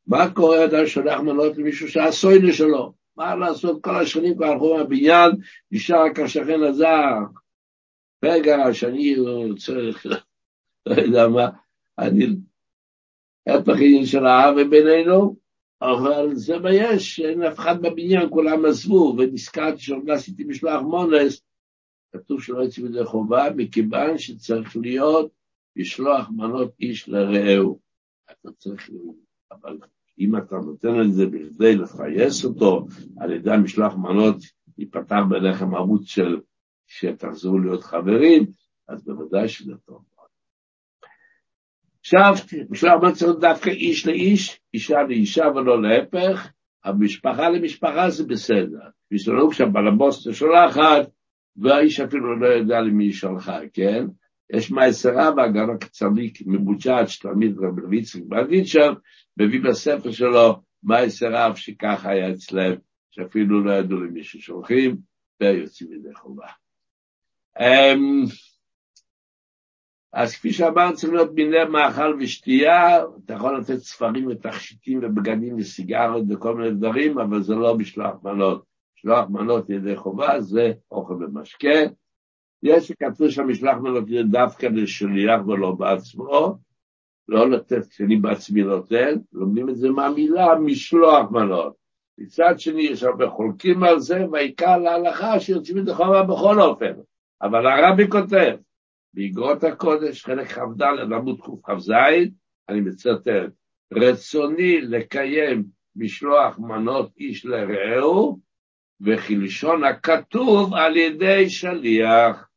מה 0.07 0.34
קורה 0.34 0.65
אדם 0.65 0.88
שולח 0.88 1.20
מנות 1.20 1.57
למישהו 1.57 1.88
שהסוינה 1.88 2.53
שלו? 2.53 2.99
מה 3.20 3.36
לעשות, 3.36 3.84
כל 3.84 3.95
השכנים 3.95 4.36
כבר 4.36 4.45
הלכו 4.45 4.78
מהבניין, 4.78 5.32
נשאר 5.72 6.05
רק 6.05 6.20
השכן 6.20 6.63
הזר. 6.63 7.17
רגע, 8.26 8.57
שאני 8.74 9.15
צריך, 9.57 10.05
לא 10.86 11.01
יודע 11.01 11.28
מה, 11.28 11.49
אני, 11.99 12.26
הפך 13.47 13.76
עניין 13.76 14.05
של 14.05 14.26
האהבה 14.26 14.63
בינינו, 14.63 15.36
אבל 15.82 16.36
זה 16.36 16.59
מה 16.59 16.70
יש, 16.74 17.20
אין 17.20 17.43
אף 17.43 17.59
אחד 17.59 17.82
בבניין, 17.82 18.30
כולם 18.30 18.65
עזבו, 18.65 19.15
ונזכרתי 19.17 19.82
שעוד 19.82 20.07
לא 20.07 20.13
עשיתי 20.13 20.43
משלוח 20.43 20.82
מונס, 20.82 21.41
כתוב 22.11 22.43
שלא 22.43 22.63
יוצאים 22.63 22.86
מזה 22.86 23.05
חובה, 23.05 23.47
מכיוון 23.55 24.17
שצריך 24.17 24.78
להיות 24.78 25.32
משלוח 25.76 26.30
מנות 26.30 26.72
איש 26.80 27.09
לרעהו. 27.09 27.80
אתה 28.32 28.51
צריך, 28.51 28.89
אבל 29.51 29.78
אם 30.20 30.38
אתה 30.38 30.55
נותן 30.55 31.01
את 31.01 31.13
זה 31.13 31.26
בכדי 31.26 31.76
לפייס 31.76 32.45
אותו, 32.45 32.86
על 33.20 33.32
ידי 33.32 33.51
המשלוח 33.51 33.95
מנות 33.95 34.38
ייפתח 34.78 35.20
ביניכם 35.30 35.76
ערוץ 35.76 36.05
של 36.05 36.39
שתחזרו 36.88 37.59
להיות 37.59 37.84
חברים, 37.84 38.45
אז 38.88 39.03
בוודאי 39.03 39.47
שזה 39.47 39.74
טוב. 39.86 40.03
עכשיו, 41.99 42.34
משלוח 42.70 43.01
מנות 43.01 43.13
צריך 43.13 43.32
דווקא 43.39 43.70
איש 43.70 44.07
לאיש, 44.07 44.61
אישה 44.74 45.03
לאישה 45.03 45.45
ולא 45.55 45.82
להפך, 45.82 46.51
המשפחה 46.84 47.49
למשפחה 47.49 48.09
זה 48.09 48.26
בסדר. 48.28 48.80
שהבעל 49.51 49.88
הבוס 49.88 50.28
שולחת, 50.32 51.09
והאיש 51.55 51.99
אפילו 51.99 52.39
לא 52.39 52.47
יודע 52.47 52.82
למי 52.82 53.05
היא 53.05 53.13
שלחה, 53.13 53.59
כן? 53.74 54.05
יש 54.54 54.72
מעשרה 54.72 55.30
והגן 55.38 55.70
הקצרניק 55.70 56.38
מבוצ'ת, 56.45 57.08
שתלמיד 57.08 57.58
רבי 57.60 57.82
לויצק 57.82 58.20
בדיצ'ר, 58.28 58.93
מביא 59.38 59.62
בספר 59.62 60.12
שלו 60.12 60.62
מעשרה 60.84 61.56
שככה 61.56 62.10
היה 62.10 62.32
אצלם, 62.32 62.76
שאפילו 63.12 63.64
לא 63.64 63.72
ידעו 63.72 63.97
למי 63.97 64.24
ששולחים, 64.24 64.97
ויוצאים 65.41 65.89
מדי 65.91 66.16
חובה. 66.16 66.47
אמ, 67.60 68.26
אז 70.14 70.36
כפי 70.36 70.54
שאמרת, 70.54 70.95
צריך 70.95 71.14
להיות 71.14 71.34
מיני 71.34 71.66
מאכל 71.72 72.18
ושתייה, 72.20 73.04
אתה 73.26 73.34
יכול 73.34 73.60
לתת 73.60 73.78
ספרים 73.78 74.28
ותכשיטים 74.28 75.00
ובגדים 75.04 75.56
וסיגרות 75.58 76.24
וכל 76.30 76.56
מיני 76.58 76.72
דברים, 76.72 77.20
אבל 77.20 77.41
זה 77.41 77.56
לא 77.56 77.78
משלוח 77.78 78.16
מנות. 78.24 78.64
משלוח 78.97 79.30
מנות 79.30 79.70
ידי 79.70 79.95
חובה 79.95 80.41
זה 80.41 80.72
אוכל 80.91 81.14
ומשקה. 81.14 81.80
יש 82.64 82.88
שכתוב 82.88 83.30
שהמשלח 83.30 83.78
יהיה 84.07 84.24
דווקא 84.24 84.66
לשליח 84.66 85.47
ולא 85.47 85.72
בעצמו, 85.72 86.57
לא 87.28 87.49
לתת 87.49 87.88
כשאני 87.88 88.16
בעצמי 88.16 88.62
נותן, 88.64 89.16
לומדים 89.34 89.70
את 89.70 89.76
זה 89.76 89.89
מהמילה 89.89 90.55
משלוח 90.60 91.32
מנות. 91.32 91.74
מצד 92.18 92.60
שני, 92.60 92.82
יש 92.82 93.03
הרבה 93.03 93.30
חולקים 93.30 93.84
על 93.84 93.99
זה, 93.99 94.26
והעיקר 94.32 94.78
להלכה 94.78 95.39
שיוצאים 95.39 95.84
את 95.84 95.88
החובה 95.88 96.24
בכל 96.24 96.62
אופן. 96.62 96.93
אבל 97.41 97.68
הרבי 97.68 98.07
כותב, 98.10 98.55
באגרות 99.14 99.64
הקודש, 99.64 100.26
חלק 100.26 100.47
כ"ד 100.47 100.82
עמוד 101.14 101.39
קכ"ז, 101.41 101.91
אני 102.70 102.82
מצטט, 102.82 103.28
רצוני 103.93 104.82
לקיים 104.82 105.64
משלוח 105.95 106.60
מנות 106.60 107.12
איש 107.18 107.45
לרעהו, 107.45 108.39
וכלשון 109.01 109.84
הכתוב 109.84 110.74
על 110.74 110.97
ידי 110.97 111.49
שליח. 111.49 112.49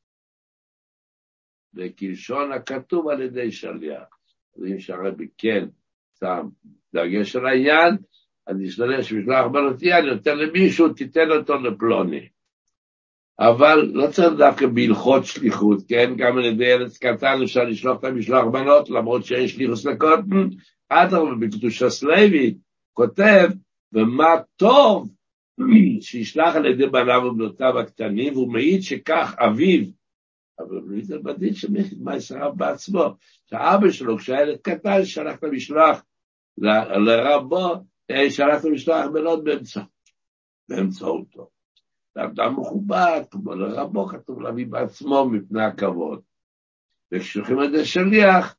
וכלשון 1.75 2.53
הכתוב 2.53 3.09
על 3.09 3.23
ידי 3.23 3.53
שליח. 3.53 4.05
אז 4.57 4.65
אם 4.65 4.81
שהרבי 4.81 5.29
כן 5.39 5.67
שם 6.21 6.49
דגש 6.95 7.37
על 7.37 7.47
העניין, 7.47 7.97
אז 8.47 8.57
נשתדל 8.59 9.03
שמשלח 9.03 9.47
מנותי, 9.47 9.93
אני 9.93 10.07
נותן 10.07 10.39
למישהו, 10.39 10.89
תיתן 10.89 11.31
אותו 11.31 11.55
לפלוני. 11.55 12.29
אבל 13.39 13.91
לא 13.93 14.07
צריך 14.07 14.33
דווקא 14.39 14.67
בהלכות 14.67 15.25
שליחות, 15.25 15.79
כן? 15.89 16.13
גם 16.17 16.39
על 16.39 16.45
ידי 16.45 16.65
ילד 16.65 16.93
קטן 17.01 17.43
אפשר 17.43 17.65
לשלוח 17.65 17.99
את 17.99 18.05
המשלוח 18.05 18.45
בנות, 18.53 18.91
למרות 18.91 19.25
שאין 19.25 19.49
שליחוס 19.49 19.87
לקוטן. 19.87 20.49
אדרבה, 20.89 21.35
בקדושת 21.41 22.03
לוי 22.03 22.55
כותב, 22.93 23.49
ומה 23.93 24.35
טוב 24.57 25.09
שישלח 26.01 26.57
על 26.57 26.67
ידי 26.67 26.87
בניו 26.87 27.23
ובנותיו 27.27 27.79
הקטנים, 27.79 28.33
והוא 28.33 28.53
מעיד 28.53 28.83
שכך 28.83 29.35
אביו, 29.39 29.85
אבל 30.63 30.77
הוא 30.77 30.89
מעיד 30.89 31.13
על 31.13 31.23
בדין 31.23 31.53
מה 32.01 32.17
ישרב 32.17 32.59
בעצמו, 32.59 33.05
שהאבא 33.47 33.91
שלו, 33.91 34.19
כשהילד 34.19 34.59
קטן, 34.63 35.05
שלח 35.05 35.39
את 35.39 35.45
המשלוח 35.45 36.03
לרבו, 37.07 37.75
אה, 38.11 38.31
שלח 38.31 38.61
את 38.61 38.65
המשלוח 38.65 39.07
בנות 39.13 39.45
באמצעותו. 40.69 41.51
לאדם 42.17 42.61
מכובד, 42.61 43.23
כמו 43.31 43.55
לרבו, 43.55 44.07
כתוב 44.07 44.41
להביא 44.41 44.67
בעצמו 44.67 45.29
מפני 45.29 45.63
הכבוד. 45.63 46.21
וכששולחים 47.13 47.63
את 47.63 47.71
זה 47.71 47.85
שליח, 47.85 48.57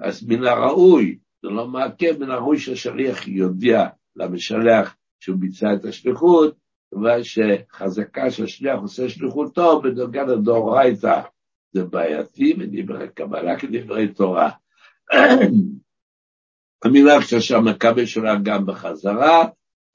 אז 0.00 0.26
מן 0.26 0.44
הראוי, 0.44 1.18
זה 1.42 1.48
לא 1.48 1.68
מעכב, 1.68 2.18
מן 2.18 2.30
הראוי 2.30 2.58
שהשליח 2.58 3.28
יודיע 3.28 3.86
למשלח 4.16 4.96
שהוא 5.20 5.36
ביצע 5.36 5.74
את 5.74 5.84
השליחות, 5.84 6.56
כיוון 6.90 7.20
שחזקה 7.22 8.30
שהשליח 8.30 8.80
עושה 8.80 9.08
שליחותו 9.08 9.82
בנוגע 9.82 10.24
לדאורייתא 10.24 11.20
זה 11.72 11.84
בעייתי, 11.84 12.54
ודברי 12.58 13.08
קבלה 13.08 13.58
כדברי 13.58 14.08
תורה. 14.08 14.50
המילה 16.84 17.22
שם 17.22 17.64
מקבל 17.64 18.06
שלה 18.06 18.36
גם 18.42 18.66
בחזרה, 18.66 19.44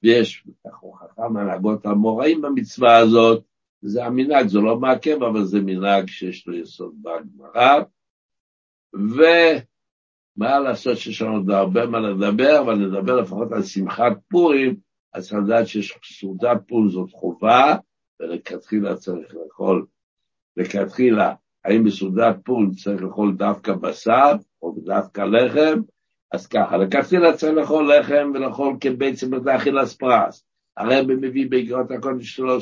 ויש 0.02 0.44
הוכחה 0.80 1.28
מהנהגות 1.28 1.86
המוראים 1.86 2.42
במצווה 2.42 2.96
הזאת, 2.96 3.44
זה 3.82 4.04
המנהג, 4.04 4.46
זה 4.46 4.58
לא 4.58 4.80
מעכב, 4.80 5.22
אבל 5.22 5.44
זה 5.44 5.60
מנהג 5.60 6.08
שיש 6.08 6.46
לו 6.46 6.54
יסוד 6.54 6.94
בגמרא. 7.02 7.82
ומה 8.94 10.58
לעשות 10.58 10.98
שיש 10.98 11.22
לנו 11.22 11.36
עוד 11.36 11.50
הרבה 11.50 11.86
מה 11.86 12.00
לדבר, 12.00 12.60
אבל 12.60 12.74
נדבר 12.74 13.20
לפחות 13.20 13.52
על 13.52 13.62
שמחת 13.62 14.12
פורים, 14.28 14.76
אז 15.14 15.28
צריך 15.28 15.42
לדעת 15.44 15.66
שסעודת 15.66 16.58
פורים 16.66 16.88
זאת 16.88 17.10
חובה, 17.12 17.76
ולכתחילה 18.20 18.96
צריך 18.96 19.34
לאכול, 19.34 19.86
לכתחילה, 20.56 21.34
האם 21.64 21.84
בסעודת 21.84 22.36
פורים 22.44 22.70
צריך 22.70 23.02
לאכול 23.02 23.34
דווקא 23.36 23.72
בשר, 23.72 24.32
או 24.62 24.74
דווקא 24.84 25.20
לחם, 25.20 25.80
אז 26.32 26.46
ככה, 26.46 26.76
לכתחילה 26.76 27.32
צריך 27.32 27.54
לאכול 27.54 27.94
לחם 27.94 28.30
ולאכול 28.34 28.76
כבעצם 28.80 29.34
לאכילס 29.34 29.94
פרס. 29.94 30.44
הרב 30.76 31.06
מביא 31.06 31.50
באגרות 31.50 31.90
הקודש 31.90 32.36
שלו 32.36 32.58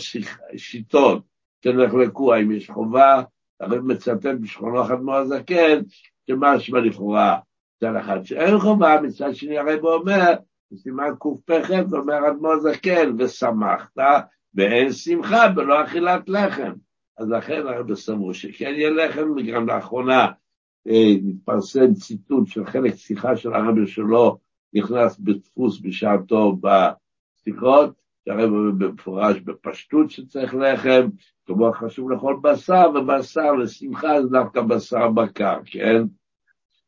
שיטות 0.56 1.22
שנחלקו, 1.64 2.34
האם 2.34 2.52
יש 2.52 2.70
חובה, 2.70 3.22
הרב 3.60 3.80
מצטט 3.80 4.26
בשכונו 4.40 4.82
אחד 4.82 5.00
מאוד 5.00 5.26
זקן, 5.26 5.80
שמשמע 6.26 6.80
לכאורה 6.80 7.38
מצד 7.76 7.96
אחד 7.96 8.24
שאין 8.24 8.58
חובה, 8.58 9.00
מצד 9.02 9.34
שני 9.34 9.58
הרב 9.58 9.84
אומר, 9.84 10.32
בסימן 10.72 11.14
קפ"ח, 11.20 11.70
אומר 11.92 12.28
אדמו"ר 12.28 12.60
זקן, 12.60 13.14
ושמחת, 13.18 13.98
ואין 14.54 14.92
שמחה 14.92 15.48
בלא 15.48 15.84
אכילת 15.84 16.28
לחם. 16.28 16.72
אז 17.18 17.30
לכן 17.30 17.66
הרב 17.66 17.94
סבור 17.94 18.32
שכן 18.32 18.72
יהיה 18.76 18.90
לחם, 18.90 19.30
וגם 19.36 19.66
לאחרונה 19.66 20.26
התפרסם 20.86 21.80
אה, 21.80 21.94
ציטוט 21.94 22.46
של 22.46 22.66
חלק 22.66 22.94
שיחה 22.94 23.36
של 23.36 23.54
הרב 23.54 23.86
שלו, 23.86 24.38
נכנס 24.74 25.18
בדפוס 25.18 25.80
בשעתו 25.80 26.56
בשיחות, 26.60 27.90
שהרב 28.24 28.50
אומר 28.50 28.70
במפורש 28.78 29.40
בפשטות 29.40 30.10
שצריך 30.10 30.54
לחם, 30.54 31.08
כמו 31.46 31.72
חשוב 31.72 32.10
לאכול 32.10 32.40
בשר, 32.42 32.90
ובשר 32.94 33.52
לשמחה 33.52 34.22
זה 34.22 34.28
דווקא 34.28 34.60
בשר 34.60 35.08
בקר, 35.08 35.58
כן? 35.64 36.02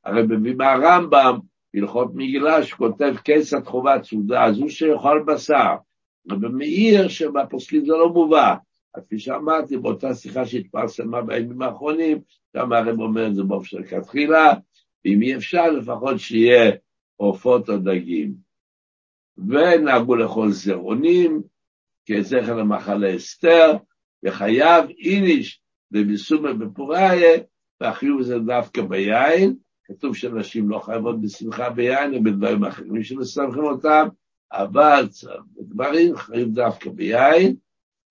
הרי 0.05 0.23
מביא 0.23 0.55
מהרמב"ם, 0.55 1.39
הלכות 1.75 2.15
מגילה, 2.15 2.63
שכותב 2.63 3.15
כיצד 3.25 3.65
חובת 3.65 4.05
סעודה, 4.05 4.45
אז 4.45 4.59
הוא 4.59 4.69
שיאכל 4.69 5.23
בשר. 5.27 5.75
ובמאיר 6.27 7.09
שבפוסקים 7.09 7.85
זה 7.85 7.93
לא 7.93 8.09
מובא. 8.09 8.55
כפי 8.97 9.19
שאמרתי, 9.19 9.77
באותה 9.77 10.15
שיחה 10.15 10.47
שהתפרסמה 10.47 11.23
בימים 11.23 11.63
האחרונים, 11.63 12.19
גם 12.57 12.73
הרב 12.73 13.01
אומר 13.01 13.27
את 13.27 13.35
זה 13.35 13.43
באופן 13.43 13.83
כתחילה, 13.83 14.53
ואם 15.05 15.23
אי 15.23 15.37
אפשר, 15.37 15.71
לפחות 15.71 16.19
שיהיה 16.19 16.73
עופות 17.17 17.71
או 17.71 17.77
דגים. 17.77 18.35
ונהגו 19.39 20.17
לאכול 20.17 20.51
זרעונים, 20.51 21.43
כזכר 22.07 22.57
למחלה 22.57 23.17
אסתר, 23.17 23.73
וחייב 24.25 24.85
איניש 24.99 25.61
בביסומה 25.91 26.53
בפוריה, 26.55 27.39
והחיוב 27.81 28.23
זה 28.23 28.39
דווקא 28.39 28.83
ביין, 28.83 29.57
כתוב 29.85 30.17
שנשים 30.17 30.69
לא 30.69 30.79
חייבות 30.79 31.21
בשמחה 31.21 31.71
ביין, 31.71 32.15
או 32.15 32.23
בדברים 32.23 32.65
אחרים 32.65 33.03
שמסמכים 33.03 33.65
אותם, 33.65 34.09
אבל 34.53 35.09
בדברים 35.57 36.17
חייב 36.17 36.49
דווקא 36.49 36.91
ביין, 36.91 37.57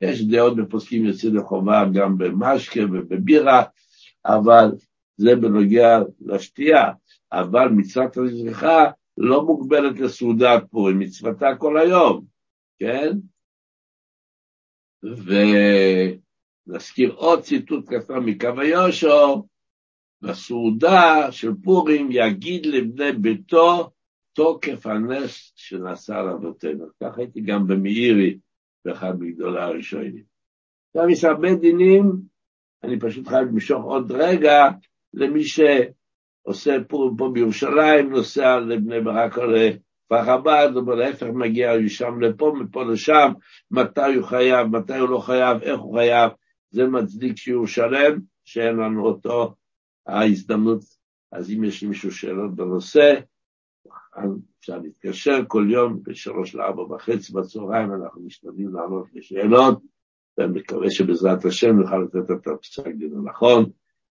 יש 0.01 0.25
דעות 0.25 0.55
בפוסקים 0.55 1.05
יוצאים 1.05 1.35
לחובה 1.35 1.83
גם 1.93 2.17
במשקה 2.17 2.81
ובבירה, 2.83 3.63
אבל 4.25 4.71
זה 5.17 5.35
בנוגע 5.35 5.99
לשתייה, 6.21 6.91
אבל 7.31 7.67
מצוות 7.67 8.17
הזריחה 8.17 8.85
לא 9.17 9.45
מוגבלת 9.45 9.99
לסעודת 9.99 10.63
פורים, 10.71 10.99
מצוותה 10.99 11.55
כל 11.57 11.77
היום, 11.77 12.25
כן? 12.79 13.11
ונזכיר 16.67 17.13
עוד 17.13 17.41
ציטוט 17.41 17.89
קטן 17.93 18.19
מקו 18.19 18.59
היושו, 18.59 19.43
בסעודה 20.23 21.31
של 21.31 21.51
פורים 21.63 22.07
יגיד 22.11 22.65
לבני 22.65 23.11
ביתו 23.11 23.89
תוקף 24.33 24.87
הנס 24.87 25.53
שנעשה 25.55 26.19
על 26.19 26.29
אבותינו. 26.29 26.85
כך 27.03 27.17
הייתי 27.17 27.41
גם 27.41 27.67
במאירי, 27.67 28.37
באחד 28.85 29.19
מגדולי 29.19 29.61
הראשונים. 29.61 30.23
עכשיו 30.89 31.09
יש 31.09 31.23
הרבה 31.23 31.55
דינים, 31.55 32.11
אני 32.83 32.99
פשוט 32.99 33.27
חייב 33.27 33.47
למשוך 33.47 33.83
עוד 33.83 34.11
רגע 34.11 34.69
למי 35.13 35.43
שעושה 35.43 36.77
פורים 36.87 37.17
פה 37.17 37.29
בירושלים, 37.33 38.09
נוסע 38.09 38.59
לבני 38.59 39.01
ברק 39.01 39.37
או 39.37 39.43
לכפר 39.45 40.25
חב"ד, 40.25 40.69
או 40.75 40.95
להפך 40.95 41.27
מגיע 41.33 41.77
משם 41.77 42.21
לפה, 42.21 42.53
מפה 42.59 42.83
לשם, 42.83 43.31
מתי 43.71 44.13
הוא 44.15 44.25
חייב, 44.25 44.67
מתי 44.67 44.97
הוא 44.97 45.09
לא 45.09 45.17
חייב, 45.17 45.61
איך 45.61 45.79
הוא 45.79 45.97
חייב, 45.97 46.31
זה 46.69 46.87
מצדיק 46.87 47.37
שיעור 47.37 47.67
שלם, 47.67 48.19
שאין 48.45 48.75
לנו 48.75 49.05
אותו 49.05 49.55
ההזדמנות. 50.07 50.83
אז 51.31 51.51
אם 51.51 51.63
יש 51.63 51.83
למישהו 51.83 52.11
שאלות 52.11 52.55
בנושא, 52.55 53.13
אפשר 54.59 54.77
להתקשר 54.77 55.39
כל 55.47 55.67
יום 55.69 55.99
בשלוש 56.03 56.55
לארבע 56.55 56.81
וחצי 56.81 57.33
בצהריים, 57.33 57.93
אנחנו 57.93 58.21
משתדלים 58.21 58.73
לענות 58.73 59.07
לשאלות, 59.13 59.81
ואני 60.37 60.59
מקווה 60.59 60.91
שבעזרת 60.91 61.45
השם 61.45 61.75
נוכל 61.79 61.97
לתת 61.97 62.31
את 62.31 62.47
הפסק 62.47 62.87
דין 62.87 63.13
הנכון, 63.17 63.65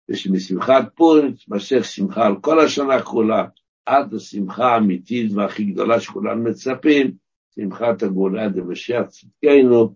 ושמשמחת 0.10 0.96
פורים 0.96 1.34
תמשך 1.34 1.86
שמחה 1.86 2.26
על 2.26 2.36
כל 2.42 2.60
השנה 2.60 3.02
כולה, 3.02 3.46
עד 3.86 4.14
השמחה 4.14 4.66
האמיתית 4.66 5.32
והכי 5.32 5.64
גדולה 5.64 6.00
שכולנו 6.00 6.44
מצפים, 6.44 7.12
שמחת 7.56 8.04
הגאולה 8.04 8.50
דמשיח 8.50 9.06
צדקנו, 9.08 9.96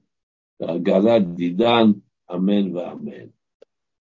והגאלת 0.60 1.36
דידן, 1.36 1.92
אמן 2.34 2.76
ואמן. 2.76 3.37